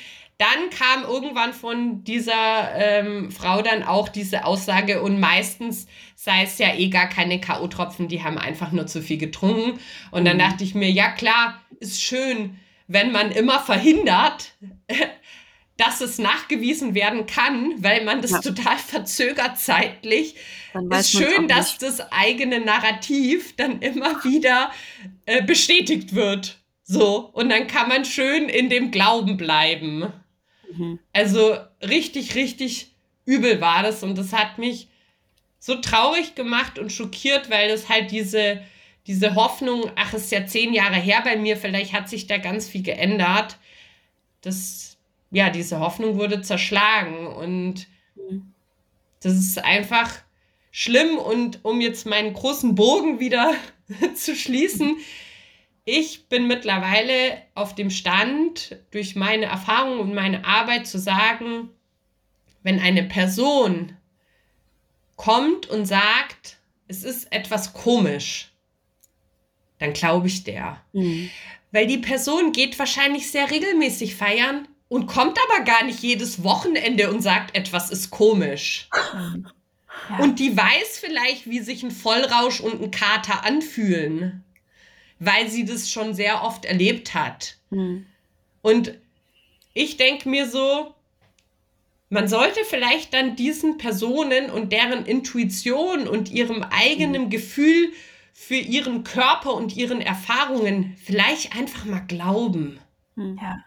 dann 0.44 0.70
kam 0.70 1.04
irgendwann 1.04 1.54
von 1.54 2.04
dieser 2.04 2.76
ähm, 2.76 3.32
Frau 3.32 3.62
dann 3.62 3.84
auch 3.84 4.10
diese 4.10 4.44
Aussage 4.44 5.02
und 5.02 5.20
meistens 5.20 5.88
sei 6.16 6.44
es 6.44 6.58
ja 6.58 6.74
eh 6.76 6.90
gar 6.90 7.08
keine 7.08 7.40
K.O.-Tropfen, 7.40 8.08
die 8.08 8.24
haben 8.24 8.38
einfach 8.38 8.72
nur 8.72 8.86
zu 8.86 9.02
viel 9.02 9.18
getrunken. 9.18 9.80
Und 10.12 10.26
dann 10.26 10.38
mhm. 10.38 10.42
dachte 10.42 10.64
ich 10.66 10.76
mir, 10.76 10.92
ja 10.92 11.12
klar, 11.12 11.62
ist 11.80 12.02
schön, 12.02 12.60
wenn 12.88 13.12
man 13.12 13.32
immer 13.32 13.60
verhindert, 13.62 14.54
dass 15.78 16.02
es 16.02 16.20
nachgewiesen 16.20 16.94
werden 16.94 17.26
kann, 17.26 17.76
weil 17.78 18.04
man 18.04 18.22
das 18.22 18.32
ja. 18.32 18.42
total 18.42 18.78
verzögert 18.78 19.58
zeitlich. 19.58 20.36
ist 21.00 21.12
schön, 21.12 21.48
dass 21.48 21.78
das 21.78 22.12
eigene 22.12 22.60
Narrativ 22.60 23.56
dann 23.56 23.82
immer 23.82 24.24
wieder 24.24 24.72
äh, 25.26 25.42
bestätigt 25.42 26.14
wird. 26.14 26.60
So, 26.84 27.30
und 27.34 27.50
dann 27.50 27.68
kann 27.68 27.88
man 27.88 28.04
schön 28.04 28.50
in 28.50 28.70
dem 28.70 28.92
Glauben 28.92 29.38
bleiben. 29.38 30.12
Mhm. 30.78 31.00
Also 31.14 31.58
richtig, 31.82 32.36
richtig 32.36 32.92
übel 33.26 33.62
war 33.62 33.84
das 33.84 34.04
und 34.04 34.18
das 34.18 34.34
hat 34.34 34.58
mich 34.58 34.88
so 35.60 35.76
traurig 35.76 36.36
gemacht 36.36 36.78
und 36.78 36.92
schockiert, 36.92 37.50
weil 37.50 37.70
das 37.70 37.88
halt 37.88 38.12
diese, 38.12 38.62
diese 39.08 39.36
Hoffnung, 39.36 39.92
ach, 39.96 40.14
es 40.14 40.26
ist 40.26 40.32
ja 40.32 40.46
zehn 40.46 40.74
Jahre 40.74 40.96
her 40.96 41.22
bei 41.24 41.38
mir, 41.38 41.56
vielleicht 41.56 41.94
hat 41.94 42.10
sich 42.10 42.28
da 42.28 42.38
ganz 42.38 42.68
viel 42.68 42.84
geändert. 42.84 43.58
Das, 44.42 44.98
ja, 45.32 45.50
diese 45.50 45.80
Hoffnung 45.80 46.18
wurde 46.18 46.42
zerschlagen 46.42 47.28
und 47.28 47.88
mhm. 48.16 48.54
das 49.22 49.34
ist 49.34 49.64
einfach 49.64 50.12
schlimm 50.72 51.18
und 51.18 51.64
um 51.64 51.80
jetzt 51.80 52.06
meinen 52.06 52.34
großen 52.34 52.76
Bogen 52.76 53.20
wieder 53.22 53.54
zu 54.16 54.36
schließen, 54.36 54.98
ich 55.86 56.30
bin 56.30 56.48
mittlerweile 56.48 57.42
auf 57.56 57.76
dem 57.76 57.90
Stand, 57.90 58.78
durch 58.92 59.16
meine 59.16 59.46
Erfahrung 59.46 60.00
und 60.00 60.14
meine 60.14 60.46
Arbeit 60.46 60.88
zu 60.88 60.98
sagen, 60.98 61.70
wenn 62.64 62.80
eine 62.80 63.04
Person 63.04 63.98
kommt 65.18 65.70
und 65.70 65.86
sagt, 65.86 66.58
es 66.88 67.04
ist 67.04 67.32
etwas 67.34 67.74
komisch, 67.74 68.52
dann 69.80 69.94
glaube 69.94 70.28
ich 70.28 70.44
der. 70.44 70.82
Mhm. 70.94 71.30
Weil 71.72 71.88
die 71.88 71.98
Person 71.98 72.54
geht 72.54 72.80
wahrscheinlich 72.80 73.30
sehr 73.30 73.52
regelmäßig 73.52 74.16
feiern 74.16 74.68
und 74.88 75.08
kommt 75.08 75.38
aber 75.50 75.66
gar 75.66 75.84
nicht 75.84 76.00
jedes 76.00 76.44
Wochenende 76.44 77.10
und 77.10 77.22
sagt, 77.22 77.58
etwas 77.58 77.90
ist 77.90 78.10
komisch. 78.10 78.90
Ja. 78.94 80.18
Und 80.20 80.40
die 80.40 80.56
weiß 80.56 81.00
vielleicht, 81.00 81.50
wie 81.50 81.60
sich 81.60 81.84
ein 81.84 81.92
Vollrausch 81.92 82.60
und 82.62 82.82
ein 82.82 82.92
Kater 82.92 83.46
anfühlen 83.46 84.44
weil 85.26 85.50
sie 85.50 85.66
das 85.66 85.90
schon 85.90 86.14
sehr 86.14 86.44
oft 86.44 86.66
erlebt 86.66 87.14
hat. 87.14 87.58
Mhm. 87.70 88.06
Und 88.62 88.94
ich 89.74 89.98
denke 89.98 90.30
mir 90.30 90.48
so, 90.48 90.94
man 92.10 92.28
sollte 92.28 92.60
vielleicht 92.66 93.14
dann 93.14 93.36
diesen 93.36 93.78
Personen 93.78 94.50
und 94.52 94.72
deren 94.72 95.06
Intuition 95.06 96.08
und 96.08 96.32
ihrem 96.32 96.64
eigenen 96.64 97.26
mhm. 97.26 97.30
Gefühl 97.30 97.92
für 98.34 98.56
ihren 98.56 99.04
Körper 99.04 99.54
und 99.54 99.76
ihren 99.76 100.02
Erfahrungen 100.02 100.96
vielleicht 101.04 101.56
einfach 101.56 101.86
mal 101.86 102.02
glauben. 102.02 102.80
Hm. 103.16 103.40
Ja. 103.42 103.64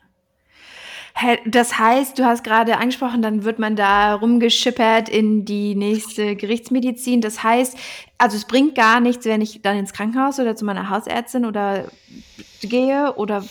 Das 1.47 1.79
heißt, 1.79 2.19
du 2.19 2.27
hast 2.27 2.45
gerade 2.45 2.77
angesprochen, 2.77 3.23
dann 3.23 3.45
wird 3.45 3.59
man 3.59 3.75
da 3.75 4.15
rumgeschippert 4.15 5.09
in 5.09 5.47
die 5.47 5.75
nächste 5.75 6.37
Gerichtsmedizin. 6.37 7.23
Das 7.23 7.43
heißt, 7.43 7.79
also 8.19 8.37
es 8.37 8.45
bringt 8.45 8.75
gar 8.75 9.01
nichts, 9.01 9.25
wenn 9.25 9.41
ich 9.41 9.63
dann 9.63 9.79
ins 9.79 9.95
Krankenhaus 9.95 10.39
oder 10.39 10.57
zu 10.57 10.67
meiner 10.67 10.91
Hausärztin 10.91 11.47
oder 11.47 11.91
gehe 12.61 13.15
oder 13.17 13.47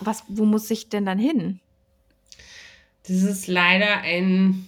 was, 0.00 0.24
wo 0.26 0.44
muss 0.44 0.68
ich 0.70 0.88
denn 0.88 1.06
dann 1.06 1.18
hin? 1.18 1.60
Das 3.04 3.22
ist 3.22 3.46
leider 3.46 3.98
ein, 3.98 4.66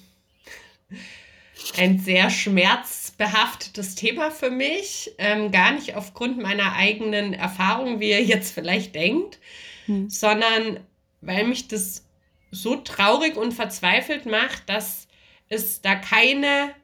ein 1.76 1.99
sehr 1.99 2.30
schmerzbehaftetes 2.30 3.97
Thema 3.97 4.30
für 4.30 4.51
mich. 4.51 5.12
Ähm, 5.18 5.51
gar 5.51 5.72
nicht 5.72 5.97
aufgrund 5.97 6.39
meiner 6.41 6.74
eigenen 6.74 7.34
Erfahrung, 7.34 7.99
wie 7.99 8.11
ihr 8.11 8.22
jetzt 8.22 8.55
vielleicht 8.55 8.95
denkt, 8.95 9.41
hm. 9.86 10.09
sondern 10.09 10.78
weil 11.20 11.45
mich 11.45 11.66
das 11.66 12.05
so 12.51 12.76
traurig 12.76 13.36
und 13.36 13.53
verzweifelt 13.53 14.26
macht, 14.26 14.68
dass 14.68 15.09
es 15.49 15.80
da 15.82 15.94
keine 15.94 16.74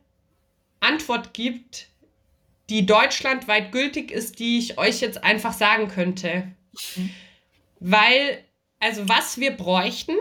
Antwort 0.81 1.35
gibt, 1.35 1.89
die 2.71 2.87
deutschlandweit 2.87 3.73
gültig 3.73 4.11
ist, 4.11 4.39
die 4.39 4.59
ich 4.59 4.79
euch 4.79 5.01
jetzt 5.01 5.23
einfach 5.23 5.53
sagen 5.53 5.89
könnte. 5.89 6.49
Mhm. 6.97 7.11
Weil, 7.81 8.45
also 8.81 9.09
was 9.09 9.39
wir 9.39 9.51
bräuchten, 9.51 10.17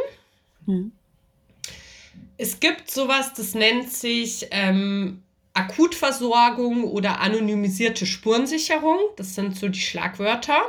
mhm. 0.65 0.91
es 2.37 2.59
gibt 2.59 2.91
sowas, 2.91 3.33
das 3.33 3.53
nennt 3.53 3.91
sich 3.91 4.47
ähm, 4.51 5.23
Akutversorgung 5.53 6.83
oder 6.83 7.21
anonymisierte 7.21 8.05
Spurensicherung. 8.05 8.97
Das 9.15 9.35
sind 9.35 9.57
so 9.57 9.69
die 9.69 9.79
Schlagwörter. 9.79 10.61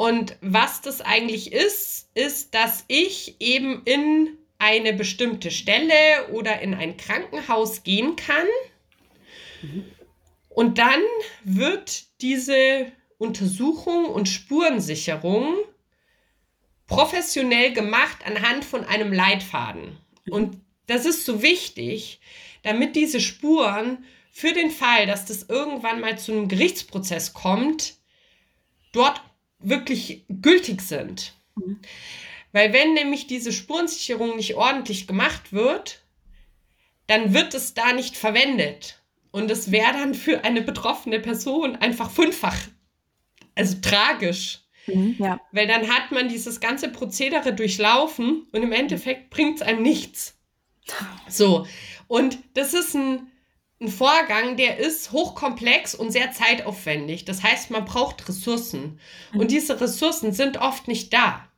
Und 0.00 0.34
was 0.40 0.80
das 0.80 1.02
eigentlich 1.02 1.52
ist, 1.52 2.08
ist, 2.14 2.54
dass 2.54 2.86
ich 2.88 3.38
eben 3.38 3.82
in 3.84 4.38
eine 4.56 4.94
bestimmte 4.94 5.50
Stelle 5.50 5.92
oder 6.32 6.62
in 6.62 6.72
ein 6.72 6.96
Krankenhaus 6.96 7.82
gehen 7.82 8.16
kann. 8.16 8.46
Mhm. 9.60 9.84
Und 10.48 10.78
dann 10.78 11.02
wird 11.44 12.04
diese 12.22 12.90
Untersuchung 13.18 14.06
und 14.06 14.26
Spurensicherung 14.26 15.54
professionell 16.86 17.74
gemacht 17.74 18.20
anhand 18.24 18.64
von 18.64 18.86
einem 18.86 19.12
Leitfaden. 19.12 19.98
Mhm. 20.24 20.32
Und 20.32 20.60
das 20.86 21.04
ist 21.04 21.26
so 21.26 21.42
wichtig, 21.42 22.20
damit 22.62 22.96
diese 22.96 23.20
Spuren 23.20 24.02
für 24.32 24.54
den 24.54 24.70
Fall, 24.70 25.06
dass 25.06 25.26
das 25.26 25.42
irgendwann 25.50 26.00
mal 26.00 26.16
zu 26.16 26.32
einem 26.32 26.48
Gerichtsprozess 26.48 27.34
kommt, 27.34 27.96
dort 28.92 29.20
wirklich 29.60 30.24
gültig 30.28 30.82
sind. 30.82 31.34
Mhm. 31.56 31.78
Weil 32.52 32.72
wenn 32.72 32.94
nämlich 32.94 33.26
diese 33.26 33.52
Spurensicherung 33.52 34.36
nicht 34.36 34.56
ordentlich 34.56 35.06
gemacht 35.06 35.52
wird, 35.52 36.02
dann 37.06 37.34
wird 37.34 37.54
es 37.54 37.74
da 37.74 37.92
nicht 37.92 38.16
verwendet. 38.16 39.00
Und 39.30 39.50
es 39.50 39.70
wäre 39.70 39.92
dann 39.92 40.14
für 40.14 40.44
eine 40.44 40.62
betroffene 40.62 41.20
Person 41.20 41.76
einfach 41.76 42.10
fünffach, 42.10 42.56
also 43.54 43.76
tragisch. 43.80 44.60
Mhm, 44.86 45.16
ja. 45.18 45.40
Weil 45.52 45.68
dann 45.68 45.88
hat 45.88 46.10
man 46.10 46.28
dieses 46.28 46.58
ganze 46.58 46.88
Prozedere 46.88 47.52
durchlaufen 47.54 48.46
und 48.50 48.62
im 48.62 48.72
Endeffekt 48.72 49.30
bringt 49.30 49.56
es 49.56 49.62
einem 49.62 49.82
nichts. 49.82 50.36
So, 51.28 51.66
und 52.08 52.38
das 52.54 52.74
ist 52.74 52.94
ein 52.96 53.29
ein 53.80 53.88
Vorgang, 53.88 54.56
der 54.56 54.78
ist 54.78 55.10
hochkomplex 55.10 55.94
und 55.94 56.10
sehr 56.10 56.32
zeitaufwendig. 56.32 57.24
Das 57.24 57.42
heißt, 57.42 57.70
man 57.70 57.86
braucht 57.86 58.28
Ressourcen. 58.28 59.00
Und 59.32 59.44
mhm. 59.44 59.48
diese 59.48 59.80
Ressourcen 59.80 60.32
sind 60.32 60.58
oft 60.58 60.86
nicht 60.86 61.12
da. 61.12 61.48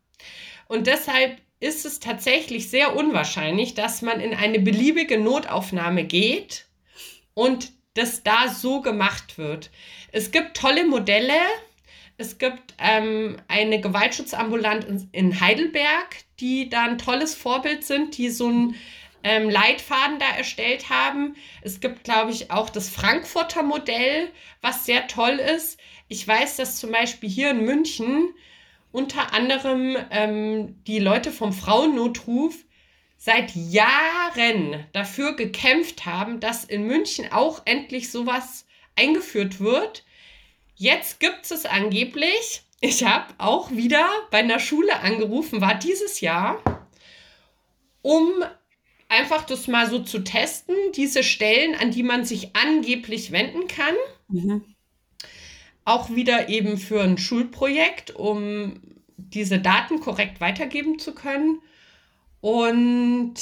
Und 0.69 0.87
deshalb 0.87 1.39
ist 1.59 1.85
es 1.85 2.01
tatsächlich 2.01 2.71
sehr 2.71 2.97
unwahrscheinlich, 2.97 3.75
dass 3.75 4.03
man 4.03 4.21
in 4.21 4.35
eine 4.35 4.61
beliebige 4.61 5.19
Notaufnahme 5.19 6.05
geht 6.05 6.67
und 7.35 7.73
das 7.95 8.23
da 8.23 8.49
so 8.49 8.81
gemacht 8.81 9.37
wird. 9.37 9.71
Es 10.13 10.31
gibt 10.31 10.57
tolle 10.57 10.87
Modelle. 10.87 11.35
Es 12.19 12.39
gibt 12.39 12.75
ähm, 12.79 13.37
eine 13.49 13.81
Gewaltschutzambulant 13.81 14.85
in, 14.85 15.09
in 15.13 15.41
Heidelberg, 15.41 16.17
die 16.41 16.69
da 16.69 16.85
ein 16.85 16.99
tolles 16.99 17.35
Vorbild 17.35 17.85
sind, 17.85 18.17
die 18.17 18.31
so 18.31 18.49
ein 18.49 18.77
ähm, 19.25 19.49
Leitfaden 19.49 20.19
da 20.19 20.37
erstellt 20.37 20.91
haben. 20.91 21.37
Es 21.63 21.81
gibt, 21.81 22.05
glaube 22.05 22.31
ich, 22.31 22.51
auch 22.51 22.71
das 22.71 22.89
Frankfurter 22.89 23.63
Modell, 23.63 24.31
was 24.61 24.85
sehr 24.85 25.07
toll 25.07 25.39
ist. 25.39 25.79
Ich 26.09 26.27
weiß, 26.27 26.57
dass 26.57 26.79
zum 26.79 26.93
Beispiel 26.93 27.29
hier 27.29 27.51
in 27.51 27.65
München 27.65 28.35
unter 28.93 29.33
anderem 29.33 29.97
ähm, 30.11 30.83
die 30.87 30.99
Leute 30.99 31.33
vom 31.33 31.53
Frauennotruf 31.53 32.55
seit 33.17 33.55
Jahren 33.55 34.85
dafür 34.93 35.37
gekämpft 35.37 36.07
haben, 36.07 36.41
dass 36.41 36.65
in 36.65 36.87
München 36.87 37.31
auch 37.33 37.63
endlich 37.65 38.11
sowas 38.11 38.67
eingeführt 38.97 39.61
wird. 39.61 40.05
Jetzt 40.75 41.21
gibt 41.21 41.51
es 41.51 41.65
angeblich. 41.65 42.63
Ich 42.81 43.05
habe 43.05 43.33
auch 43.39 43.71
wieder 43.71 44.09
bei 44.33 44.39
einer 44.39 44.59
Schule 44.59 44.99
angerufen, 45.01 45.61
war 45.61 45.77
dieses 45.77 46.21
Jahr, 46.21 46.61
um 48.03 48.45
einfach 49.13 49.45
das 49.45 49.69
mal 49.69 49.89
so 49.89 49.99
zu 49.99 50.25
testen, 50.25 50.75
diese 50.97 51.23
Stellen, 51.23 51.75
an 51.75 51.91
die 51.91 52.03
man 52.03 52.25
sich 52.25 52.57
angeblich 52.57 53.31
wenden 53.31 53.69
kann. 53.69 53.95
Mhm. 54.29 54.65
Auch 55.85 56.11
wieder 56.11 56.49
eben 56.49 56.79
für 56.79 57.03
ein 57.03 57.19
Schulprojekt, 57.19 58.13
um 58.17 58.81
diese 59.17 59.59
Daten 59.59 60.01
korrekt 60.01 60.41
weitergeben 60.41 60.99
zu 60.99 61.15
können. 61.15 61.61
Und 62.41 63.35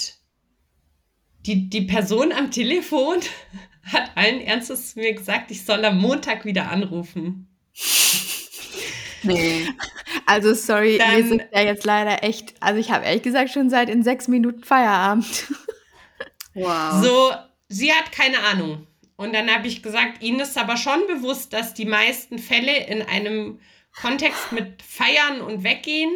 die, 1.46 1.70
die 1.70 1.82
Person 1.82 2.32
am 2.32 2.50
Telefon 2.50 3.18
hat 3.84 4.10
allen 4.16 4.40
Ernstes 4.40 4.96
mir 4.96 5.14
gesagt, 5.14 5.50
ich 5.52 5.64
soll 5.64 5.84
am 5.84 5.98
Montag 5.98 6.44
wieder 6.44 6.70
anrufen. 6.70 7.48
Nee. 9.22 9.68
Also 10.26 10.54
sorry, 10.54 10.98
Dann, 10.98 11.16
wir 11.16 11.26
sind 11.26 11.42
ja 11.52 11.62
jetzt 11.62 11.84
leider 11.84 12.22
echt, 12.22 12.54
also 12.60 12.80
ich 12.80 12.90
habe 12.90 13.04
ehrlich 13.04 13.22
gesagt 13.22 13.50
schon 13.50 13.70
seit 13.70 13.88
in 13.88 14.02
sechs 14.02 14.28
Minuten 14.28 14.64
Feierabend. 14.64 15.46
Wow. 16.54 17.02
So, 17.02 17.32
sie 17.68 17.92
hat 17.92 18.12
keine 18.12 18.40
Ahnung. 18.40 18.86
Und 19.16 19.34
dann 19.34 19.54
habe 19.54 19.66
ich 19.66 19.82
gesagt, 19.82 20.22
Ihnen 20.22 20.40
ist 20.40 20.56
aber 20.56 20.76
schon 20.76 21.06
bewusst, 21.06 21.52
dass 21.52 21.74
die 21.74 21.84
meisten 21.84 22.38
Fälle 22.38 22.86
in 22.86 23.02
einem 23.02 23.60
Kontext 24.00 24.50
mit 24.50 24.82
Feiern 24.82 25.42
und 25.42 25.62
Weggehen 25.62 26.10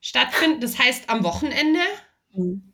stattfinden. 0.00 0.60
Das 0.60 0.78
heißt 0.78 1.10
am 1.10 1.24
Wochenende. 1.24 1.80
Mhm. 2.32 2.72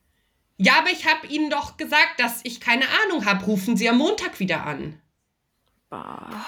Ja, 0.58 0.80
aber 0.80 0.90
ich 0.90 1.06
habe 1.06 1.26
Ihnen 1.26 1.48
doch 1.48 1.78
gesagt, 1.78 2.18
dass 2.18 2.40
ich 2.44 2.60
keine 2.60 2.84
Ahnung 3.04 3.24
habe. 3.24 3.46
Rufen 3.46 3.76
Sie 3.76 3.88
am 3.88 3.96
Montag 3.96 4.38
wieder 4.38 4.66
an. 4.66 5.00
Boah. 5.88 6.46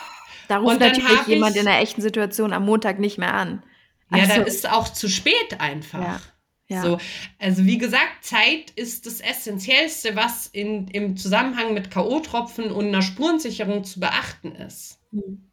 Da 0.49 0.59
ruft 0.59 0.81
natürlich 0.81 1.27
jemand 1.27 1.57
in 1.57 1.67
einer 1.67 1.81
echten 1.81 2.03
Situation 2.03 2.53
am 2.53 2.65
Montag 2.65 2.99
nicht 2.99 3.19
mehr 3.19 3.35
an. 3.35 3.63
Also, 4.11 4.29
ja, 4.29 4.37
dann 4.37 4.47
ist 4.47 4.57
es 4.57 4.65
auch 4.67 4.89
zu 4.89 5.09
spät 5.09 5.61
einfach. 5.61 6.01
Ja. 6.01 6.21
Ja. 6.69 6.83
So, 6.83 6.99
also 7.39 7.67
wie 7.67 7.77
gesagt, 7.77 8.25
Zeit 8.25 8.71
ist 8.77 9.05
das 9.05 9.21
Essentiellste, 9.21 10.17
was 10.17 10.47
in, 10.47 10.89
im 10.89 11.19
Zusammenhang 11.19 11.75
mit 11.75 11.91
K.O.-Tropfen 11.91 12.71
und 12.71 12.87
einer 12.87 13.03
Spurensicherung 13.03 13.85
zu 13.85 14.01
beachten 14.01 14.53
ist. 14.53 14.99
Mhm. 15.11 15.51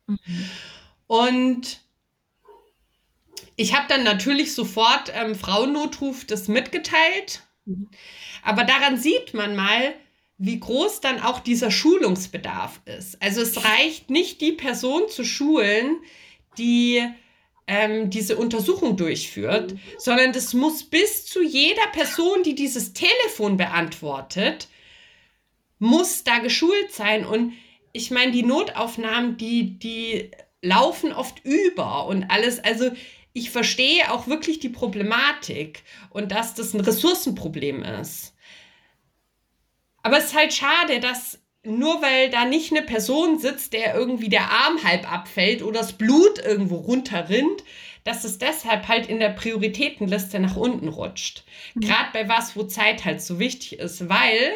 Und 1.07 1.81
ich 3.57 3.75
habe 3.75 3.87
dann 3.89 4.03
natürlich 4.03 4.55
sofort 4.55 5.11
ähm, 5.13 5.35
Frauennotruf 5.35 6.23
das 6.25 6.47
mitgeteilt. 6.47 7.43
Mhm. 7.65 7.89
Aber 8.43 8.63
daran 8.63 8.95
sieht 8.95 9.33
man 9.33 9.57
mal, 9.57 9.93
wie 10.39 10.59
groß 10.59 11.01
dann 11.01 11.19
auch 11.19 11.39
dieser 11.39 11.69
Schulungsbedarf 11.69 12.79
ist. 12.85 13.21
Also 13.21 13.41
es 13.41 13.63
reicht 13.65 14.09
nicht, 14.09 14.39
die 14.39 14.53
Person 14.53 15.09
zu 15.09 15.25
schulen, 15.25 15.97
die 16.57 17.03
ähm, 17.67 18.09
diese 18.09 18.37
Untersuchung 18.37 18.95
durchführt, 18.95 19.73
mhm. 19.73 19.79
sondern 19.97 20.31
das 20.31 20.53
muss 20.53 20.83
bis 20.83 21.25
zu 21.25 21.43
jeder 21.43 21.85
Person, 21.91 22.41
die 22.43 22.55
dieses 22.55 22.93
Telefon 22.93 23.57
beantwortet, 23.57 24.69
muss 25.77 26.23
da 26.23 26.39
geschult 26.39 26.91
sein. 26.91 27.25
Und 27.25 27.53
ich 27.91 28.09
meine, 28.09 28.31
die 28.31 28.43
Notaufnahmen, 28.43 29.35
die, 29.35 29.77
die 29.77 30.31
laufen 30.61 31.11
oft 31.11 31.43
über 31.43 32.07
und 32.07 32.31
alles. 32.31 32.63
Also 32.63 32.91
ich 33.33 33.51
verstehe 33.51 34.11
auch 34.11 34.27
wirklich 34.27 34.59
die 34.59 34.69
Problematik 34.69 35.83
und 36.11 36.31
dass 36.31 36.55
das 36.55 36.73
ein 36.73 36.79
Ressourcenproblem 36.79 37.83
ist. 37.83 38.33
Aber 40.03 40.17
es 40.17 40.25
ist 40.25 40.35
halt 40.35 40.53
schade, 40.53 40.99
dass 40.99 41.39
nur 41.63 42.01
weil 42.01 42.29
da 42.29 42.45
nicht 42.45 42.71
eine 42.71 42.81
Person 42.81 43.37
sitzt, 43.37 43.73
der 43.73 43.93
irgendwie 43.93 44.29
der 44.29 44.49
Arm 44.49 44.83
halb 44.83 45.11
abfällt 45.11 45.61
oder 45.61 45.79
das 45.79 45.93
Blut 45.93 46.39
irgendwo 46.39 46.77
runterrinnt, 46.77 47.63
dass 48.03 48.23
es 48.23 48.37
deshalb 48.37 48.87
halt 48.87 49.07
in 49.07 49.19
der 49.19 49.29
Prioritätenliste 49.29 50.39
nach 50.39 50.55
unten 50.55 50.87
rutscht. 50.87 51.43
Mhm. 51.75 51.81
Gerade 51.81 52.09
bei 52.13 52.29
was, 52.29 52.55
wo 52.55 52.63
Zeit 52.63 53.03
halt 53.05 53.21
so 53.21 53.39
wichtig 53.39 53.79
ist, 53.79 54.07
weil 54.09 54.53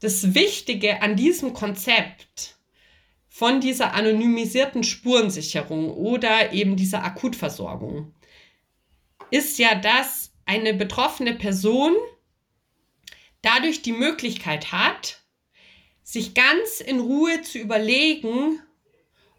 das 0.00 0.34
Wichtige 0.34 1.02
an 1.02 1.14
diesem 1.14 1.52
Konzept 1.52 2.56
von 3.28 3.60
dieser 3.60 3.94
anonymisierten 3.94 4.82
Spurensicherung 4.82 5.90
oder 5.90 6.52
eben 6.52 6.76
dieser 6.76 7.04
Akutversorgung 7.04 8.12
ist 9.30 9.58
ja, 9.58 9.74
dass 9.74 10.32
eine 10.44 10.74
betroffene 10.74 11.34
Person 11.34 11.94
dadurch 13.42 13.82
die 13.82 13.92
Möglichkeit 13.92 14.72
hat, 14.72 15.20
sich 16.02 16.34
ganz 16.34 16.80
in 16.80 17.00
Ruhe 17.00 17.42
zu 17.42 17.58
überlegen, 17.58 18.60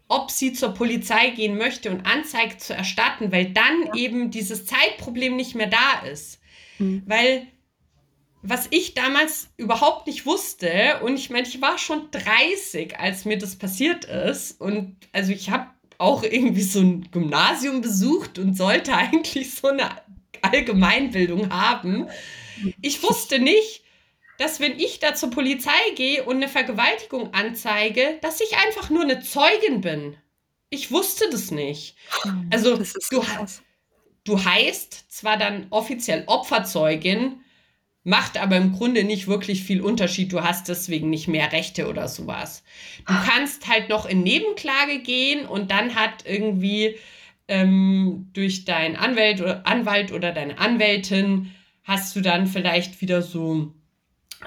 ob 0.08 0.30
sie 0.30 0.52
zur 0.52 0.70
Polizei 0.74 1.30
gehen 1.30 1.56
möchte 1.56 1.90
und 1.90 2.06
Anzeige 2.06 2.58
zu 2.58 2.74
erstatten, 2.74 3.32
weil 3.32 3.52
dann 3.52 3.86
ja. 3.86 3.94
eben 3.94 4.30
dieses 4.30 4.66
Zeitproblem 4.66 5.36
nicht 5.36 5.54
mehr 5.54 5.66
da 5.66 6.06
ist. 6.06 6.40
Mhm. 6.78 7.02
Weil 7.06 7.46
was 8.42 8.68
ich 8.70 8.92
damals 8.92 9.48
überhaupt 9.56 10.06
nicht 10.06 10.26
wusste, 10.26 11.00
und 11.02 11.16
ich 11.16 11.30
meine, 11.30 11.48
ich 11.48 11.62
war 11.62 11.78
schon 11.78 12.10
30, 12.10 12.98
als 12.98 13.24
mir 13.24 13.38
das 13.38 13.56
passiert 13.56 14.04
ist, 14.04 14.60
und 14.60 14.96
also 15.12 15.32
ich 15.32 15.48
habe 15.48 15.68
auch 15.96 16.22
irgendwie 16.22 16.62
so 16.62 16.80
ein 16.80 17.08
Gymnasium 17.10 17.80
besucht 17.80 18.38
und 18.38 18.54
sollte 18.54 18.92
eigentlich 18.96 19.54
so 19.54 19.68
eine 19.68 19.88
Allgemeinbildung 20.42 21.50
haben. 21.50 22.08
Ich 22.82 23.02
wusste 23.02 23.38
nicht, 23.38 23.83
dass 24.38 24.60
wenn 24.60 24.78
ich 24.78 25.00
da 25.00 25.14
zur 25.14 25.30
Polizei 25.30 25.70
gehe 25.94 26.24
und 26.24 26.36
eine 26.36 26.48
Vergewaltigung 26.48 27.32
anzeige, 27.34 28.18
dass 28.22 28.40
ich 28.40 28.56
einfach 28.66 28.90
nur 28.90 29.02
eine 29.02 29.20
Zeugin 29.20 29.80
bin. 29.80 30.16
Ich 30.70 30.90
wusste 30.90 31.28
das 31.30 31.50
nicht. 31.50 31.96
Also 32.50 32.76
das 32.76 32.94
du, 33.10 33.24
du 34.24 34.44
heißt 34.44 35.12
zwar 35.12 35.36
dann 35.36 35.68
offiziell 35.70 36.24
Opferzeugin, 36.26 37.40
macht 38.02 38.36
aber 38.36 38.56
im 38.56 38.72
Grunde 38.72 39.04
nicht 39.04 39.28
wirklich 39.28 39.62
viel 39.62 39.80
Unterschied. 39.80 40.32
Du 40.32 40.42
hast 40.42 40.68
deswegen 40.68 41.10
nicht 41.10 41.28
mehr 41.28 41.52
Rechte 41.52 41.88
oder 41.88 42.08
sowas. 42.08 42.64
Du 43.06 43.14
kannst 43.24 43.68
halt 43.68 43.88
noch 43.88 44.04
in 44.04 44.22
Nebenklage 44.22 45.00
gehen 45.00 45.46
und 45.46 45.70
dann 45.70 45.94
hat 45.94 46.24
irgendwie 46.26 46.96
ähm, 47.48 48.30
durch 48.32 48.64
deinen 48.64 48.96
Anwalt 48.96 49.40
oder, 49.40 49.66
Anwalt 49.66 50.12
oder 50.12 50.32
deine 50.32 50.58
Anwältin 50.58 51.54
hast 51.82 52.16
du 52.16 52.20
dann 52.20 52.46
vielleicht 52.46 53.00
wieder 53.00 53.22
so 53.22 53.72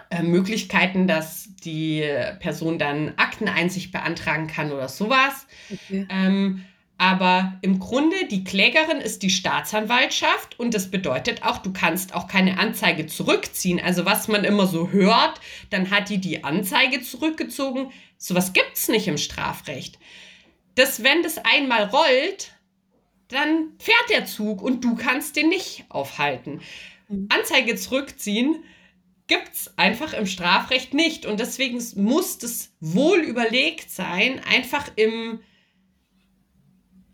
äh, 0.09 0.23
Möglichkeiten, 0.23 1.07
dass 1.07 1.49
die 1.63 2.03
Person 2.39 2.79
dann 2.79 3.13
Akteneinsicht 3.17 3.91
beantragen 3.91 4.47
kann 4.47 4.71
oder 4.71 4.87
sowas. 4.87 5.47
Okay. 5.71 6.05
Ähm, 6.09 6.63
aber 6.97 7.59
im 7.61 7.79
Grunde, 7.79 8.25
die 8.25 8.43
Klägerin 8.43 8.97
ist 8.97 9.21
die 9.21 9.29
Staatsanwaltschaft 9.29 10.59
und 10.59 10.73
das 10.73 10.89
bedeutet 10.89 11.43
auch, 11.43 11.59
du 11.59 11.71
kannst 11.71 12.15
auch 12.15 12.27
keine 12.27 12.57
Anzeige 12.57 13.05
zurückziehen. 13.05 13.79
Also 13.79 14.05
was 14.05 14.27
man 14.27 14.43
immer 14.43 14.65
so 14.65 14.89
hört, 14.89 15.39
dann 15.69 15.91
hat 15.91 16.09
die 16.09 16.17
die 16.17 16.43
Anzeige 16.43 17.01
zurückgezogen. 17.01 17.91
Sowas 18.17 18.53
gibt 18.53 18.71
es 18.73 18.87
nicht 18.87 19.07
im 19.07 19.19
Strafrecht. 19.19 19.99
Das, 20.73 21.03
wenn 21.03 21.21
das 21.21 21.37
einmal 21.37 21.83
rollt, 21.83 22.53
dann 23.27 23.73
fährt 23.77 24.09
der 24.09 24.25
Zug 24.25 24.63
und 24.63 24.83
du 24.83 24.95
kannst 24.95 25.35
den 25.35 25.49
nicht 25.49 25.85
aufhalten. 25.89 26.61
Mhm. 27.09 27.27
Anzeige 27.29 27.75
zurückziehen 27.75 28.63
gibt 29.27 29.53
es 29.53 29.77
einfach 29.77 30.13
im 30.13 30.25
Strafrecht 30.25 30.93
nicht. 30.93 31.25
Und 31.25 31.39
deswegen 31.39 31.83
muss 31.95 32.41
es 32.41 32.73
wohl 32.79 33.19
überlegt 33.19 33.91
sein, 33.91 34.41
einfach 34.49 34.89
im, 34.95 35.41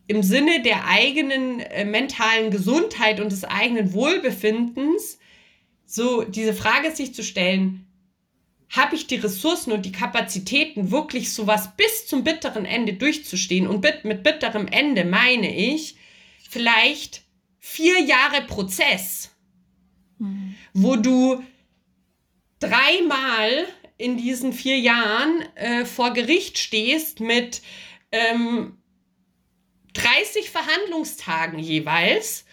im 0.08 0.24
Sinne 0.24 0.62
der 0.62 0.88
eigenen 0.88 1.60
äh, 1.60 1.86
mentalen 1.86 2.52
Gesundheit 2.52 3.20
und 3.20 3.32
des 3.32 3.44
eigenen 3.44 3.94
Wohlbefindens, 3.94 5.18
so 5.86 6.24
diese 6.24 6.54
Frage 6.54 6.92
sich 6.96 7.14
zu 7.14 7.24
stellen, 7.24 7.88
habe 8.70 8.96
ich 8.96 9.06
die 9.06 9.18
Ressourcen 9.18 9.72
und 9.72 9.86
die 9.86 9.92
Kapazitäten, 9.92 10.90
wirklich 10.90 11.32
sowas 11.32 11.76
bis 11.78 12.08
zum 12.08 12.24
bitteren 12.24 12.66
Ende 12.66 12.94
durchzustehen? 12.94 13.68
Und 13.68 13.84
mit, 13.84 14.04
mit 14.04 14.24
bitterem 14.24 14.68
Ende 14.68 15.06
meine 15.06 15.56
ich 15.56 15.96
vielleicht 16.50 17.24
vier 17.60 18.02
Jahre 18.02 18.42
Prozess, 18.42 19.32
mhm. 20.18 20.56
wo 20.74 20.96
du 20.96 21.44
dreimal 22.64 23.68
in 23.98 24.18
diesen 24.18 24.54
vier 24.54 24.80
Jahren 24.80 25.44
äh, 25.56 25.86
vor 25.86 26.14
Gericht 26.14 26.58
stehst 26.58 27.20
mit 27.20 27.62
ähm, 28.12 28.78
30 29.94 30.50
Verhandlungstagen 30.50 31.60
jeweils, 31.60 32.46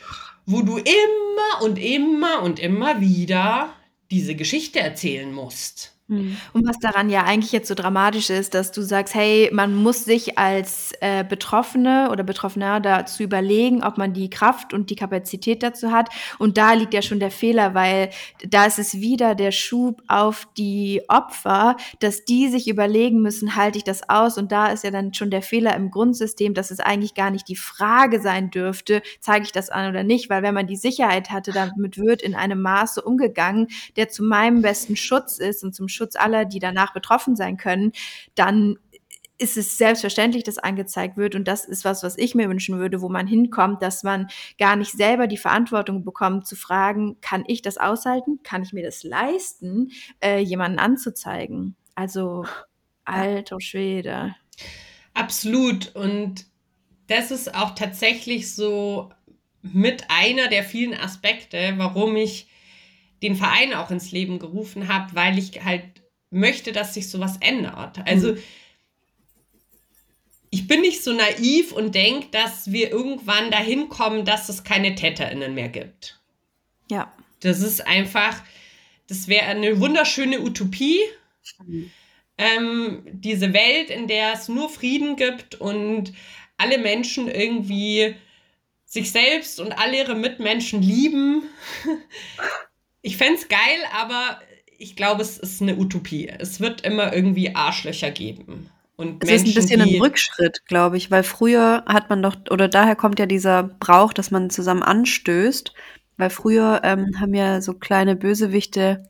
wo 0.47 0.63
du 0.63 0.79
immer 0.79 1.63
und 1.63 1.79
immer 1.79 2.43
und 2.43 2.59
immer 2.59 3.01
wieder 3.01 3.75
diese 4.11 4.35
Geschichte 4.35 4.81
erzählen 4.81 5.33
musst. 5.33 5.97
Mhm. 6.11 6.37
Und 6.53 6.69
was 6.69 6.79
daran 6.81 7.09
ja 7.09 7.23
eigentlich 7.23 7.53
jetzt 7.53 7.69
so 7.69 7.75
dramatisch 7.75 8.31
ist, 8.31 8.55
dass 8.55 8.73
du 8.73 8.83
sagst, 8.83 9.15
hey, 9.15 9.49
man 9.53 9.75
muss 9.75 10.05
sich 10.05 10.39
als 10.39 10.93
äh, 11.01 11.25
Betroffene 11.25 12.09
oder 12.11 12.25
Betroffener 12.25 12.81
dazu 12.81 13.23
überlegen, 13.23 13.85
ob 13.85 13.97
man 13.97 14.13
die 14.13 14.29
Kraft 14.29 14.75
und 14.75 14.91
die 14.91 14.97
Kapazität 14.97 15.63
dazu 15.63 15.93
hat. 15.93 16.09
Und 16.39 16.59
da 16.59 16.73
liegt 16.73 16.95
ja 16.95 17.01
schon 17.01 17.21
der 17.21 17.31
Fehler, 17.31 17.75
weil 17.75 18.11
da 18.45 18.65
ist 18.67 18.81
es 18.81 18.95
wieder 19.01 19.37
der 19.37 19.53
Schub 19.53 20.03
auf 20.09 20.49
die 20.59 21.03
Opfer, 21.07 21.77
dass 22.01 22.25
die 22.25 22.49
sich 22.49 22.67
überlegen 22.67 23.23
müssen, 23.23 23.55
halte 23.55 23.79
ich 23.79 23.85
das 23.85 24.09
aus? 24.09 24.37
Und 24.37 24.51
da 24.51 24.67
ist 24.67 24.83
ja 24.83 24.91
dann 24.91 25.15
schon 25.15 25.31
der 25.31 25.43
Fehler 25.43 25.77
im 25.77 25.93
Grundsystem, 25.93 26.55
dass 26.55 26.73
es 26.73 26.81
eigentlich 26.81 27.15
gar 27.15 27.31
nicht 27.31 27.47
die 27.47 27.57
Frage 27.57 28.21
sein 28.21 28.51
dürfte, 28.51 29.01
zeige 29.21 29.45
ich 29.45 29.53
das 29.53 29.71
an 29.71 29.89
oder 29.89 30.03
nicht, 30.03 30.29
weil 30.29 30.43
wenn 30.43 30.55
man 30.55 30.67
die 30.67 30.77
Sicherheit 30.77 31.31
hatte, 31.31 31.53
damit 31.53 31.99
wird 31.99 32.21
in 32.21 32.35
einem 32.35 32.61
Maße 32.61 33.01
umgegangen, 33.01 33.69
der 33.95 34.09
zu 34.09 34.25
meinem 34.25 34.61
besten 34.63 34.97
Schutz 34.97 35.39
ist 35.39 35.63
und 35.63 35.73
zum 35.73 35.87
Schutz 35.87 36.00
Schutz 36.01 36.17
aller, 36.17 36.47
die 36.47 36.59
danach 36.59 36.95
betroffen 36.95 37.37
sein 37.37 37.59
können, 37.59 37.93
dann 38.35 38.79
ist 39.37 39.57
es 39.57 39.79
selbstverständlich, 39.79 40.45
dass 40.45 40.59
angezeigt 40.59 41.17
wird. 41.17 41.35
Und 41.35 41.49
das 41.49 41.65
ist 41.65 41.85
was, 41.85 42.03
was 42.03 42.19
ich 42.19 42.35
mir 42.35 42.49
wünschen 42.49 42.79
würde, 42.79 43.01
wo 43.01 43.09
man 43.09 43.27
hinkommt, 43.27 43.83
dass 43.83 44.03
man 44.03 44.29
gar 44.59 44.77
nicht 44.77 44.93
selber 44.93 45.27
die 45.27 45.39
Verantwortung 45.39 46.05
bekommt, 46.05 46.47
zu 46.47 46.57
fragen, 46.57 47.17
kann 47.21 47.45
ich 47.47 47.63
das 47.63 47.79
aushalten? 47.79 48.41
Kann 48.43 48.63
ich 48.63 48.73
mir 48.73 48.85
das 48.85 49.03
leisten, 49.03 49.93
äh, 50.23 50.41
jemanden 50.41 50.79
anzuzeigen? 50.79 51.75
Also, 51.95 52.45
alter 53.05 53.61
Schwede. 53.61 54.35
Absolut. 55.15 55.95
Und 55.97 56.47
das 57.07 57.31
ist 57.31 57.55
auch 57.55 57.75
tatsächlich 57.75 58.55
so 58.55 59.11
mit 59.63 60.05
einer 60.09 60.49
der 60.49 60.65
vielen 60.65 60.95
Aspekte, 60.95 61.75
warum 61.77 62.17
ich 62.17 62.50
den 63.23 63.37
Verein 63.37 63.75
auch 63.75 63.91
ins 63.91 64.13
Leben 64.13 64.39
gerufen 64.39 64.89
habe, 64.89 65.15
weil 65.15 65.39
ich 65.39 65.65
halt 65.65 65.85
möchte, 66.31 66.73
dass 66.73 66.95
sich 66.95 67.09
sowas 67.09 67.37
ändert. 67.41 67.99
Also 68.07 68.33
mhm. 68.33 68.43
ich 70.51 70.67
bin 70.67 70.81
nicht 70.81 71.03
so 71.03 71.13
naiv 71.13 71.73
und 71.73 71.95
denke, 71.95 72.29
dass 72.31 72.73
wir 72.73 72.91
irgendwann 72.91 73.51
dahin 73.51 73.89
kommen, 73.89 74.25
dass 74.25 74.49
es 74.49 74.65
keine 74.65 74.95
TäterInnen 74.95 75.55
mehr 75.55 75.69
gibt. 75.69 76.21
Ja. 76.91 77.13
Das 77.41 77.61
ist 77.61 77.87
einfach, 77.87 78.43
das 79.09 79.29
wäre 79.29 79.47
eine 79.47 79.81
wunderschöne 79.81 80.41
Utopie. 80.41 81.01
Mhm. 81.67 81.91
Ähm, 82.39 83.03
diese 83.13 83.53
Welt, 83.53 83.91
in 83.91 84.07
der 84.07 84.33
es 84.33 84.49
nur 84.49 84.71
Frieden 84.71 85.17
gibt 85.17 85.57
und 85.57 86.15
alle 86.57 86.79
Menschen 86.79 87.29
irgendwie 87.29 88.15
sich 88.87 89.13
selbst 89.13 89.61
und 89.61 89.73
alle 89.73 89.99
ihre 89.99 90.15
Mitmenschen 90.15 90.81
lieben. 90.81 91.43
Ich 93.03 93.17
fände 93.17 93.35
es 93.35 93.49
geil, 93.49 93.59
aber 93.99 94.41
ich 94.79 94.97
glaube, 94.97 95.23
es 95.23 95.39
ist 95.39 95.61
eine 95.63 95.77
Utopie. 95.77 96.29
Es 96.29 96.61
wird 96.61 96.83
immer 96.83 97.13
irgendwie 97.13 97.55
Arschlöcher 97.55 98.11
geben. 98.11 98.71
Und 98.97 99.23
es 99.23 99.31
Menschen, 99.31 99.47
ist 99.47 99.57
ein 99.57 99.63
bisschen 99.63 99.81
ein 99.81 100.01
Rückschritt, 100.01 100.67
glaube 100.67 100.99
ich, 100.99 101.11
weil 101.11 101.23
früher 101.23 101.85
hat 101.87 102.11
man 102.11 102.23
doch, 102.23 102.37
oder 102.51 102.69
daher 102.69 102.97
kommt 102.97 103.19
ja 103.19 103.27
dieser 103.27 103.63
Brauch, 103.63 104.13
dass 104.13 104.31
man 104.31 104.51
zusammen 104.51 104.83
anstößt, 104.83 105.73
weil 106.19 106.29
früher 106.29 106.83
ähm, 106.85 107.19
haben 107.19 107.33
ja 107.33 107.63
so 107.63 107.73
kleine 107.75 108.15
Bösewichte 108.15 109.09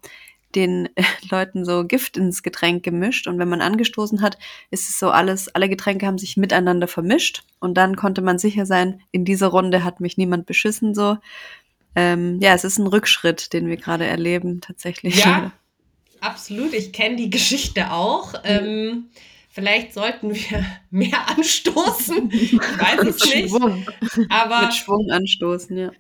den 0.55 0.89
äh, 0.95 1.03
Leuten 1.31 1.65
so 1.65 1.85
Gift 1.85 2.17
ins 2.17 2.43
Getränk 2.43 2.83
gemischt 2.83 3.27
und 3.27 3.39
wenn 3.39 3.49
man 3.49 3.61
angestoßen 3.61 4.23
hat, 4.23 4.39
ist 4.71 4.89
es 4.89 4.99
so 4.99 5.11
alles, 5.11 5.49
alle 5.55 5.69
Getränke 5.69 6.07
haben 6.07 6.19
sich 6.19 6.37
miteinander 6.37 6.89
vermischt 6.89 7.45
und 7.59 7.75
dann 7.75 7.97
konnte 7.97 8.23
man 8.23 8.39
sicher 8.39 8.67
sein, 8.67 9.01
in 9.11 9.25
dieser 9.25 9.49
Runde 9.49 9.85
hat 9.85 10.01
mich 10.01 10.17
niemand 10.17 10.47
beschissen 10.47 10.95
so. 10.95 11.19
Ähm, 11.95 12.39
ja, 12.41 12.55
es 12.55 12.65
ist 12.65 12.79
ein 12.79 12.87
Rückschritt, 12.87 13.53
den 13.53 13.69
wir 13.69 13.77
gerade 13.77 14.07
erleben 14.07 14.61
tatsächlich. 14.61 15.17
Ja, 15.17 15.53
absolut. 16.21 16.73
Ich 16.73 16.93
kenne 16.93 17.17
die 17.17 17.31
Geschichte 17.31 17.93
auch. 17.93 18.33
Mhm. 18.33 18.39
Ähm, 18.45 19.05
vielleicht 19.49 19.95
sollten 19.95 20.35
wir 20.35 20.65
mehr 20.91 21.29
anstoßen. 21.29 22.31
Ich 22.33 22.53
weiß 22.59 23.01
es 23.07 23.25
nicht. 23.25 23.49
Schwung. 23.49 23.87
Aber 24.29 24.63
Mit 24.63 24.75
Schwung 24.75 25.11
anstoßen, 25.11 25.77
ja. 25.77 25.93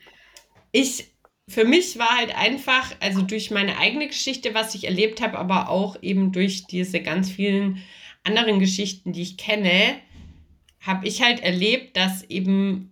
Ich 0.72 1.10
für 1.50 1.64
mich 1.64 1.98
war 1.98 2.16
halt 2.16 2.36
einfach, 2.36 2.94
also 3.00 3.22
durch 3.22 3.50
meine 3.50 3.76
eigene 3.78 4.06
Geschichte, 4.06 4.54
was 4.54 4.76
ich 4.76 4.84
erlebt 4.84 5.20
habe, 5.20 5.36
aber 5.36 5.68
auch 5.68 6.00
eben 6.00 6.30
durch 6.30 6.68
diese 6.68 7.00
ganz 7.00 7.28
vielen 7.28 7.82
anderen 8.22 8.60
Geschichten, 8.60 9.12
die 9.12 9.22
ich 9.22 9.36
kenne, 9.36 9.96
habe 10.78 11.08
ich 11.08 11.22
halt 11.22 11.40
erlebt, 11.40 11.96
dass 11.96 12.22
eben 12.22 12.89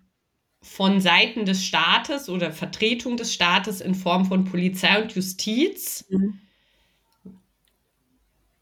von 0.69 1.01
Seiten 1.01 1.47
des 1.47 1.64
Staates 1.64 2.29
oder 2.29 2.53
Vertretung 2.53 3.16
des 3.16 3.33
Staates 3.33 3.81
in 3.81 3.95
Form 3.95 4.27
von 4.27 4.45
Polizei 4.45 5.01
und 5.03 5.12
Justiz 5.12 6.05
mhm. 6.11 6.39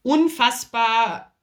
unfassbar 0.03 1.35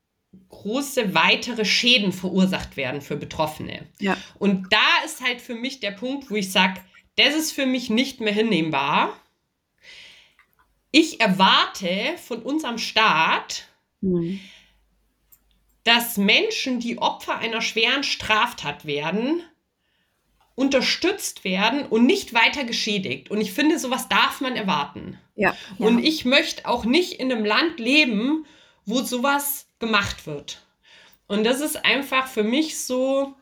große 0.49 1.15
weitere 1.15 1.65
Schäden 1.65 2.13
verursacht 2.13 2.77
werden 2.77 3.03
für 3.03 3.17
Betroffene. 3.17 3.87
Ja. 4.01 4.17
Und 4.39 4.73
da 4.73 5.05
ist 5.05 5.21
halt 5.21 5.41
für 5.41 5.55
mich 5.55 5.81
der 5.81 5.93
Punkt, 5.93 6.31
wo 6.31 6.35
ich 6.35 6.51
sage, 6.51 6.81
das 7.17 7.35
ist 7.35 7.53
für 7.53 7.67
mich 7.67 7.91
nicht 7.91 8.21
mehr 8.21 8.33
hinnehmbar. 8.33 9.17
Ich 10.91 11.21
erwarte 11.21 12.17
von 12.17 12.43
unserem 12.43 12.79
Staat, 12.79 13.69
mhm. 14.01 14.41
dass 15.85 16.17
Menschen, 16.17 16.81
die 16.81 16.99
Opfer 16.99 17.39
einer 17.39 17.61
schweren 17.61 18.03
Straftat 18.03 18.87
werden, 18.87 19.43
unterstützt 20.55 21.45
werden 21.45 21.87
und 21.87 22.07
nicht 22.07 22.33
weiter 22.33 22.65
geschädigt. 22.65 23.31
Und 23.31 23.41
ich 23.41 23.53
finde, 23.53 23.79
sowas 23.79 24.09
darf 24.09 24.41
man 24.41 24.57
erwarten. 24.57 25.19
Ja, 25.35 25.57
ja. 25.79 25.87
Und 25.87 26.05
ich 26.05 26.25
möchte 26.25 26.67
auch 26.67 26.85
nicht 26.85 27.15
in 27.15 27.33
einem 27.33 27.45
Land 27.45 27.81
leben, 27.81 28.47
wo 28.87 29.03
sowas 29.03 29.67
gemacht 29.79 30.27
wird. 30.27 30.63
Und 31.27 31.45
das 31.45 31.61
ist 31.61 31.85
einfach 31.85 32.29
für 32.29 32.45
mich 32.45 32.79
so, 32.79 33.35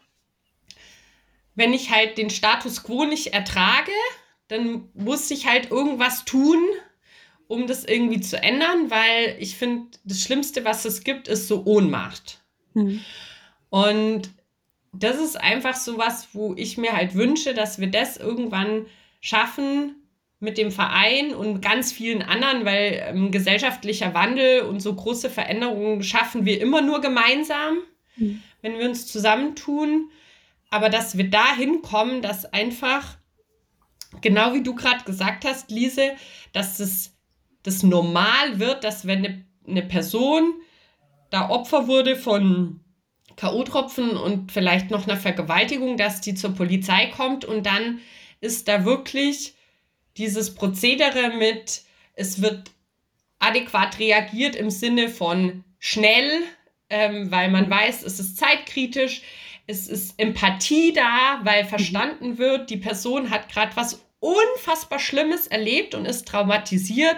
wenn 1.54 1.74
ich 1.74 1.90
halt 1.90 2.16
den 2.16 2.30
Status 2.30 2.82
quo 2.82 3.04
nicht 3.04 3.34
ertrage, 3.34 3.92
dann 4.48 4.88
muss 4.94 5.30
ich 5.30 5.46
halt 5.46 5.70
irgendwas 5.70 6.24
tun, 6.24 6.62
um 7.48 7.66
das 7.66 7.84
irgendwie 7.84 8.20
zu 8.20 8.42
ändern, 8.42 8.90
weil 8.90 9.36
ich 9.38 9.56
finde, 9.56 9.98
das 10.04 10.22
Schlimmste, 10.22 10.64
was 10.64 10.84
es 10.84 11.04
gibt, 11.04 11.28
ist 11.28 11.48
so 11.48 11.64
Ohnmacht. 11.64 12.40
Mhm. 12.72 13.04
Und 13.68 14.30
das 14.92 15.18
ist 15.18 15.40
einfach 15.40 15.74
so 15.74 15.98
was, 15.98 16.28
wo 16.34 16.54
ich 16.56 16.78
mir 16.78 16.92
halt 16.92 17.14
wünsche, 17.14 17.54
dass 17.54 17.78
wir 17.78 17.90
das 17.90 18.16
irgendwann 18.16 18.86
schaffen 19.20 19.96
mit 20.38 20.58
dem 20.58 20.70
Verein 20.70 21.34
und 21.34 21.60
ganz 21.60 21.92
vielen 21.92 22.22
anderen, 22.22 22.64
weil 22.64 23.02
ähm, 23.06 23.30
gesellschaftlicher 23.30 24.12
Wandel 24.12 24.62
und 24.62 24.80
so 24.80 24.94
große 24.94 25.30
Veränderungen 25.30 26.02
schaffen 26.02 26.44
wir 26.44 26.60
immer 26.60 26.82
nur 26.82 27.00
gemeinsam, 27.00 27.78
mhm. 28.16 28.42
wenn 28.60 28.78
wir 28.78 28.88
uns 28.88 29.06
zusammentun 29.06 30.10
aber 30.72 30.88
dass 30.88 31.18
wir 31.18 31.28
dahin 31.28 31.82
kommen, 31.82 32.22
dass 32.22 32.46
einfach, 32.46 33.18
genau 34.22 34.54
wie 34.54 34.62
du 34.62 34.74
gerade 34.74 35.04
gesagt 35.04 35.44
hast, 35.44 35.70
Lise, 35.70 36.12
dass 36.54 36.78
das, 36.78 37.12
das 37.62 37.82
normal 37.82 38.58
wird, 38.58 38.82
dass 38.82 39.06
wenn 39.06 39.18
eine, 39.18 39.44
eine 39.68 39.82
Person 39.82 40.54
da 41.28 41.50
Opfer 41.50 41.88
wurde 41.88 42.16
von 42.16 42.80
K.O.-Tropfen 43.36 44.10
und 44.10 44.52
vielleicht 44.52 44.90
noch 44.90 45.06
einer 45.06 45.16
Vergewaltigung, 45.16 45.96
dass 45.96 46.20
die 46.20 46.34
zur 46.34 46.54
Polizei 46.54 47.06
kommt 47.06 47.44
und 47.44 47.66
dann 47.66 48.00
ist 48.40 48.68
da 48.68 48.84
wirklich 48.84 49.54
dieses 50.16 50.54
Prozedere 50.54 51.36
mit, 51.38 51.82
es 52.14 52.42
wird 52.42 52.70
adäquat 53.38 53.98
reagiert 53.98 54.56
im 54.56 54.70
Sinne 54.70 55.08
von 55.08 55.64
schnell, 55.78 56.42
ähm, 56.90 57.30
weil 57.30 57.50
man 57.50 57.68
weiß, 57.68 58.02
es 58.02 58.20
ist 58.20 58.36
zeitkritisch 58.36 59.22
es 59.66 59.88
ist 59.88 60.18
Empathie 60.18 60.92
da, 60.92 61.40
weil 61.44 61.64
mhm. 61.64 61.68
verstanden 61.68 62.38
wird, 62.38 62.70
die 62.70 62.76
Person 62.76 63.30
hat 63.30 63.48
gerade 63.48 63.74
was 63.76 64.04
unfassbar 64.22 65.00
Schlimmes 65.00 65.48
erlebt 65.48 65.96
und 65.96 66.06
ist 66.06 66.28
traumatisiert. 66.28 67.16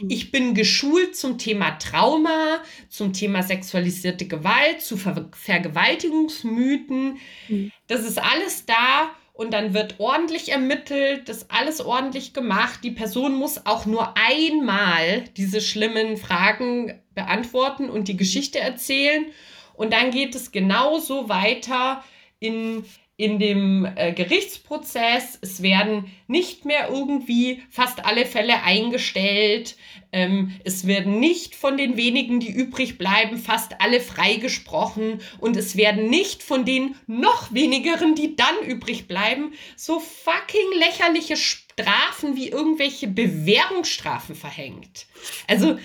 Mhm. 0.00 0.10
Ich 0.10 0.30
bin 0.30 0.54
geschult 0.54 1.16
zum 1.16 1.36
Thema 1.36 1.72
Trauma, 1.72 2.62
zum 2.88 3.12
Thema 3.12 3.42
sexualisierte 3.42 4.26
Gewalt, 4.26 4.80
zu 4.80 4.96
Ver 4.96 5.28
Vergewaltigungsmythen. 5.32 7.18
Mhm. 7.48 7.72
Das 7.88 8.04
ist 8.04 8.18
alles 8.22 8.66
da 8.66 9.10
und 9.32 9.52
dann 9.52 9.74
wird 9.74 9.96
ordentlich 9.98 10.52
ermittelt, 10.52 11.28
das 11.28 11.50
alles 11.50 11.80
ordentlich 11.80 12.34
gemacht. 12.34 12.80
Die 12.84 12.92
Person 12.92 13.34
muss 13.34 13.66
auch 13.66 13.84
nur 13.84 14.14
einmal 14.16 15.24
diese 15.36 15.60
schlimmen 15.60 16.16
Fragen 16.16 17.00
beantworten 17.16 17.90
und 17.90 18.06
die 18.06 18.16
Geschichte 18.16 18.60
erzählen. 18.60 19.26
Und 19.74 19.92
dann 19.92 20.12
geht 20.12 20.36
es 20.36 20.52
genauso 20.52 21.28
weiter 21.28 22.04
in, 22.38 22.84
in 23.16 23.38
dem 23.38 23.86
äh, 23.96 24.12
Gerichtsprozess. 24.12 25.38
Es 25.40 25.62
werden 25.62 26.10
nicht 26.26 26.64
mehr 26.64 26.88
irgendwie 26.90 27.62
fast 27.70 28.04
alle 28.04 28.26
Fälle 28.26 28.62
eingestellt. 28.62 29.76
Ähm, 30.10 30.52
es 30.64 30.86
werden 30.86 31.20
nicht 31.20 31.54
von 31.54 31.76
den 31.76 31.96
wenigen, 31.96 32.40
die 32.40 32.50
übrig 32.50 32.98
bleiben, 32.98 33.38
fast 33.38 33.80
alle 33.80 34.00
freigesprochen. 34.00 35.20
Und 35.38 35.56
es 35.56 35.76
werden 35.76 36.10
nicht 36.10 36.42
von 36.42 36.64
den 36.64 36.96
noch 37.06 37.54
wenigeren, 37.54 38.16
die 38.16 38.34
dann 38.34 38.66
übrig 38.66 39.06
bleiben, 39.06 39.52
so 39.76 40.00
fucking 40.00 40.78
lächerliche 40.78 41.36
Strafen 41.36 42.34
wie 42.34 42.48
irgendwelche 42.48 43.06
Bewährungsstrafen 43.06 44.34
verhängt. 44.34 45.06
Also 45.46 45.78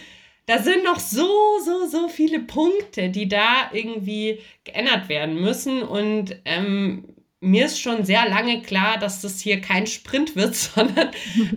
da 0.47 0.57
sind 0.57 0.83
noch 0.83 0.99
so, 0.99 1.29
so, 1.63 1.85
so 1.85 2.07
viele 2.09 2.39
Punkte, 2.39 3.09
die 3.09 3.27
da 3.27 3.69
irgendwie 3.71 4.39
geändert 4.63 5.07
werden 5.07 5.39
müssen. 5.39 5.83
Und 5.83 6.35
ähm, 6.45 7.05
mir 7.41 7.65
ist 7.65 7.79
schon 7.79 8.03
sehr 8.03 8.27
lange 8.27 8.61
klar, 8.61 8.97
dass 8.97 9.21
das 9.21 9.39
hier 9.39 9.61
kein 9.61 9.87
Sprint 9.87 10.35
wird, 10.35 10.55
sondern 10.55 11.11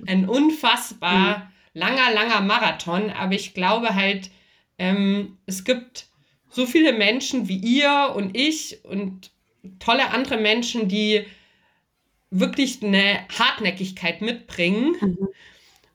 ein 0.06 0.28
unfassbar 0.28 1.38
mhm. 1.38 1.42
langer, 1.74 2.12
langer 2.14 2.40
Marathon. 2.40 3.10
Aber 3.10 3.34
ich 3.34 3.54
glaube 3.54 3.94
halt, 3.94 4.30
ähm, 4.78 5.38
es 5.46 5.64
gibt 5.64 6.06
so 6.50 6.66
viele 6.66 6.92
Menschen 6.92 7.48
wie 7.48 7.56
ihr 7.56 8.12
und 8.14 8.36
ich 8.36 8.84
und 8.84 9.30
tolle 9.78 10.10
andere 10.10 10.36
Menschen, 10.36 10.88
die 10.88 11.24
wirklich 12.30 12.82
eine 12.82 13.20
Hartnäckigkeit 13.38 14.22
mitbringen 14.22 14.96
mhm. 15.00 15.28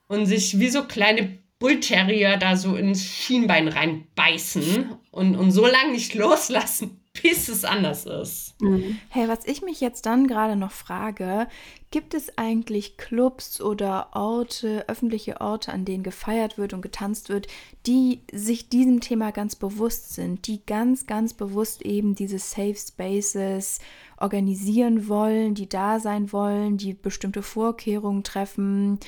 und 0.08 0.26
sich 0.26 0.58
wie 0.58 0.68
so 0.68 0.84
kleine 0.84 1.38
Bullterrier 1.58 2.36
da 2.36 2.56
so 2.56 2.76
ins 2.76 3.04
Schienbein 3.04 3.68
reinbeißen 3.68 4.96
und, 5.10 5.36
und 5.36 5.50
so 5.50 5.66
lange 5.66 5.92
nicht 5.92 6.14
loslassen, 6.14 7.00
wie 7.22 7.30
es 7.30 7.64
anders 7.64 8.06
ist. 8.06 8.54
Mhm. 8.60 8.98
Hey, 9.08 9.28
was 9.28 9.46
ich 9.46 9.62
mich 9.62 9.80
jetzt 9.80 10.06
dann 10.06 10.26
gerade 10.26 10.56
noch 10.56 10.72
frage, 10.72 11.46
gibt 11.90 12.14
es 12.14 12.36
eigentlich 12.36 12.96
Clubs 12.96 13.60
oder 13.60 14.10
Orte, 14.12 14.84
öffentliche 14.88 15.40
Orte, 15.40 15.72
an 15.72 15.84
denen 15.84 16.02
gefeiert 16.02 16.58
wird 16.58 16.72
und 16.72 16.82
getanzt 16.82 17.28
wird, 17.28 17.46
die 17.86 18.20
sich 18.32 18.68
diesem 18.68 19.00
Thema 19.00 19.30
ganz 19.32 19.56
bewusst 19.56 20.14
sind, 20.14 20.46
die 20.46 20.64
ganz, 20.66 21.06
ganz 21.06 21.34
bewusst 21.34 21.82
eben 21.82 22.14
diese 22.14 22.38
Safe 22.38 22.76
Spaces 22.76 23.80
organisieren 24.18 25.08
wollen, 25.08 25.54
die 25.54 25.68
da 25.68 26.00
sein 26.00 26.32
wollen, 26.32 26.76
die 26.76 26.94
bestimmte 26.94 27.42
Vorkehrungen 27.42 28.24
treffen? 28.24 28.98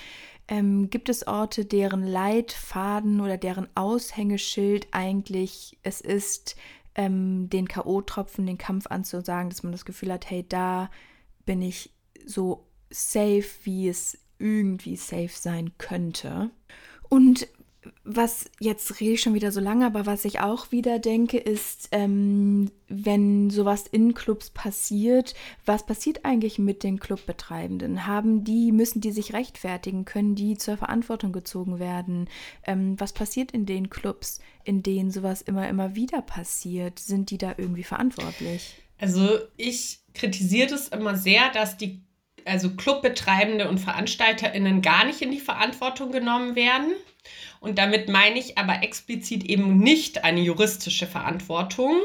Ähm, 0.50 0.90
gibt 0.90 1.08
es 1.08 1.28
Orte, 1.28 1.64
deren 1.64 2.04
Leitfaden 2.04 3.20
oder 3.20 3.36
deren 3.36 3.68
Aushängeschild 3.76 4.88
eigentlich 4.90 5.78
es 5.84 6.00
ist, 6.00 6.56
ähm, 6.94 7.48
den 7.50 7.68
K.O.-Tropfen, 7.68 8.46
den 8.46 8.58
Kampf 8.58 8.86
anzusagen, 8.88 9.50
dass 9.50 9.62
man 9.62 9.72
das 9.72 9.84
Gefühl 9.84 10.12
hat, 10.12 10.28
hey, 10.28 10.44
da 10.48 10.90
bin 11.44 11.62
ich 11.62 11.90
so 12.26 12.66
safe, 12.90 13.44
wie 13.64 13.88
es 13.88 14.18
irgendwie 14.38 14.96
safe 14.96 15.30
sein 15.32 15.72
könnte. 15.78 16.50
Und 17.08 17.48
was 18.04 18.50
jetzt 18.60 19.00
rede 19.00 19.12
ich 19.12 19.22
schon 19.22 19.34
wieder 19.34 19.52
so 19.52 19.60
lange, 19.60 19.86
aber 19.86 20.04
was 20.04 20.24
ich 20.24 20.40
auch 20.40 20.70
wieder 20.70 20.98
denke, 20.98 21.38
ist, 21.38 21.88
ähm, 21.92 22.70
wenn 22.88 23.48
sowas 23.48 23.84
in 23.90 24.12
Clubs 24.12 24.50
passiert, 24.50 25.34
was 25.64 25.86
passiert 25.86 26.24
eigentlich 26.24 26.58
mit 26.58 26.82
den 26.82 27.00
Clubbetreibenden? 27.00 28.06
Haben 28.06 28.44
die, 28.44 28.72
müssen 28.72 29.00
die 29.00 29.12
sich 29.12 29.32
rechtfertigen? 29.32 30.04
Können 30.04 30.34
die 30.34 30.58
zur 30.58 30.76
Verantwortung 30.76 31.32
gezogen 31.32 31.78
werden? 31.78 32.28
Ähm, 32.64 33.00
was 33.00 33.12
passiert 33.12 33.52
in 33.52 33.64
den 33.64 33.88
Clubs, 33.88 34.40
in 34.64 34.82
denen 34.82 35.10
sowas 35.10 35.40
immer, 35.40 35.68
immer 35.68 35.94
wieder 35.94 36.20
passiert? 36.20 36.98
Sind 36.98 37.30
die 37.30 37.38
da 37.38 37.54
irgendwie 37.56 37.84
verantwortlich? 37.84 38.74
Also 38.98 39.38
ich 39.56 40.00
kritisiere 40.12 40.68
das 40.68 40.88
immer 40.88 41.16
sehr, 41.16 41.50
dass 41.52 41.78
die 41.78 42.02
also 42.44 42.70
Clubbetreibende 42.70 43.68
und 43.68 43.78
VeranstalterInnen 43.78 44.82
gar 44.82 45.04
nicht 45.04 45.22
in 45.22 45.30
die 45.30 45.40
Verantwortung 45.40 46.12
genommen 46.12 46.54
werden. 46.54 46.92
Und 47.60 47.78
damit 47.78 48.08
meine 48.08 48.38
ich 48.38 48.58
aber 48.58 48.82
explizit 48.82 49.44
eben 49.44 49.78
nicht 49.78 50.24
eine 50.24 50.40
juristische 50.40 51.06
Verantwortung. 51.06 51.96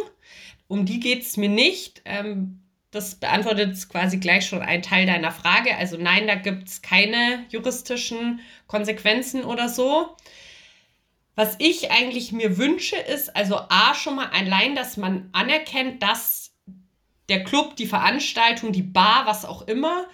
Um 0.68 0.86
die 0.86 1.00
geht 1.00 1.24
es 1.24 1.38
mir 1.38 1.50
nicht. 1.50 2.02
Ähm, 2.06 2.62
das 2.92 3.16
beantwortet 3.16 3.90
quasi 3.90 4.18
gleich 4.18 4.46
schon 4.48 4.62
einen 4.62 4.84
Teil 4.84 5.06
deiner 5.06 5.32
Frage. 5.32 5.76
Also 5.76 5.98
nein, 5.98 6.28
da 6.28 6.36
gibt 6.36 6.68
es 6.68 6.82
keine 6.82 7.46
juristischen 7.50 8.40
Konsequenzen 8.68 9.44
oder 9.44 9.70
so. 9.70 10.16
Was 11.36 11.56
ich 11.60 11.92
eigentlich 11.92 12.32
mir 12.32 12.58
wünsche, 12.58 12.96
ist 12.96 13.36
also 13.36 13.58
A 13.58 13.94
schon 13.94 14.16
mal 14.16 14.28
allein, 14.28 14.76
dass 14.76 14.96
man 14.96 15.30
anerkennt, 15.34 16.02
dass 16.02 16.54
der 17.28 17.44
Club, 17.44 17.76
die 17.76 17.88
Veranstaltung, 17.88 18.72
die 18.72 18.84
Bar, 18.84 19.26
was 19.26 19.44
auch 19.44 19.68
immer, 19.68 20.08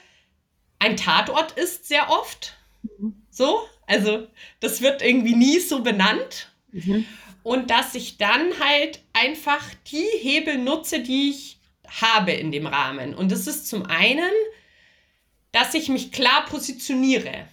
ein 0.81 0.97
Tatort 0.97 1.51
ist 1.51 1.87
sehr 1.87 2.09
oft. 2.09 2.55
Mhm. 2.97 3.13
So, 3.29 3.61
also 3.85 4.27
das 4.59 4.81
wird 4.81 5.01
irgendwie 5.01 5.35
nie 5.35 5.59
so 5.59 5.83
benannt. 5.83 6.51
Mhm. 6.71 7.05
Und 7.43 7.69
dass 7.69 7.95
ich 7.95 8.17
dann 8.17 8.59
halt 8.59 9.01
einfach 9.13 9.63
die 9.91 10.07
Hebel 10.19 10.57
nutze, 10.57 10.99
die 10.99 11.29
ich 11.29 11.59
habe 12.01 12.31
in 12.31 12.51
dem 12.51 12.65
Rahmen. 12.65 13.13
Und 13.13 13.31
das 13.31 13.47
ist 13.47 13.67
zum 13.67 13.85
einen, 13.85 14.31
dass 15.51 15.73
ich 15.73 15.89
mich 15.89 16.11
klar 16.11 16.45
positioniere. 16.45 17.47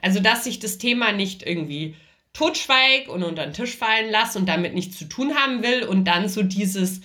Also, 0.00 0.20
dass 0.20 0.46
ich 0.46 0.58
das 0.58 0.78
Thema 0.78 1.12
nicht 1.12 1.42
irgendwie 1.42 1.96
totschweig 2.32 3.08
und 3.08 3.22
unter 3.24 3.44
den 3.44 3.52
Tisch 3.52 3.76
fallen 3.76 4.10
lasse 4.10 4.38
und 4.38 4.46
damit 4.46 4.74
nichts 4.74 4.98
zu 4.98 5.04
tun 5.04 5.34
haben 5.34 5.62
will 5.62 5.84
und 5.84 6.04
dann 6.04 6.28
so 6.28 6.42
dieses, 6.42 7.00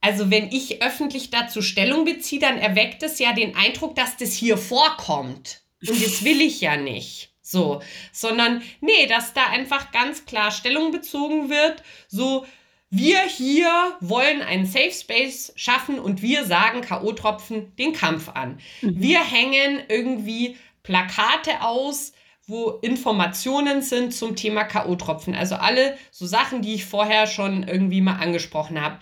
also 0.00 0.30
wenn 0.30 0.50
ich 0.52 0.82
öffentlich 0.82 1.30
dazu 1.30 1.62
Stellung 1.62 2.04
beziehe, 2.04 2.40
dann 2.40 2.58
erweckt 2.58 3.02
es 3.02 3.18
ja 3.18 3.32
den 3.32 3.56
Eindruck, 3.56 3.94
dass 3.94 4.16
das 4.16 4.32
hier 4.32 4.56
vorkommt. 4.56 5.62
Und 5.86 6.04
das 6.04 6.24
will 6.24 6.40
ich 6.40 6.60
ja 6.60 6.76
nicht. 6.76 7.32
So, 7.40 7.80
sondern 8.12 8.62
nee, 8.80 9.06
dass 9.06 9.32
da 9.32 9.46
einfach 9.46 9.90
ganz 9.90 10.26
klar 10.26 10.50
Stellung 10.50 10.92
bezogen 10.92 11.48
wird, 11.48 11.82
so 12.06 12.46
wir 12.90 13.20
hier 13.20 13.96
wollen 14.00 14.42
einen 14.42 14.66
Safe 14.66 14.92
Space 14.92 15.52
schaffen 15.56 15.98
und 15.98 16.22
wir 16.22 16.44
sagen 16.44 16.82
KO-Tropfen 16.82 17.74
den 17.76 17.92
Kampf 17.92 18.28
an. 18.30 18.60
Mhm. 18.80 19.00
Wir 19.00 19.22
hängen 19.22 19.82
irgendwie 19.88 20.56
Plakate 20.82 21.62
aus, 21.62 22.12
wo 22.46 22.70
Informationen 22.82 23.82
sind 23.82 24.14
zum 24.14 24.36
Thema 24.36 24.64
KO-Tropfen. 24.64 25.34
Also 25.34 25.56
alle 25.56 25.98
so 26.10 26.26
Sachen, 26.26 26.62
die 26.62 26.74
ich 26.74 26.86
vorher 26.86 27.26
schon 27.26 27.62
irgendwie 27.62 28.00
mal 28.00 28.16
angesprochen 28.16 28.80
habe. 28.80 28.98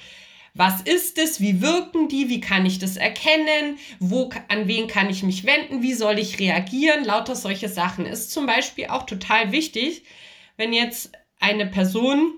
Was 0.57 0.81
ist 0.81 1.19
es? 1.19 1.39
Wie 1.39 1.61
wirken 1.61 2.09
die? 2.09 2.31
Wie 2.31 2.41
kann 2.41 2.65
ich 2.65 2.79
das 2.79 2.97
erkennen? 2.97 3.79
Wo, 4.01 4.31
an 4.49 4.67
wen 4.67 4.89
kann 4.89 5.11
ich 5.11 5.23
mich 5.23 5.45
wenden? 5.45 5.83
Wie 5.83 5.93
soll 5.93 6.19
ich 6.19 6.39
reagieren? 6.39 7.05
Lauter 7.05 7.37
solche 7.37 7.69
Sachen 7.69 8.07
ist 8.07 8.33
zum 8.33 8.47
Beispiel 8.47 8.87
auch 8.87 9.05
total 9.05 9.53
wichtig, 9.53 10.05
wenn 10.57 10.73
jetzt 10.73 11.13
eine 11.41 11.67
Person 11.67 12.33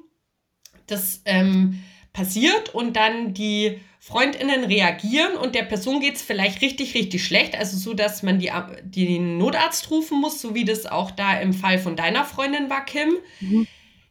das 0.89 1.23
ähm, 1.27 1.85
passiert 2.13 2.75
und 2.75 2.97
dann 2.97 3.35
die 3.35 3.81
Freundinnen 4.01 4.65
reagieren 4.65 5.37
und 5.37 5.55
der 5.55 5.63
Person 5.63 6.01
geht 6.01 6.17
es 6.17 6.23
vielleicht 6.23 6.61
richtig, 6.61 6.95
richtig 6.95 7.25
schlecht, 7.25 7.55
also 7.57 7.77
so, 7.77 7.95
dass 7.95 8.25
man 8.25 8.41
die, 8.41 8.51
den 8.83 9.39
Notarzt 9.39 9.91
rufen 9.91 10.21
muss, 10.21 10.41
so 10.41 10.55
wie 10.55 10.65
das 10.65 10.87
auch 10.87 11.11
da 11.11 11.39
im 11.39 11.53
Fall 11.53 11.79
von 11.79 11.95
deiner 11.95 12.25
Freundin 12.25 12.71
war, 12.71 12.85
Kim, 12.85 13.11
mhm. 13.41 13.67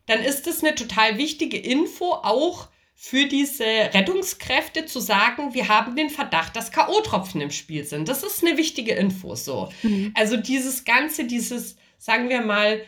dann 0.06 0.20
ist 0.20 0.46
das 0.48 0.64
eine 0.64 0.76
total 0.76 1.18
wichtige 1.18 1.58
Info, 1.58 2.12
auch 2.12 2.68
für 3.00 3.28
diese 3.28 3.64
Rettungskräfte 3.64 4.88
zu 4.88 5.00
sagen, 5.00 5.54
wir 5.54 5.68
haben 5.68 5.96
den 5.96 6.10
Verdacht, 6.10 6.56
dass 6.56 6.72
K.O.-Tropfen 6.72 7.40
im 7.40 7.52
Spiel 7.52 7.84
sind. 7.84 8.10
Das 8.10 8.24
ist 8.24 8.44
eine 8.44 8.58
wichtige 8.58 8.94
Info 8.94 9.36
so. 9.36 9.70
Mhm. 9.84 10.12
Also 10.16 10.36
dieses 10.36 10.84
Ganze, 10.84 11.26
dieses, 11.26 11.78
sagen 12.00 12.28
wir 12.28 12.42
mal, 12.42 12.82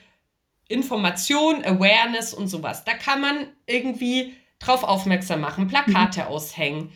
Information, 0.68 1.64
Awareness 1.64 2.34
und 2.34 2.48
sowas, 2.48 2.84
da 2.86 2.96
kann 2.96 3.22
man 3.22 3.48
irgendwie 3.68 4.34
drauf 4.58 4.84
aufmerksam 4.84 5.42
machen, 5.42 5.68
Plakate 5.68 6.22
mhm. 6.22 6.28
aushängen. 6.28 6.92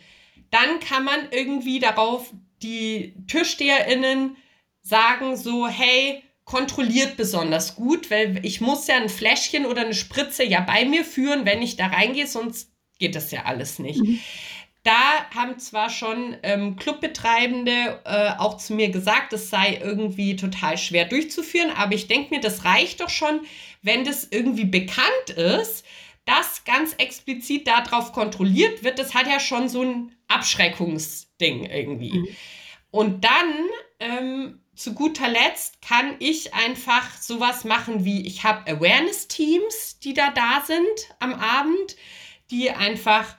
Dann 0.50 0.80
kann 0.80 1.04
man 1.04 1.28
irgendwie 1.30 1.78
darauf 1.78 2.34
die 2.64 3.14
TürsteherInnen 3.28 4.38
sagen, 4.82 5.38
so, 5.38 5.68
hey, 5.68 6.24
kontrolliert 6.46 7.16
besonders 7.16 7.76
gut, 7.76 8.10
weil 8.10 8.44
ich 8.44 8.60
muss 8.60 8.88
ja 8.88 8.96
ein 8.96 9.08
Fläschchen 9.08 9.68
oder 9.68 9.82
eine 9.82 9.94
Spritze 9.94 10.44
ja 10.44 10.62
bei 10.62 10.84
mir 10.84 11.06
führen, 11.06 11.46
wenn 11.46 11.62
ich 11.62 11.78
da 11.78 11.88
reingehe, 11.88 12.26
sonst 12.26 12.73
geht 13.00 13.16
das 13.16 13.32
ja 13.32 13.44
alles 13.44 13.80
nicht. 13.80 14.02
Mhm. 14.02 14.20
Da 14.84 15.30
haben 15.34 15.60
zwar 15.60 15.90
schon 15.90 16.36
ähm, 16.44 16.76
Clubbetreibende 16.76 18.02
äh, 18.04 18.32
auch 18.38 18.58
zu 18.58 18.74
mir 18.74 18.90
gesagt, 18.90 19.32
es 19.32 19.50
sei 19.50 19.80
irgendwie 19.82 20.36
total 20.36 20.78
schwer 20.78 21.06
durchzuführen, 21.06 21.72
aber 21.72 21.94
ich 21.94 22.08
denke 22.08 22.36
mir, 22.36 22.42
das 22.42 22.66
reicht 22.66 23.00
doch 23.00 23.10
schon, 23.10 23.42
wenn 23.82 24.04
das 24.04 24.28
irgendwie 24.30 24.66
bekannt 24.66 25.30
ist, 25.38 25.86
dass 26.26 26.66
ganz 26.66 26.94
explizit 26.98 27.68
darauf 27.68 28.12
kontrolliert 28.12 28.84
wird. 28.84 29.00
Das 29.00 29.14
hat 29.14 29.28
ja 29.28 29.40
schon 29.40 29.70
so 29.70 29.84
ein 29.84 30.16
Abschreckungsding 30.28 31.66
irgendwie. 31.66 32.20
Mhm. 32.20 32.28
Und 32.92 33.24
dann 33.24 33.70
ähm, 34.00 34.60
zu 34.76 34.94
guter 34.94 35.30
Letzt 35.30 35.82
kann 35.82 36.16
ich 36.20 36.54
einfach 36.54 37.18
sowas 37.18 37.64
machen 37.64 38.06
wie, 38.06 38.26
ich 38.26 38.44
habe 38.44 38.70
Awareness-Teams, 38.70 40.00
die 40.00 40.14
da 40.14 40.32
da 40.32 40.64
sind 40.66 41.16
am 41.20 41.34
Abend 41.34 41.96
die 42.52 42.72
einfach 42.72 43.36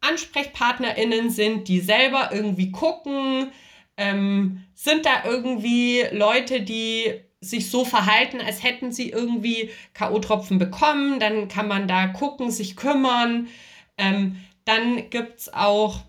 AnsprechpartnerInnen 0.00 1.30
sind, 1.30 1.68
die 1.68 1.80
selber 1.80 2.30
irgendwie 2.32 2.70
gucken, 2.70 3.50
ähm, 3.96 4.64
sind 4.74 5.06
da 5.06 5.24
irgendwie 5.24 6.04
Leute, 6.12 6.62
die 6.62 7.20
sich 7.40 7.70
so 7.70 7.84
verhalten, 7.84 8.40
als 8.40 8.62
hätten 8.62 8.92
sie 8.92 9.10
irgendwie 9.10 9.70
K.O.-Tropfen 9.94 10.58
bekommen, 10.58 11.20
dann 11.20 11.48
kann 11.48 11.68
man 11.68 11.86
da 11.86 12.08
gucken, 12.08 12.50
sich 12.50 12.76
kümmern. 12.76 13.48
Ähm, 13.96 14.36
dann 14.64 15.08
gibt 15.10 15.40
es 15.40 15.52
auch 15.52 16.00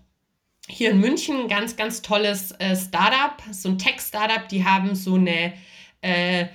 hier 0.68 0.90
in 0.90 1.00
München 1.00 1.42
ein 1.42 1.48
ganz, 1.48 1.76
ganz 1.76 2.02
tolles 2.02 2.52
äh, 2.52 2.76
Startup, 2.76 3.42
so 3.52 3.68
ein 3.70 3.78
Tech-Startup, 3.78 4.48
die 4.48 4.64
haben 4.64 4.94
so 4.94 5.14
eine 5.14 5.52
äh, 6.00 6.46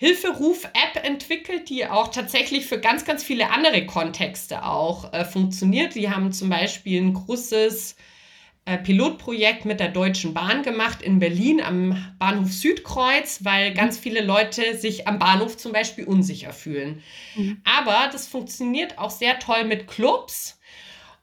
Hilferuf-App 0.00 1.04
entwickelt, 1.04 1.68
die 1.68 1.86
auch 1.86 2.08
tatsächlich 2.08 2.64
für 2.64 2.80
ganz, 2.80 3.04
ganz 3.04 3.22
viele 3.22 3.50
andere 3.50 3.84
Kontexte 3.84 4.64
auch 4.64 5.12
äh, 5.12 5.26
funktioniert. 5.26 5.94
Die 5.94 6.08
haben 6.08 6.32
zum 6.32 6.48
Beispiel 6.48 7.02
ein 7.02 7.12
großes 7.12 7.96
äh, 8.64 8.78
Pilotprojekt 8.78 9.66
mit 9.66 9.78
der 9.78 9.90
Deutschen 9.90 10.32
Bahn 10.32 10.62
gemacht 10.62 11.02
in 11.02 11.18
Berlin 11.18 11.60
am 11.60 12.14
Bahnhof 12.18 12.50
Südkreuz, 12.50 13.40
weil 13.44 13.74
ganz 13.74 13.98
viele 13.98 14.22
Leute 14.22 14.78
sich 14.78 15.06
am 15.06 15.18
Bahnhof 15.18 15.58
zum 15.58 15.72
Beispiel 15.72 16.06
unsicher 16.06 16.54
fühlen. 16.54 17.02
Mhm. 17.36 17.60
Aber 17.64 18.08
das 18.10 18.26
funktioniert 18.26 18.96
auch 18.96 19.10
sehr 19.10 19.38
toll 19.38 19.64
mit 19.64 19.86
Clubs 19.86 20.58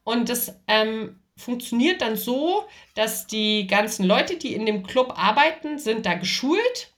und 0.03 0.29
das 0.29 0.53
ähm, 0.67 1.19
funktioniert 1.35 2.03
dann 2.03 2.15
so, 2.15 2.65
dass 2.93 3.25
die 3.25 3.65
ganzen 3.65 4.05
Leute, 4.05 4.37
die 4.37 4.53
in 4.53 4.67
dem 4.67 4.83
Club 4.83 5.13
arbeiten, 5.17 5.79
sind 5.79 6.05
da 6.05 6.13
geschult 6.13 6.93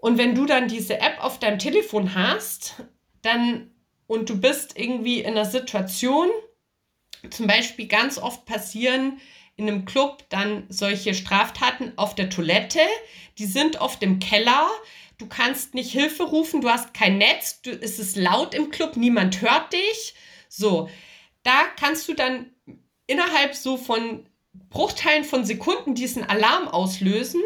und 0.00 0.18
wenn 0.18 0.34
du 0.34 0.46
dann 0.46 0.68
diese 0.68 0.98
App 0.98 1.22
auf 1.22 1.38
deinem 1.38 1.58
Telefon 1.58 2.14
hast, 2.14 2.74
dann 3.22 3.70
und 4.06 4.28
du 4.28 4.40
bist 4.40 4.76
irgendwie 4.76 5.20
in 5.20 5.32
einer 5.32 5.44
Situation, 5.44 6.28
zum 7.30 7.46
Beispiel 7.46 7.86
ganz 7.86 8.18
oft 8.18 8.44
passieren 8.44 9.20
in 9.56 9.68
einem 9.68 9.84
Club 9.84 10.24
dann 10.30 10.64
solche 10.68 11.14
Straftaten 11.14 11.92
auf 11.96 12.14
der 12.14 12.30
Toilette. 12.30 12.80
Die 13.38 13.44
sind 13.46 13.80
oft 13.80 14.02
im 14.02 14.18
Keller. 14.18 14.68
Du 15.18 15.28
kannst 15.28 15.74
nicht 15.74 15.92
Hilfe 15.92 16.24
rufen, 16.24 16.62
du 16.62 16.70
hast 16.70 16.94
kein 16.94 17.18
Netz, 17.18 17.60
du, 17.60 17.70
es 17.70 17.98
ist 17.98 18.16
laut 18.16 18.54
im 18.54 18.70
Club, 18.70 18.96
niemand 18.96 19.42
hört 19.42 19.72
dich. 19.72 20.14
So, 20.48 20.88
da 21.42 21.66
kannst 21.78 22.08
du 22.08 22.14
dann 22.14 22.46
innerhalb 23.06 23.54
so 23.54 23.76
von 23.76 24.26
Bruchteilen 24.70 25.24
von 25.24 25.44
Sekunden 25.44 25.94
diesen 25.94 26.24
Alarm 26.24 26.68
auslösen 26.68 27.42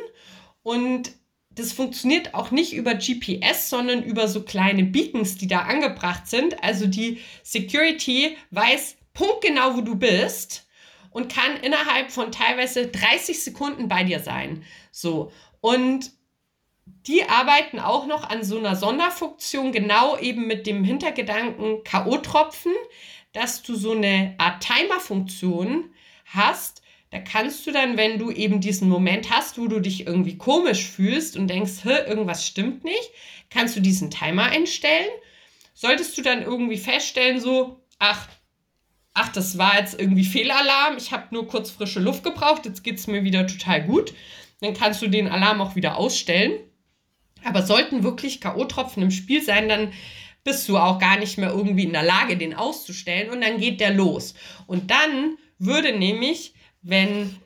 und 0.63 1.13
das 1.55 1.73
funktioniert 1.73 2.35
auch 2.35 2.51
nicht 2.51 2.73
über 2.73 2.95
GPS, 2.95 3.71
sondern 3.71 4.03
über 4.03 4.29
so 4.29 4.43
kleine 4.43 4.85
Beacons, 4.85 5.37
die 5.37 5.47
da 5.47 5.61
angebracht 5.61 6.27
sind. 6.27 6.63
Also 6.63 6.87
die 6.87 7.21
Security 7.43 8.37
weiß 8.51 8.97
punktgenau, 9.13 9.77
wo 9.77 9.81
du 9.81 9.95
bist 9.95 10.67
und 11.11 11.33
kann 11.33 11.57
innerhalb 11.63 12.11
von 12.11 12.33
teilweise 12.33 12.89
30 12.89 13.43
Sekunden 13.43 13.89
bei 13.89 14.03
dir 14.03 14.21
sein. 14.21 14.65
So. 14.91 15.31
Und 15.61 16.11
die 17.07 17.29
arbeiten 17.29 17.79
auch 17.79 18.07
noch 18.07 18.29
an 18.29 18.45
so 18.45 18.59
einer 18.59 18.77
Sonderfunktion, 18.77 19.73
genau 19.73 20.19
eben 20.19 20.47
mit 20.47 20.67
dem 20.67 20.85
Hintergedanken 20.85 21.85
K.O.-Tropfen, 21.85 22.73
dass 23.33 23.63
du 23.63 23.75
so 23.75 23.93
eine 23.93 24.35
Art 24.39 24.63
Timer-Funktion 24.63 25.91
hast, 26.27 26.83
da 27.15 27.21
kannst 27.21 27.65
du 27.65 27.71
dann, 27.71 27.97
wenn 27.97 28.19
du 28.19 28.33
eben 28.33 28.61
diesen 28.61 28.89
Moment 28.89 29.31
hast, 29.31 29.57
wo 29.57 29.69
du 29.69 29.79
dich 29.79 30.05
irgendwie 30.05 30.37
komisch 30.37 30.85
fühlst 30.85 31.37
und 31.37 31.47
denkst, 31.47 31.85
irgendwas 31.85 32.45
stimmt 32.45 32.83
nicht, 32.83 33.09
kannst 33.51 33.77
du 33.77 33.81
diesen 33.81 34.11
Timer 34.11 34.47
einstellen. 34.47 35.07
Solltest 35.75 36.19
du 36.19 36.23
dann 36.23 36.43
irgendwie 36.43 36.77
feststellen, 36.77 37.41
so, 37.41 37.85
ach, 38.01 38.27
ach, 39.13 39.29
das 39.29 39.59
war 39.59 39.79
jetzt 39.79 39.97
irgendwie 39.97 40.25
Fehlalarm, 40.25 40.97
ich 40.99 41.13
habe 41.13 41.29
nur 41.31 41.47
kurz 41.47 41.71
frische 41.71 42.01
Luft 42.01 42.25
gebraucht, 42.25 42.67
jetzt 42.67 42.83
geht 42.83 42.99
es 42.99 43.07
mir 43.07 43.23
wieder 43.23 43.47
total 43.47 43.85
gut, 43.85 44.13
dann 44.61 44.75
kannst 44.75 45.01
du 45.01 45.07
den 45.07 45.29
Alarm 45.29 45.61
auch 45.61 45.77
wieder 45.77 45.97
ausstellen. 45.97 46.59
Aber 47.45 47.63
sollten 47.63 48.03
wirklich 48.03 48.41
K.O.-Tropfen 48.41 49.03
im 49.03 49.13
Spiel 49.13 49.41
sein, 49.41 49.69
dann 49.69 49.93
bist 50.43 50.69
du 50.69 50.79
auch 50.79 50.99
gar 50.99 51.17
nicht 51.21 51.39
mehr 51.39 51.51
irgendwie 51.51 51.85
in 51.85 51.93
der 51.93 52.03
Lage, 52.03 52.37
den 52.37 52.55
auszustellen 52.55 53.31
und 53.31 53.41
dann 53.41 53.59
geht 53.59 53.79
der 53.79 53.95
los. 53.95 54.35
Und 54.67 54.91
dann 54.91 55.37
würde 55.61 55.97
nämlich 55.97 56.55
wenn 56.85 57.37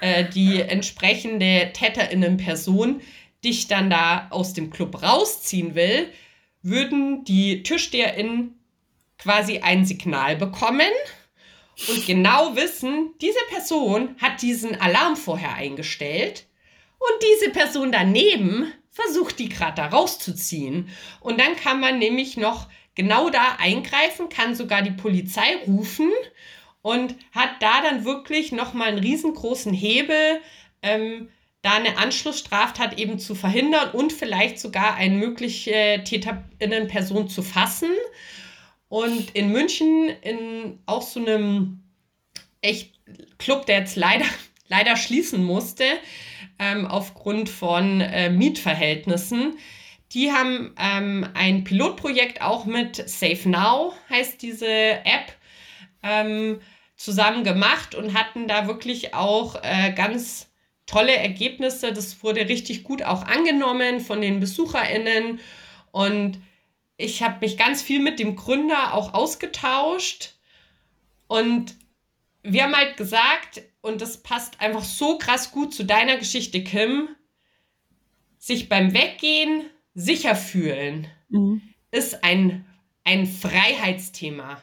äh, 0.00 0.24
die 0.28 0.60
entsprechende 0.60 1.70
Täterinnenperson 1.72 3.00
dich 3.42 3.68
dann 3.68 3.88
da 3.88 4.26
aus 4.30 4.52
dem 4.52 4.70
Club 4.70 5.02
rausziehen 5.02 5.74
will, 5.74 6.12
würden 6.62 7.24
die 7.24 7.62
TürsteherInnen 7.62 8.58
quasi 9.16 9.58
ein 9.58 9.86
Signal 9.86 10.36
bekommen 10.36 10.90
und 11.88 12.06
genau 12.06 12.56
wissen, 12.56 13.14
diese 13.20 13.38
Person 13.48 14.16
hat 14.20 14.42
diesen 14.42 14.78
Alarm 14.80 15.16
vorher 15.16 15.54
eingestellt 15.54 16.46
und 16.98 17.22
diese 17.22 17.50
Person 17.50 17.92
daneben 17.92 18.70
versucht, 18.90 19.38
die 19.38 19.48
gerade 19.48 19.76
da 19.76 19.86
rauszuziehen. 19.86 20.90
Und 21.20 21.40
dann 21.40 21.56
kann 21.56 21.80
man 21.80 21.98
nämlich 21.98 22.36
noch 22.36 22.68
genau 22.94 23.30
da 23.30 23.56
eingreifen, 23.58 24.28
kann 24.28 24.54
sogar 24.54 24.82
die 24.82 24.90
Polizei 24.90 25.56
rufen 25.66 26.10
und 26.82 27.14
hat 27.32 27.50
da 27.60 27.82
dann 27.82 28.04
wirklich 28.04 28.52
nochmal 28.52 28.88
einen 28.88 28.98
riesengroßen 28.98 29.72
Hebel, 29.72 30.40
ähm, 30.82 31.28
da 31.62 31.72
eine 31.72 31.98
Anschlussstraftat 31.98 32.98
eben 32.98 33.18
zu 33.18 33.34
verhindern 33.34 33.90
und 33.90 34.12
vielleicht 34.12 34.58
sogar 34.58 34.94
eine 34.94 35.14
mögliche 35.16 36.02
Täterinnenperson 36.04 37.28
zu 37.28 37.42
fassen. 37.42 37.90
Und 38.88 39.30
in 39.36 39.52
München, 39.52 40.08
in 40.22 40.78
auch 40.86 41.02
so 41.02 41.20
einem 41.20 41.82
echt 42.62 42.94
Club, 43.38 43.66
der 43.66 43.80
jetzt 43.80 43.96
leider, 43.96 44.24
leider 44.68 44.96
schließen 44.96 45.44
musste, 45.44 45.84
ähm, 46.58 46.86
aufgrund 46.86 47.48
von 47.48 48.00
äh, 48.00 48.30
Mietverhältnissen, 48.30 49.58
die 50.12 50.32
haben 50.32 50.74
ähm, 50.78 51.28
ein 51.34 51.62
Pilotprojekt 51.62 52.42
auch 52.42 52.64
mit 52.64 52.96
Safe 53.08 53.48
Now, 53.48 53.92
heißt 54.08 54.42
diese 54.42 54.66
App, 54.66 55.36
ähm, 56.02 56.60
zusammen 56.96 57.44
gemacht 57.44 57.94
und 57.94 58.14
hatten 58.14 58.46
da 58.46 58.66
wirklich 58.66 59.14
auch 59.14 59.56
äh, 59.62 59.92
ganz 59.92 60.50
tolle 60.86 61.16
Ergebnisse. 61.16 61.92
Das 61.92 62.22
wurde 62.22 62.48
richtig 62.48 62.84
gut 62.84 63.02
auch 63.02 63.22
angenommen 63.22 64.00
von 64.00 64.20
den 64.20 64.40
BesucherInnen. 64.40 65.40
Und 65.92 66.38
ich 66.96 67.22
habe 67.22 67.38
mich 67.40 67.56
ganz 67.56 67.82
viel 67.82 68.00
mit 68.00 68.18
dem 68.18 68.36
Gründer 68.36 68.94
auch 68.94 69.14
ausgetauscht. 69.14 70.34
Und 71.26 71.76
wir 72.42 72.64
haben 72.64 72.76
halt 72.76 72.96
gesagt, 72.96 73.62
und 73.80 74.00
das 74.00 74.22
passt 74.22 74.60
einfach 74.60 74.84
so 74.84 75.16
krass 75.18 75.52
gut 75.52 75.72
zu 75.74 75.84
deiner 75.84 76.16
Geschichte, 76.16 76.62
Kim, 76.62 77.08
sich 78.38 78.68
beim 78.68 78.92
Weggehen 78.92 79.64
sicher 79.94 80.34
fühlen 80.34 81.06
mhm. 81.30 81.62
ist 81.90 82.24
ein, 82.24 82.66
ein 83.04 83.26
Freiheitsthema. 83.26 84.62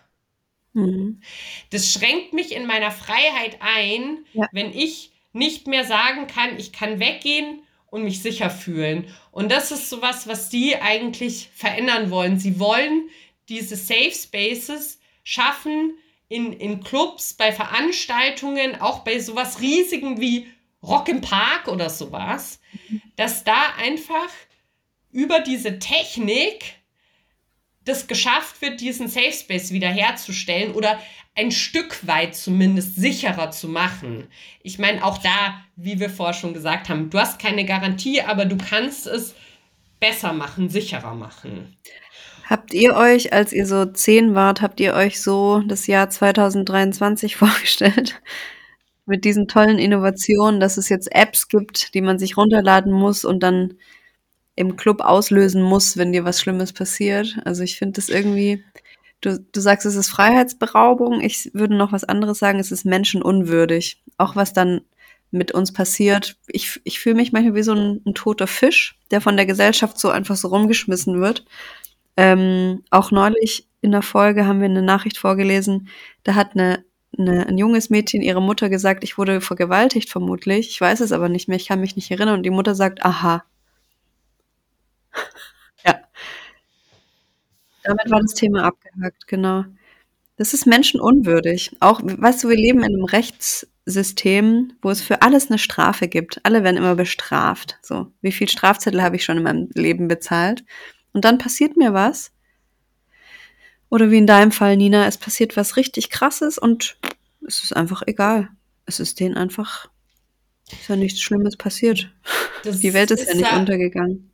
Mhm. 0.78 1.22
Das 1.72 1.92
schränkt 1.92 2.34
mich 2.34 2.56
in 2.56 2.68
meiner 2.68 2.92
Freiheit 2.92 3.58
ein, 3.62 4.26
ja. 4.34 4.48
wenn 4.52 4.72
ich 4.72 5.12
nicht 5.34 5.68
mehr 5.68 5.84
sagen 5.84 6.28
kann, 6.28 6.58
ich 6.60 6.72
kann 6.72 7.00
weggehen 7.00 7.64
und 7.88 8.04
mich 8.04 8.22
sicher 8.22 8.50
fühlen. 8.50 9.08
Und 9.32 9.52
das 9.52 9.72
ist 9.72 9.90
sowas, 9.90 10.28
was 10.28 10.50
die 10.50 10.76
eigentlich 10.76 11.50
verändern 11.54 12.12
wollen. 12.12 12.38
Sie 12.38 12.60
wollen 12.60 13.10
diese 13.50 13.76
Safe 13.76 14.12
Spaces 14.12 15.00
schaffen 15.24 15.98
in, 16.30 16.54
in 16.54 16.84
Clubs, 16.84 17.34
bei 17.34 17.52
Veranstaltungen, 17.52 18.80
auch 18.80 19.00
bei 19.00 19.20
sowas 19.20 19.62
Riesigen 19.62 20.22
wie 20.22 20.48
Rock 20.84 21.10
im 21.10 21.22
Park 21.22 21.68
oder 21.68 21.90
sowas, 21.90 22.60
mhm. 22.90 23.02
dass 23.16 23.44
da 23.44 23.74
einfach 23.80 24.30
über 25.12 25.40
diese 25.40 25.80
Technik 25.80 26.77
das 27.88 28.08
geschafft 28.08 28.62
wird, 28.62 28.82
diesen 28.82 29.08
Safe 29.08 29.32
Space 29.32 29.72
wiederherzustellen 29.72 30.74
oder 30.74 31.00
ein 31.36 31.52
Stück 31.52 32.06
weit 32.08 32.36
zumindest 32.36 32.96
sicherer 32.96 33.52
zu 33.52 33.68
machen. 33.68 34.28
Ich 34.64 34.80
meine, 34.80 35.04
auch 35.04 35.20
da, 35.20 35.62
wie 35.76 36.00
wir 36.00 36.10
vorher 36.10 36.34
schon 36.34 36.54
gesagt 36.54 36.90
haben, 36.90 37.10
du 37.10 37.20
hast 37.20 37.40
keine 37.40 37.64
Garantie, 37.64 38.22
aber 38.22 38.46
du 38.46 38.58
kannst 38.58 39.06
es 39.06 39.36
besser 40.00 40.34
machen, 40.34 40.70
sicherer 40.70 41.14
machen. 41.14 41.78
Habt 42.50 42.74
ihr 42.74 42.96
euch, 42.96 43.34
als 43.34 43.52
ihr 43.54 43.66
so 43.66 43.86
zehn 43.86 44.34
wart, 44.34 44.62
habt 44.62 44.80
ihr 44.80 44.94
euch 44.94 45.22
so 45.22 45.62
das 45.68 45.86
Jahr 45.86 46.10
2023 46.10 47.36
vorgestellt? 47.38 48.22
Mit 49.06 49.24
diesen 49.24 49.48
tollen 49.48 49.80
Innovationen, 49.80 50.60
dass 50.60 50.78
es 50.78 50.90
jetzt 50.90 51.14
Apps 51.14 51.48
gibt, 51.48 51.94
die 51.94 52.02
man 52.02 52.20
sich 52.20 52.36
runterladen 52.36 52.92
muss 52.92 53.26
und 53.26 53.42
dann 53.42 53.76
im 54.58 54.76
Club 54.76 55.02
auslösen 55.02 55.62
muss, 55.62 55.98
wenn 55.98 56.12
dir 56.12 56.26
was 56.26 56.42
Schlimmes 56.42 56.74
passiert. 56.74 57.38
Also 57.46 57.64
ich 57.64 57.78
finde 57.78 57.94
das 57.94 58.10
irgendwie, 58.10 58.66
du, 59.22 59.40
du 59.40 59.62
sagst, 59.62 59.86
es 59.86 59.96
ist 59.96 60.10
Freiheitsberaubung. 60.10 61.22
Ich 61.22 61.52
würde 61.54 61.76
noch 61.76 61.92
was 61.92 62.04
anderes 62.04 62.40
sagen, 62.40 62.60
es 62.60 62.72
ist 62.72 62.84
menschenunwürdig. 62.84 64.02
Auch 64.18 64.36
was 64.36 64.54
dann 64.54 64.82
mit 65.30 65.52
uns 65.52 65.72
passiert. 65.72 66.38
Ich, 66.48 66.82
ich 66.86 67.00
fühle 67.00 67.16
mich 67.16 67.32
manchmal 67.32 67.54
wie 67.54 67.62
so 67.62 67.74
ein, 67.74 68.02
ein, 68.06 68.16
toter 68.16 68.48
Fisch, 68.48 68.98
der 69.12 69.22
von 69.22 69.38
der 69.38 69.46
Gesellschaft 69.46 70.00
so 70.00 70.10
einfach 70.10 70.36
so 70.36 70.48
rumgeschmissen 70.48 71.22
wird. 71.22 71.46
Ähm, 72.18 72.84
auch 72.90 73.12
neulich 73.12 73.68
in 73.82 73.92
der 73.92 74.02
Folge 74.02 74.48
haben 74.48 74.60
wir 74.60 74.66
eine 74.66 74.82
Nachricht 74.82 75.20
vorgelesen, 75.20 75.88
da 76.24 76.34
hat 76.34 76.54
eine, 76.56 76.84
eine, 77.16 77.46
ein 77.46 77.60
junges 77.60 77.92
Mädchen 77.92 78.24
ihrer 78.24 78.42
Mutter 78.42 78.70
gesagt, 78.70 79.04
ich 79.04 79.20
wurde 79.20 79.40
vergewaltigt 79.40 80.10
vermutlich. 80.10 80.70
Ich 80.70 80.82
weiß 80.82 81.02
es 81.02 81.12
aber 81.12 81.30
nicht 81.30 81.48
mehr, 81.48 81.58
ich 81.58 81.68
kann 81.68 81.80
mich 81.80 81.96
nicht 81.96 82.10
erinnern. 82.10 82.40
Und 82.40 82.44
die 82.44 82.50
Mutter 82.50 82.74
sagt, 82.74 83.06
aha, 83.06 83.44
ja. 85.86 86.00
Damit 87.88 88.12
war 88.12 88.22
das 88.22 88.34
Thema 88.34 88.64
abgehakt, 88.64 89.28
genau. 89.28 89.64
Das 90.36 90.54
ist 90.54 90.68
menschenunwürdig. 90.68 91.76
Auch, 91.80 92.02
weißt 92.04 92.44
du, 92.44 92.50
wir 92.50 92.56
leben 92.56 92.80
in 92.80 92.94
einem 92.94 93.06
Rechtssystem, 93.06 94.74
wo 94.82 94.92
es 94.92 95.02
für 95.02 95.24
alles 95.24 95.50
eine 95.50 95.58
Strafe 95.58 96.08
gibt. 96.08 96.40
Alle 96.44 96.64
werden 96.64 96.78
immer 96.78 96.96
bestraft. 96.96 97.80
So, 97.82 98.12
wie 98.22 98.32
viel 98.32 98.48
Strafzettel 98.48 99.02
habe 99.02 99.16
ich 99.16 99.24
schon 99.24 99.38
in 99.38 99.44
meinem 99.44 99.70
Leben 99.74 100.08
bezahlt? 100.08 100.64
Und 101.14 101.26
dann 101.26 101.40
passiert 101.40 101.76
mir 101.78 101.94
was. 101.94 102.32
Oder 103.90 104.12
wie 104.12 104.18
in 104.18 104.28
deinem 104.28 104.52
Fall, 104.52 104.78
Nina, 104.78 105.08
es 105.08 105.18
passiert 105.18 105.58
was 105.58 105.78
richtig 105.78 106.10
krasses 106.10 106.58
und 106.58 106.98
es 107.48 107.64
ist 107.64 107.76
einfach 107.76 108.04
egal. 108.06 108.50
Es 108.86 109.00
ist 109.00 109.20
denen 109.20 109.38
einfach, 109.38 109.90
ist 110.72 110.90
ja 110.90 110.96
nichts 110.96 111.22
Schlimmes 111.22 111.56
passiert. 111.56 112.12
Das 112.64 112.80
Die 112.80 112.94
Welt 112.94 113.12
ist, 113.12 113.22
ist 113.22 113.30
ja 113.30 113.36
nicht 113.36 113.54
untergegangen. 113.54 114.32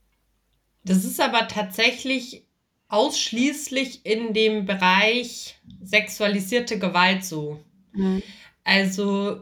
Das 0.83 1.05
ist 1.05 1.21
aber 1.21 1.47
tatsächlich 1.47 2.45
ausschließlich 2.93 4.05
in 4.05 4.33
dem 4.33 4.65
Bereich 4.65 5.55
sexualisierte 5.81 6.79
Gewalt 6.79 7.25
so. 7.25 7.59
Mhm. 7.93 8.21
Also, 8.63 9.41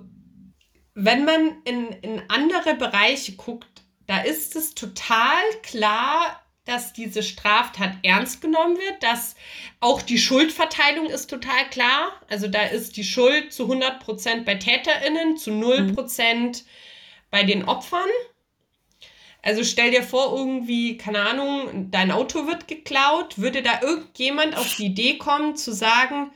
wenn 0.93 1.25
man 1.25 1.57
in, 1.65 1.87
in 2.01 2.21
andere 2.29 2.75
Bereiche 2.75 3.33
guckt, 3.33 3.83
da 4.07 4.21
ist 4.21 4.55
es 4.55 4.73
total 4.73 5.43
klar 5.63 6.41
dass 6.65 6.93
diese 6.93 7.23
Straftat 7.23 7.95
ernst 8.03 8.41
genommen 8.41 8.77
wird, 8.77 9.01
dass 9.01 9.35
auch 9.79 10.01
die 10.01 10.19
Schuldverteilung 10.19 11.07
ist 11.07 11.27
total 11.27 11.69
klar. 11.71 12.11
Also 12.29 12.47
da 12.47 12.63
ist 12.63 12.97
die 12.97 13.03
Schuld 13.03 13.51
zu 13.51 13.63
100 13.63 13.99
Prozent 13.99 14.45
bei 14.45 14.55
TäterInnen, 14.55 15.37
zu 15.37 15.51
0 15.51 15.81
mhm. 15.81 15.95
Prozent 15.95 16.63
mhm. 16.63 16.67
bei 17.31 17.43
den 17.43 17.65
Opfern. 17.65 18.09
Also 19.43 19.63
stell 19.63 19.91
dir 19.91 20.03
vor, 20.03 20.37
irgendwie, 20.37 20.97
keine 20.97 21.21
Ahnung, 21.21 21.89
dein 21.89 22.11
Auto 22.11 22.45
wird 22.45 22.67
geklaut. 22.67 23.39
Würde 23.39 23.63
da 23.63 23.81
irgendjemand 23.81 24.55
auf 24.55 24.75
die 24.75 24.85
Idee 24.85 25.17
kommen 25.17 25.55
zu 25.55 25.73
sagen, 25.73 26.31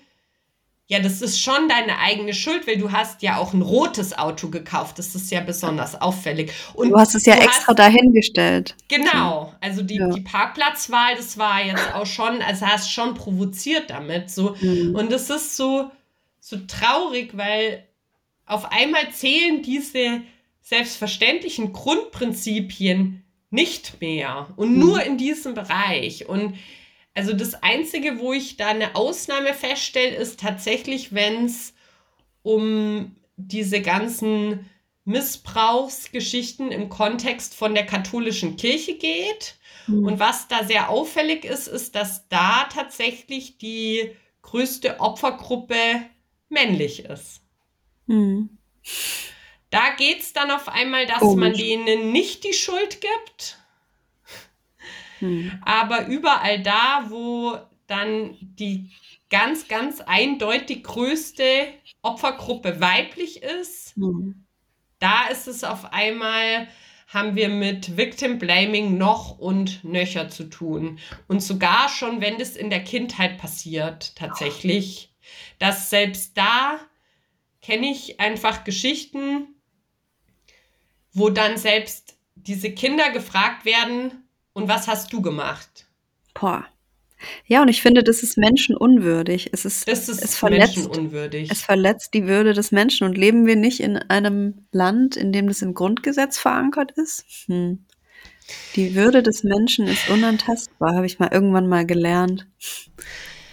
ja, 0.87 0.99
das 0.99 1.21
ist 1.21 1.41
schon 1.41 1.67
deine 1.67 1.97
eigene 1.97 2.33
Schuld, 2.33 2.67
weil 2.67 2.77
du 2.77 2.91
hast 2.91 3.23
ja 3.23 3.37
auch 3.37 3.53
ein 3.53 3.63
rotes 3.63 4.15
Auto 4.15 4.49
gekauft. 4.49 4.99
Das 4.99 5.15
ist 5.15 5.31
ja 5.31 5.41
besonders 5.41 5.99
auffällig. 5.99 6.51
Und 6.75 6.91
du 6.91 6.97
hast 6.97 7.15
es 7.15 7.25
ja 7.25 7.35
extra 7.35 7.69
hast, 7.69 7.79
dahingestellt. 7.79 8.75
Genau. 8.87 9.51
Also 9.61 9.81
die, 9.81 9.95
ja. 9.95 10.09
die 10.09 10.21
Parkplatzwahl, 10.21 11.15
das 11.15 11.39
war 11.39 11.63
jetzt 11.63 11.93
auch 11.95 12.05
schon, 12.05 12.41
also 12.43 12.67
hast 12.67 12.91
schon 12.91 13.15
provoziert 13.15 13.89
damit. 13.89 14.29
So. 14.29 14.55
Mhm. 14.61 14.95
Und 14.95 15.11
es 15.11 15.31
ist 15.31 15.57
so, 15.57 15.89
so 16.39 16.57
traurig, 16.67 17.35
weil 17.35 17.83
auf 18.45 18.71
einmal 18.71 19.09
zählen 19.11 19.63
diese 19.63 20.21
selbstverständlichen 20.65 21.73
Grundprinzipien 21.73 23.23
nicht 23.51 24.01
mehr 24.01 24.51
und 24.55 24.73
mhm. 24.73 24.79
nur 24.79 25.03
in 25.03 25.17
diesem 25.17 25.53
Bereich. 25.53 26.27
Und 26.27 26.57
also 27.13 27.33
das 27.33 27.61
Einzige, 27.61 28.19
wo 28.19 28.33
ich 28.33 28.57
da 28.57 28.67
eine 28.67 28.95
Ausnahme 28.95 29.53
feststelle, 29.53 30.15
ist 30.15 30.39
tatsächlich, 30.39 31.13
wenn 31.13 31.45
es 31.45 31.73
um 32.41 33.15
diese 33.37 33.81
ganzen 33.81 34.67
Missbrauchsgeschichten 35.05 36.71
im 36.71 36.89
Kontext 36.89 37.53
von 37.53 37.75
der 37.75 37.85
katholischen 37.85 38.57
Kirche 38.57 38.95
geht. 38.95 39.55
Mhm. 39.85 40.03
Und 40.03 40.19
was 40.19 40.47
da 40.47 40.63
sehr 40.63 40.89
auffällig 40.89 41.45
ist, 41.45 41.67
ist, 41.67 41.93
dass 41.93 42.27
da 42.27 42.67
tatsächlich 42.73 43.59
die 43.59 44.09
größte 44.41 44.99
Opfergruppe 44.99 45.75
männlich 46.49 47.05
ist. 47.05 47.41
Mhm. 48.07 48.57
Da 49.69 49.91
geht 49.97 50.21
es 50.21 50.33
dann 50.33 50.51
auf 50.51 50.69
einmal, 50.69 51.05
dass 51.05 51.19
Komisch. 51.19 51.39
man 51.39 51.53
denen 51.53 52.11
nicht 52.11 52.43
die 52.43 52.53
Schuld 52.53 53.01
gibt, 53.01 53.57
hm. 55.19 55.51
Aber 55.63 56.07
überall 56.07 56.61
da, 56.61 57.05
wo 57.09 57.57
dann 57.87 58.35
die 58.39 58.91
ganz, 59.29 59.67
ganz 59.67 60.01
eindeutig 60.01 60.83
größte 60.83 61.67
Opfergruppe 62.01 62.79
weiblich 62.79 63.43
ist, 63.43 63.95
hm. 63.95 64.45
da 64.99 65.27
ist 65.27 65.47
es 65.47 65.63
auf 65.63 65.93
einmal, 65.93 66.67
haben 67.07 67.35
wir 67.35 67.49
mit 67.49 67.97
Victim 67.97 68.39
Blaming 68.39 68.97
noch 68.97 69.37
und 69.37 69.83
nöcher 69.83 70.29
zu 70.29 70.49
tun. 70.49 70.99
Und 71.27 71.41
sogar 71.41 71.89
schon, 71.89 72.21
wenn 72.21 72.37
das 72.37 72.55
in 72.55 72.69
der 72.69 72.83
Kindheit 72.83 73.37
passiert, 73.37 74.15
tatsächlich, 74.15 75.13
dass 75.59 75.89
selbst 75.89 76.37
da 76.37 76.79
kenne 77.61 77.89
ich 77.89 78.19
einfach 78.19 78.63
Geschichten, 78.63 79.54
wo 81.15 81.29
dann 81.29 81.57
selbst 81.57 82.15
diese 82.35 82.71
Kinder 82.71 83.09
gefragt 83.11 83.65
werden, 83.65 84.25
und 84.55 84.69
was 84.69 84.87
hast 84.87 85.11
du 85.11 85.21
gemacht? 85.21 85.85
Boah. 86.33 86.65
Ja, 87.45 87.61
und 87.61 87.67
ich 87.67 87.81
finde, 87.81 88.03
das 88.03 88.23
ist 88.23 88.37
menschenunwürdig. 88.37 89.49
Es 89.51 89.65
ist, 89.65 89.87
das 89.87 90.07
ist 90.07 90.23
es 90.23 90.37
verletzt, 90.37 90.77
menschenunwürdig. 90.77 91.51
Es 91.51 91.61
verletzt 91.61 92.13
die 92.13 92.25
Würde 92.27 92.53
des 92.53 92.71
Menschen. 92.71 93.05
Und 93.05 93.17
leben 93.17 93.45
wir 93.45 93.55
nicht 93.55 93.81
in 93.81 93.97
einem 93.97 94.65
Land, 94.71 95.15
in 95.15 95.31
dem 95.31 95.47
das 95.47 95.61
im 95.61 95.73
Grundgesetz 95.73 96.37
verankert 96.37 96.91
ist? 96.91 97.25
Hm. 97.47 97.85
Die 98.75 98.95
Würde 98.95 99.23
des 99.23 99.43
Menschen 99.43 99.87
ist 99.87 100.09
unantastbar, 100.09 100.95
habe 100.95 101.05
ich 101.05 101.19
mal 101.19 101.29
irgendwann 101.31 101.67
mal 101.67 101.85
gelernt. 101.85 102.47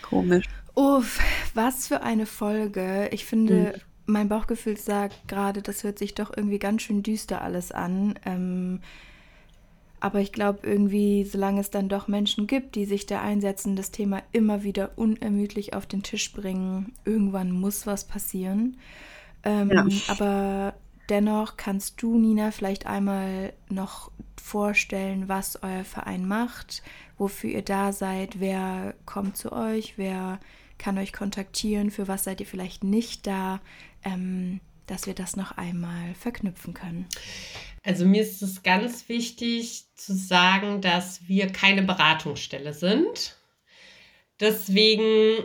Komisch. 0.03 0.45
Uff, 0.75 1.19
was 1.55 1.89
für 1.89 2.03
eine 2.03 2.27
Folge. 2.27 3.09
Ich 3.11 3.25
finde, 3.25 3.73
hm. 3.73 3.81
Mein 4.07 4.29
Bauchgefühl 4.29 4.77
sagt 4.77 5.29
gerade, 5.29 5.63
das 5.63 5.85
hört 5.85 5.99
sich 5.99 6.15
doch 6.15 6.37
irgendwie 6.37 6.59
ganz 6.59 6.83
schön 6.83 7.03
düster 7.03 7.43
alles 7.43 7.73
an. 7.73 8.19
Ähm, 8.25 8.81
aber 10.01 10.19
ich 10.19 10.33
glaube 10.33 10.67
irgendwie, 10.67 11.25
solange 11.25 11.61
es 11.61 11.71
dann 11.71 11.89
doch 11.89 12.09
Menschen 12.09 12.49
gibt, 12.49 12.75
die 12.75 12.87
sich 12.87 13.07
da 13.07 13.23
einsetzen, 13.23 13.77
das 13.77 13.93
Thema 13.93 14.21
immer 14.33 14.65
wieder 14.65 14.91
unermüdlich 14.97 15.75
auf 15.75 15.87
den 15.87 16.03
Tisch 16.03 16.33
bringen, 16.33 16.93
irgendwann 17.05 17.53
muss 17.53 17.87
was 17.87 18.05
passieren. 18.05 18.79
Ähm, 19.45 19.71
ja. 19.71 19.87
Aber 20.09 20.75
dennoch 21.09 21.57
kannst 21.57 22.03
du, 22.03 22.19
Nina, 22.19 22.51
vielleicht 22.51 22.87
einmal 22.87 23.53
noch 23.69 24.11
vorstellen, 24.41 25.29
was 25.29 25.63
euer 25.63 25.85
Verein 25.85 26.27
macht, 26.27 26.83
wofür 27.17 27.51
ihr 27.51 27.63
da 27.63 27.93
seid, 27.93 28.41
wer 28.41 28.95
kommt 29.07 29.37
zu 29.37 29.53
euch, 29.53 29.99
wer 29.99 30.41
kann 30.79 30.99
euch 30.99 31.13
kontaktieren, 31.13 31.93
für 31.93 32.09
was 32.09 32.25
seid 32.25 32.41
ihr 32.41 32.47
vielleicht 32.47 32.83
nicht 32.83 33.27
da, 33.29 33.61
ähm, 34.05 34.61
dass 34.87 35.07
wir 35.07 35.15
das 35.15 35.37
noch 35.37 35.53
einmal 35.53 36.15
verknüpfen 36.15 36.75
können. 36.75 37.07
Also 37.83 38.05
mir 38.05 38.23
ist 38.23 38.43
es 38.43 38.63
ganz 38.63 39.09
wichtig 39.09 39.87
zu 39.95 40.15
sagen, 40.15 40.81
dass 40.81 41.29
wir 41.29 41.49
keine 41.49 41.83
Beratungsstelle 41.83 42.73
sind. 42.73 43.37
Deswegen 44.41 45.45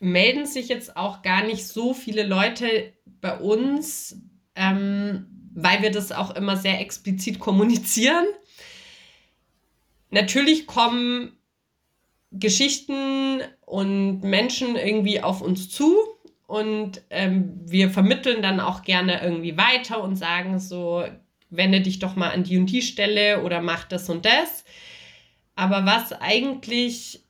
melden 0.00 0.46
sich 0.46 0.68
jetzt 0.68 0.96
auch 0.96 1.22
gar 1.22 1.44
nicht 1.44 1.66
so 1.66 1.94
viele 1.94 2.24
Leute 2.24 2.92
bei 3.20 3.36
uns, 3.38 4.20
ähm, 4.54 5.26
weil 5.54 5.82
wir 5.82 5.90
das 5.90 6.12
auch 6.12 6.34
immer 6.34 6.56
sehr 6.56 6.80
explizit 6.80 7.38
kommunizieren. 7.40 8.26
Natürlich 10.10 10.66
kommen 10.66 11.32
Geschichten 12.30 13.40
und 13.66 14.20
Menschen 14.20 14.76
irgendwie 14.76 15.20
auf 15.20 15.40
uns 15.40 15.68
zu 15.70 15.96
und 16.48 17.02
ähm, 17.10 17.60
wir 17.66 17.90
vermitteln 17.90 18.40
dann 18.40 18.58
auch 18.58 18.82
gerne 18.82 19.22
irgendwie 19.22 19.58
weiter 19.58 20.02
und 20.02 20.16
sagen 20.16 20.58
so, 20.58 21.04
wende 21.50 21.82
dich 21.82 21.98
doch 21.98 22.16
mal 22.16 22.30
an 22.30 22.42
die 22.42 22.56
und 22.56 22.66
die 22.66 22.80
Stelle 22.80 23.42
oder 23.42 23.60
mach 23.60 23.84
das 23.84 24.08
und 24.08 24.24
das. 24.24 24.64
Aber 25.56 25.84
was 25.84 26.14
eigentlich 26.14 27.20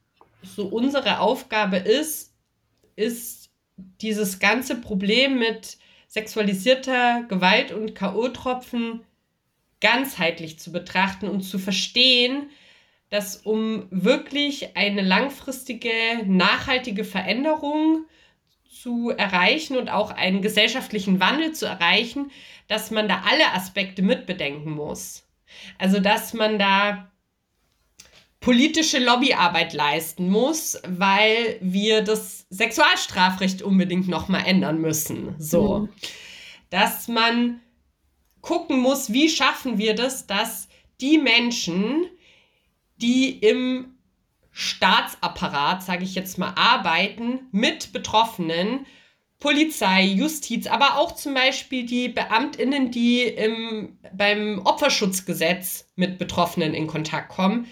so 0.44 0.66
unsere 0.66 1.18
Aufgabe 1.18 1.78
ist, 1.78 2.32
ist 2.94 3.50
dieses 3.76 4.38
ganze 4.38 4.80
Problem 4.80 5.40
mit 5.40 5.78
sexualisierter 6.06 7.24
Gewalt 7.28 7.72
und 7.72 7.96
K.O.-Tropfen 7.96 9.00
ganzheitlich 9.80 10.60
zu 10.60 10.70
betrachten 10.70 11.26
und 11.26 11.40
zu 11.40 11.58
verstehen, 11.58 12.50
dass 13.10 13.38
um 13.38 13.88
wirklich 13.90 14.76
eine 14.76 15.02
langfristige, 15.02 15.90
nachhaltige 16.24 17.02
Veränderung 17.02 18.04
zu 18.80 19.10
erreichen 19.10 19.76
und 19.76 19.88
auch 19.88 20.10
einen 20.10 20.42
gesellschaftlichen 20.42 21.20
Wandel 21.20 21.52
zu 21.52 21.66
erreichen, 21.66 22.30
dass 22.68 22.90
man 22.90 23.08
da 23.08 23.22
alle 23.28 23.52
Aspekte 23.52 24.02
mitbedenken 24.02 24.70
muss. 24.72 25.26
Also, 25.78 26.00
dass 26.00 26.34
man 26.34 26.58
da 26.58 27.10
politische 28.40 28.98
Lobbyarbeit 28.98 29.72
leisten 29.72 30.30
muss, 30.30 30.80
weil 30.86 31.58
wir 31.60 32.02
das 32.02 32.46
Sexualstrafrecht 32.50 33.62
unbedingt 33.62 34.08
nochmal 34.08 34.46
ändern 34.46 34.80
müssen. 34.80 35.34
So. 35.38 35.80
Mhm. 35.80 35.88
Dass 36.70 37.08
man 37.08 37.60
gucken 38.40 38.78
muss, 38.78 39.12
wie 39.12 39.28
schaffen 39.28 39.78
wir 39.78 39.94
das, 39.94 40.26
dass 40.26 40.68
die 41.00 41.18
Menschen, 41.18 42.06
die 42.96 43.30
im 43.38 43.97
Staatsapparat, 44.60 45.84
sage 45.84 46.02
ich 46.02 46.16
jetzt 46.16 46.36
mal, 46.36 46.52
arbeiten 46.56 47.46
mit 47.52 47.92
Betroffenen, 47.92 48.86
Polizei, 49.38 50.02
Justiz, 50.02 50.66
aber 50.66 50.98
auch 50.98 51.12
zum 51.12 51.34
Beispiel 51.34 51.86
die 51.86 52.08
Beamtinnen, 52.08 52.90
die 52.90 53.22
im, 53.22 54.00
beim 54.12 54.60
Opferschutzgesetz 54.64 55.88
mit 55.94 56.18
Betroffenen 56.18 56.74
in 56.74 56.88
Kontakt 56.88 57.28
kommen, 57.28 57.68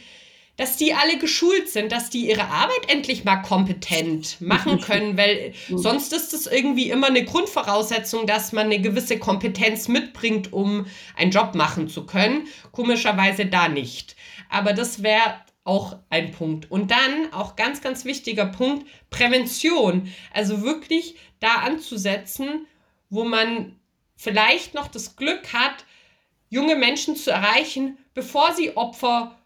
dass 0.56 0.76
die 0.76 0.94
alle 0.94 1.18
geschult 1.18 1.68
sind, 1.68 1.90
dass 1.90 2.08
die 2.08 2.28
ihre 2.28 2.44
Arbeit 2.44 2.88
endlich 2.88 3.24
mal 3.24 3.38
kompetent 3.38 4.40
machen 4.40 4.80
können, 4.80 5.16
weil 5.18 5.54
sonst 5.68 6.12
ist 6.12 6.32
es 6.34 6.46
irgendwie 6.46 6.90
immer 6.90 7.08
eine 7.08 7.24
Grundvoraussetzung, 7.24 8.28
dass 8.28 8.52
man 8.52 8.66
eine 8.66 8.80
gewisse 8.80 9.18
Kompetenz 9.18 9.88
mitbringt, 9.88 10.52
um 10.52 10.86
einen 11.16 11.32
Job 11.32 11.56
machen 11.56 11.88
zu 11.88 12.06
können. 12.06 12.46
Komischerweise 12.70 13.46
da 13.46 13.68
nicht. 13.68 14.14
Aber 14.48 14.72
das 14.72 15.02
wäre 15.02 15.34
auch 15.66 15.98
ein 16.10 16.32
Punkt. 16.32 16.70
Und 16.70 16.90
dann 16.90 17.32
auch 17.32 17.56
ganz, 17.56 17.80
ganz 17.80 18.04
wichtiger 18.04 18.46
Punkt, 18.46 18.86
Prävention. 19.10 20.12
Also 20.32 20.62
wirklich 20.62 21.16
da 21.40 21.56
anzusetzen, 21.56 22.66
wo 23.10 23.24
man 23.24 23.76
vielleicht 24.16 24.74
noch 24.74 24.88
das 24.88 25.16
Glück 25.16 25.52
hat, 25.52 25.84
junge 26.48 26.76
Menschen 26.76 27.16
zu 27.16 27.30
erreichen, 27.30 27.98
bevor 28.14 28.52
sie 28.54 28.76
Opfer 28.76 29.36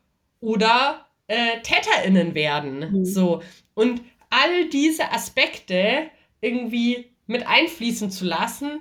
oder 0.40 1.06
äh, 1.26 1.60
TäterInnen 1.62 2.34
werden. 2.34 3.00
Mhm. 3.00 3.04
So. 3.04 3.42
Und 3.74 4.02
all 4.28 4.68
diese 4.68 5.12
Aspekte 5.12 6.10
irgendwie 6.40 7.10
mit 7.26 7.46
einfließen 7.46 8.10
zu 8.10 8.24
lassen, 8.24 8.80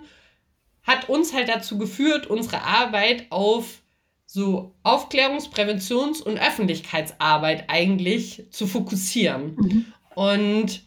hat 0.83 1.09
uns 1.09 1.33
halt 1.33 1.49
dazu 1.49 1.77
geführt, 1.77 2.27
unsere 2.27 2.63
Arbeit 2.63 3.27
auf 3.29 3.81
so 4.31 4.75
Aufklärungs-, 4.83 5.49
Präventions- 5.49 6.21
und 6.21 6.37
Öffentlichkeitsarbeit 6.37 7.63
eigentlich 7.67 8.45
zu 8.51 8.67
fokussieren. 8.67 9.55
Mhm. 9.55 9.85
Und 10.13 10.83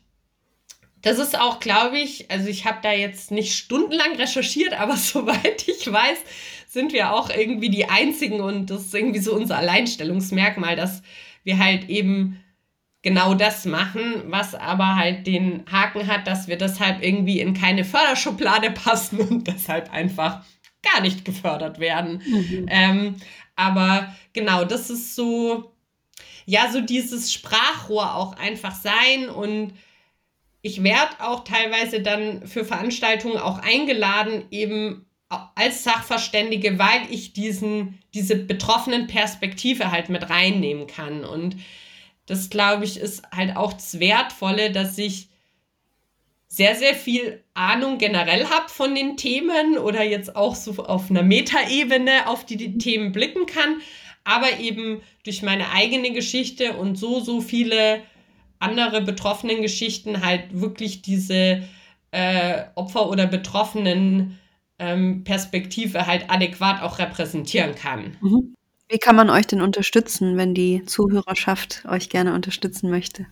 das 1.01 1.18
ist 1.18 1.36
auch, 1.36 1.59
glaube 1.59 1.99
ich, 1.99 2.30
also 2.30 2.47
ich 2.47 2.66
habe 2.66 2.78
da 2.82 2.93
jetzt 2.93 3.32
nicht 3.32 3.57
stundenlang 3.57 4.14
recherchiert, 4.14 4.74
aber 4.80 4.97
soweit 4.97 5.66
ich 5.66 5.93
weiß, 5.93 6.18
sind 6.68 6.93
wir 6.93 7.12
auch 7.12 7.30
irgendwie 7.30 7.68
die 7.68 7.86
Einzigen 7.86 8.40
und 8.40 8.70
das 8.70 8.82
ist 8.82 8.95
irgendwie 8.95 9.18
so 9.18 9.34
unser 9.34 9.59
Alleinstellungsmerkmal, 9.59 10.76
dass 10.76 11.03
wir 11.43 11.59
halt 11.59 11.90
eben 11.90 12.40
genau 13.03 13.34
das 13.34 13.64
machen, 13.64 14.22
was 14.26 14.55
aber 14.55 14.95
halt 14.95 15.26
den 15.26 15.64
Haken 15.68 16.07
hat, 16.07 16.28
dass 16.28 16.47
wir 16.47 16.59
deshalb 16.59 17.03
irgendwie 17.03 17.40
in 17.40 17.55
keine 17.55 17.84
Förderschublade 17.84 18.70
passen 18.84 19.18
und 19.18 19.49
deshalb 19.49 19.93
einfach 19.93 20.45
gar 20.83 21.01
nicht 21.01 21.24
gefördert 21.24 21.78
werden. 21.78 22.22
Mhm. 22.26 22.66
Ähm, 22.68 23.16
aber 23.57 24.14
genau, 24.33 24.64
das 24.64 24.91
ist 24.91 25.14
so, 25.14 25.72
ja, 26.47 26.70
so 26.70 26.80
dieses 26.80 27.33
Sprachrohr 27.33 28.14
auch 28.14 28.37
einfach 28.37 28.74
sein 28.74 29.28
und 29.28 29.72
ich 30.62 30.83
werde 30.85 31.16
auch 31.20 31.45
teilweise 31.45 32.01
dann 32.01 32.47
für 32.47 32.64
Veranstaltungen 32.64 33.39
auch 33.39 33.59
eingeladen, 33.59 34.45
eben 34.51 35.07
als 35.55 35.83
Sachverständige, 35.83 36.78
weil 36.78 37.03
ich 37.11 37.33
diesen, 37.33 37.99
diese 38.14 38.37
betroffenen 38.37 39.07
Perspektive 39.07 39.91
halt 39.91 40.09
mit 40.09 40.30
reinnehmen 40.30 40.87
kann. 40.87 41.24
Und 41.24 41.57
das, 42.26 42.51
glaube 42.51 42.85
ich, 42.85 42.99
ist 42.99 43.22
halt 43.35 43.57
auch 43.57 43.72
das 43.72 43.99
Wertvolle, 43.99 44.70
dass 44.70 44.99
ich 44.99 45.28
sehr, 46.49 46.76
sehr 46.76 46.95
viel 46.95 47.41
Ahnung 47.55 47.98
generell 47.98 48.46
habe 48.46 48.68
von 48.68 48.94
den 48.94 49.16
Themen 49.16 49.76
oder 49.76 50.03
jetzt 50.03 50.36
auch 50.36 50.55
so 50.55 50.72
auf 50.84 51.11
einer 51.11 51.22
Metaebene 51.22 52.26
auf 52.26 52.46
die, 52.46 52.57
die 52.57 52.78
Themen 52.78 53.12
blicken 53.12 53.46
kann, 53.46 53.80
aber 54.24 54.59
eben 54.59 55.03
durch 55.24 55.42
meine 55.42 55.70
eigene 55.70 56.12
Geschichte 56.12 56.74
und 56.74 56.96
so, 56.96 57.20
so 57.20 57.40
viele 57.40 58.03
andere 58.59 59.03
betroffenen 59.03 59.61
Geschichten 59.61 60.24
halt 60.24 60.61
wirklich 60.61 61.03
diese 61.03 61.62
äh, 62.12 62.62
Opfer- 62.74 63.09
oder 63.09 63.26
Betroffenen 63.26 64.38
ähm, 64.78 65.24
Perspektive 65.24 66.07
halt 66.07 66.30
adäquat 66.30 66.82
auch 66.82 66.98
repräsentieren 66.98 67.74
kann. 67.74 68.16
Mhm. 68.20 68.55
Wie 68.88 68.98
kann 68.98 69.16
man 69.16 69.30
euch 69.30 69.46
denn 69.46 69.62
unterstützen, 69.62 70.36
wenn 70.36 70.55
die 70.55 70.84
Zuhörerschaft 70.84 71.84
euch 71.88 72.11
gerne 72.11 72.34
unterstützen 72.34 72.90
möchte? 72.90 73.26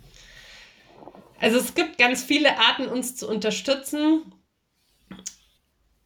Also 1.41 1.59
es 1.59 1.75
gibt 1.75 1.99
ganz 1.99 2.23
viele 2.23 2.59
Arten, 2.59 2.87
uns 2.87 3.17
zu 3.17 3.27
unterstützen. 3.27 4.33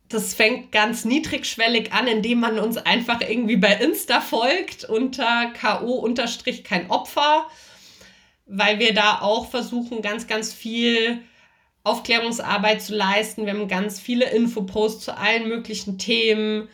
Das 0.09 0.33
fängt 0.33 0.71
ganz 0.71 1.05
niedrigschwellig 1.05 1.93
an, 1.93 2.07
indem 2.07 2.39
man 2.39 2.61
uns 2.61 2.77
einfach 2.77 3.21
irgendwie 3.21 3.57
bei 3.57 3.75
Insta 3.75 4.21
folgt 4.21 4.85
unter 4.85 5.53
ko-kein 5.61 6.89
Opfer, 6.89 7.47
weil 8.47 8.79
wir 8.79 8.95
da 8.95 9.21
auch 9.23 9.51
versuchen, 9.51 10.03
ganz, 10.03 10.29
ganz 10.29 10.53
viel 10.53 11.21
Aufklärungsarbeit 11.83 12.81
zu 12.81 12.95
leisten. 12.95 13.45
Wir 13.45 13.55
haben 13.55 13.67
ganz 13.67 13.99
viele 13.99 14.31
Infoposts 14.31 15.05
zu 15.05 15.19
allen 15.19 15.49
möglichen 15.49 15.99
Themen. 15.99 16.69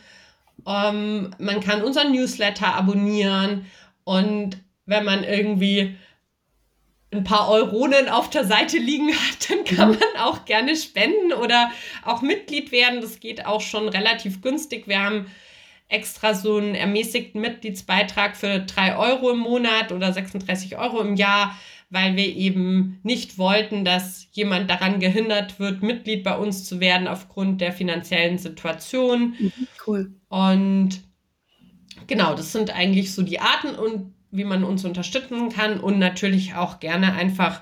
Ähm, 0.67 1.33
man 1.39 1.61
kann 1.61 1.83
unseren 1.83 2.11
Newsletter 2.11 2.75
abonnieren 2.75 3.65
und 4.03 4.59
wenn 4.85 5.03
man 5.03 5.23
irgendwie 5.23 5.95
ein 7.11 7.23
paar 7.23 7.49
Euronen 7.49 8.07
auf 8.07 8.29
der 8.29 8.45
Seite 8.45 8.77
liegen 8.77 9.09
hat, 9.09 9.49
dann 9.49 9.63
kann 9.65 9.91
mhm. 9.91 9.99
man 9.99 10.23
auch 10.23 10.45
gerne 10.45 10.75
spenden 10.75 11.33
oder 11.33 11.71
auch 12.05 12.21
Mitglied 12.21 12.71
werden. 12.71 13.01
Das 13.01 13.19
geht 13.19 13.45
auch 13.45 13.61
schon 13.61 13.89
relativ 13.89 14.41
günstig. 14.41 14.87
Wir 14.87 15.03
haben 15.03 15.27
extra 15.89 16.33
so 16.33 16.57
einen 16.57 16.73
ermäßigten 16.73 17.41
Mitgliedsbeitrag 17.41 18.37
für 18.37 18.59
drei 18.59 18.95
Euro 18.95 19.31
im 19.31 19.39
Monat 19.39 19.91
oder 19.91 20.13
36 20.13 20.77
Euro 20.77 21.01
im 21.01 21.15
Jahr, 21.15 21.59
weil 21.89 22.15
wir 22.15 22.27
eben 22.27 23.01
nicht 23.03 23.37
wollten, 23.37 23.83
dass 23.83 24.27
jemand 24.31 24.69
daran 24.69 25.01
gehindert 25.01 25.59
wird, 25.59 25.83
Mitglied 25.83 26.23
bei 26.23 26.37
uns 26.37 26.63
zu 26.63 26.79
werden 26.79 27.09
aufgrund 27.09 27.59
der 27.59 27.73
finanziellen 27.73 28.37
Situation. 28.37 29.35
Mhm, 29.37 29.67
cool. 29.85 30.15
Und 30.29 31.01
genau, 32.07 32.35
das 32.35 32.53
sind 32.53 32.73
eigentlich 32.73 33.13
so 33.13 33.21
die 33.21 33.41
Arten 33.41 33.75
und 33.75 34.13
wie 34.31 34.43
man 34.43 34.63
uns 34.63 34.85
unterstützen 34.85 35.49
kann 35.49 35.79
und 35.79 35.99
natürlich 35.99 36.55
auch 36.55 36.79
gerne 36.79 37.13
einfach 37.13 37.61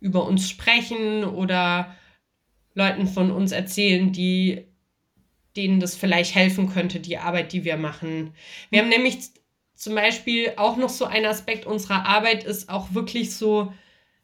über 0.00 0.26
uns 0.26 0.48
sprechen 0.48 1.24
oder 1.24 1.94
Leuten 2.74 3.06
von 3.06 3.30
uns 3.30 3.52
erzählen, 3.52 4.12
die 4.12 4.66
denen 5.56 5.80
das 5.80 5.94
vielleicht 5.94 6.34
helfen 6.34 6.68
könnte, 6.68 7.00
die 7.00 7.18
Arbeit, 7.18 7.52
die 7.52 7.64
wir 7.64 7.76
machen. 7.76 8.34
Wir 8.70 8.80
haben 8.80 8.88
nämlich 8.88 9.18
zum 9.74 9.94
Beispiel 9.94 10.52
auch 10.56 10.76
noch 10.76 10.88
so 10.88 11.04
ein 11.04 11.24
Aspekt 11.24 11.66
unserer 11.66 12.06
Arbeit 12.06 12.44
ist 12.44 12.68
auch 12.68 12.92
wirklich 12.92 13.34
so 13.34 13.72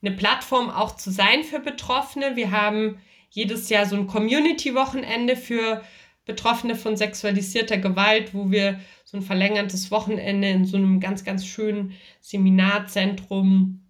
eine 0.02 0.14
Plattform 0.14 0.70
auch 0.70 0.96
zu 0.96 1.10
sein 1.10 1.44
für 1.44 1.60
Betroffene. 1.60 2.36
Wir 2.36 2.50
haben 2.50 3.00
jedes 3.30 3.68
Jahr 3.68 3.86
so 3.86 3.96
ein 3.96 4.06
Community-Wochenende 4.06 5.36
für 5.36 5.82
Betroffene 6.30 6.76
von 6.76 6.96
sexualisierter 6.96 7.78
Gewalt, 7.78 8.34
wo 8.34 8.52
wir 8.52 8.78
so 9.04 9.16
ein 9.16 9.22
verlängertes 9.22 9.90
Wochenende 9.90 10.48
in 10.48 10.64
so 10.64 10.76
einem 10.76 11.00
ganz, 11.00 11.24
ganz 11.24 11.44
schönen 11.44 11.92
Seminarzentrum, 12.20 13.80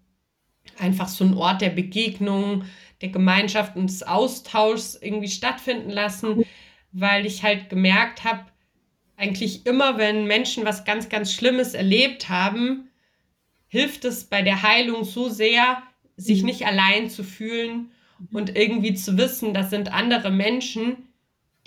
einfach 0.79 1.07
so 1.07 1.23
ein 1.23 1.35
Ort 1.35 1.61
der 1.61 1.69
Begegnung, 1.69 2.63
der 3.01 3.09
Gemeinschaft 3.09 3.75
und 3.75 3.91
des 3.91 4.01
Austauschs 4.01 4.97
irgendwie 4.99 5.27
stattfinden 5.27 5.91
lassen, 5.91 6.43
weil 6.91 7.27
ich 7.27 7.43
halt 7.43 7.69
gemerkt 7.69 8.23
habe, 8.23 8.45
eigentlich 9.17 9.67
immer, 9.67 9.99
wenn 9.99 10.25
Menschen 10.25 10.65
was 10.65 10.83
ganz, 10.83 11.09
ganz 11.09 11.31
Schlimmes 11.31 11.75
erlebt 11.75 12.29
haben, 12.29 12.89
hilft 13.67 14.03
es 14.03 14.23
bei 14.23 14.41
der 14.41 14.63
Heilung 14.63 15.03
so 15.03 15.29
sehr, 15.29 15.83
sich 16.17 16.39
mhm. 16.39 16.47
nicht 16.47 16.65
allein 16.65 17.07
zu 17.07 17.23
fühlen 17.23 17.91
und 18.31 18.55
irgendwie 18.55 18.95
zu 18.95 19.17
wissen, 19.17 19.53
das 19.53 19.69
sind 19.69 19.93
andere 19.93 20.31
Menschen, 20.31 21.07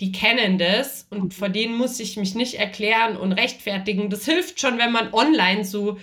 die 0.01 0.11
kennen 0.11 0.57
das 0.57 1.07
und 1.09 1.33
vor 1.33 1.49
denen 1.49 1.77
muss 1.77 1.99
ich 1.99 2.17
mich 2.17 2.35
nicht 2.35 2.55
erklären 2.55 3.15
und 3.15 3.31
rechtfertigen. 3.31 4.09
Das 4.09 4.25
hilft 4.25 4.59
schon, 4.59 4.77
wenn 4.77 4.91
man 4.91 5.13
online 5.13 5.63
so 5.63 5.97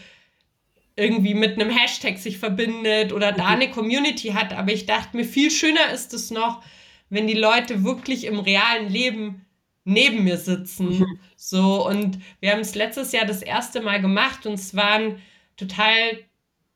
irgendwie 0.96 1.34
mit 1.34 1.54
einem 1.54 1.70
Hashtag 1.70 2.18
sich 2.18 2.38
verbindet 2.38 3.12
oder 3.12 3.32
da 3.32 3.48
eine 3.48 3.70
Community 3.70 4.28
hat. 4.28 4.52
Aber 4.52 4.72
ich 4.72 4.86
dachte 4.86 5.16
mir, 5.16 5.24
viel 5.24 5.50
schöner 5.50 5.90
ist 5.92 6.14
es 6.14 6.30
noch, 6.30 6.62
wenn 7.10 7.26
die 7.26 7.34
Leute 7.34 7.84
wirklich 7.84 8.24
im 8.24 8.38
realen 8.38 8.88
Leben 8.88 9.44
neben 9.84 10.24
mir 10.24 10.36
sitzen. 10.36 11.00
Mhm. 11.00 11.20
So, 11.36 11.86
und 11.86 12.18
wir 12.40 12.52
haben 12.52 12.60
es 12.60 12.74
letztes 12.74 13.12
Jahr 13.12 13.26
das 13.26 13.42
erste 13.42 13.80
Mal 13.80 14.00
gemacht 14.00 14.46
und 14.46 14.54
es 14.54 14.74
war 14.74 14.92
ein 14.92 15.22
total 15.56 16.18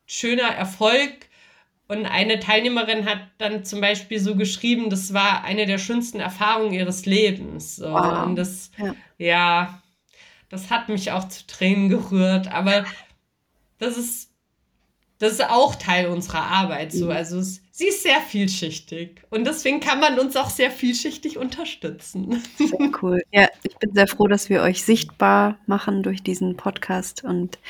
schöner 0.06 0.48
Erfolg 0.48 1.25
und 1.88 2.04
eine 2.04 2.40
Teilnehmerin 2.40 3.04
hat 3.06 3.20
dann 3.38 3.64
zum 3.64 3.80
Beispiel 3.80 4.18
so 4.18 4.34
geschrieben, 4.34 4.90
das 4.90 5.14
war 5.14 5.44
eine 5.44 5.66
der 5.66 5.78
schönsten 5.78 6.18
Erfahrungen 6.18 6.72
ihres 6.72 7.06
Lebens. 7.06 7.76
So. 7.76 7.92
Wow. 7.92 8.26
Und 8.26 8.36
das, 8.36 8.72
ja. 8.76 8.94
ja, 9.18 9.82
das 10.48 10.70
hat 10.70 10.88
mich 10.88 11.12
auch 11.12 11.28
zu 11.28 11.46
Tränen 11.46 11.88
gerührt. 11.88 12.52
Aber 12.52 12.84
das 13.78 13.96
ist, 13.96 14.32
das 15.18 15.34
ist 15.34 15.48
auch 15.48 15.76
Teil 15.76 16.08
unserer 16.08 16.42
Arbeit. 16.42 16.90
So. 16.90 17.04
Mhm. 17.04 17.12
Also 17.12 17.38
es, 17.38 17.62
sie 17.70 17.86
ist 17.86 18.02
sehr 18.02 18.20
vielschichtig. 18.20 19.22
Und 19.30 19.46
deswegen 19.46 19.78
kann 19.78 20.00
man 20.00 20.18
uns 20.18 20.34
auch 20.34 20.50
sehr 20.50 20.72
vielschichtig 20.72 21.38
unterstützen. 21.38 22.42
Sehr 22.58 22.90
cool. 23.00 23.22
Ja, 23.30 23.48
ich 23.62 23.76
bin 23.76 23.94
sehr 23.94 24.08
froh, 24.08 24.26
dass 24.26 24.50
wir 24.50 24.60
euch 24.62 24.82
sichtbar 24.82 25.56
machen 25.66 26.02
durch 26.02 26.24
diesen 26.24 26.56
Podcast 26.56 27.22
und 27.22 27.60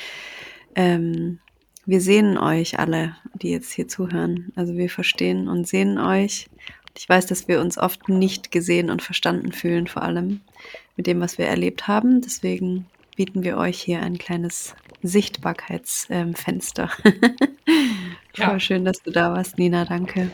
ähm, 0.73 1.39
wir 1.87 2.01
sehen 2.01 2.37
euch 2.37 2.77
alle, 2.77 3.15
die 3.33 3.49
jetzt 3.49 3.71
hier 3.71 3.87
zuhören. 3.87 4.51
Also 4.55 4.75
wir 4.75 4.89
verstehen 4.89 5.47
und 5.47 5.67
sehen 5.67 5.97
euch. 5.97 6.47
Ich 6.97 7.07
weiß, 7.07 7.27
dass 7.27 7.47
wir 7.47 7.61
uns 7.61 7.77
oft 7.77 8.09
nicht 8.09 8.51
gesehen 8.51 8.89
und 8.89 9.01
verstanden 9.01 9.53
fühlen, 9.53 9.87
vor 9.87 10.01
allem 10.03 10.41
mit 10.97 11.07
dem, 11.07 11.21
was 11.21 11.37
wir 11.37 11.47
erlebt 11.47 11.87
haben. 11.87 12.21
Deswegen 12.21 12.87
bieten 13.15 13.43
wir 13.43 13.57
euch 13.57 13.81
hier 13.81 14.01
ein 14.01 14.17
kleines 14.17 14.75
Sichtbarkeitsfenster. 15.01 16.91
Ja. 18.37 18.59
Schön, 18.59 18.85
dass 18.85 19.01
du 19.01 19.09
da 19.09 19.33
warst, 19.33 19.57
Nina. 19.57 19.83
Danke. 19.83 20.29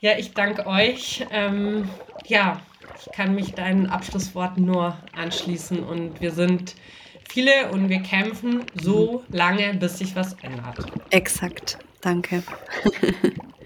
Ja, 0.00 0.16
ich 0.16 0.32
danke 0.32 0.64
euch. 0.64 1.26
Ähm, 1.32 1.88
ja, 2.24 2.60
ich 3.00 3.10
kann 3.12 3.34
mich 3.34 3.52
deinen 3.54 3.86
Abschlussworten 3.86 4.64
nur 4.64 4.96
anschließen 5.12 5.80
und 5.80 6.20
wir 6.20 6.30
sind 6.30 6.76
viele 7.28 7.70
und 7.70 7.88
wir 7.88 8.00
kämpfen 8.00 8.64
so 8.74 9.24
lange, 9.28 9.74
bis 9.74 9.98
sich 9.98 10.14
was 10.16 10.34
ändert. 10.42 10.86
Exakt. 11.10 11.78
Danke. 12.00 12.42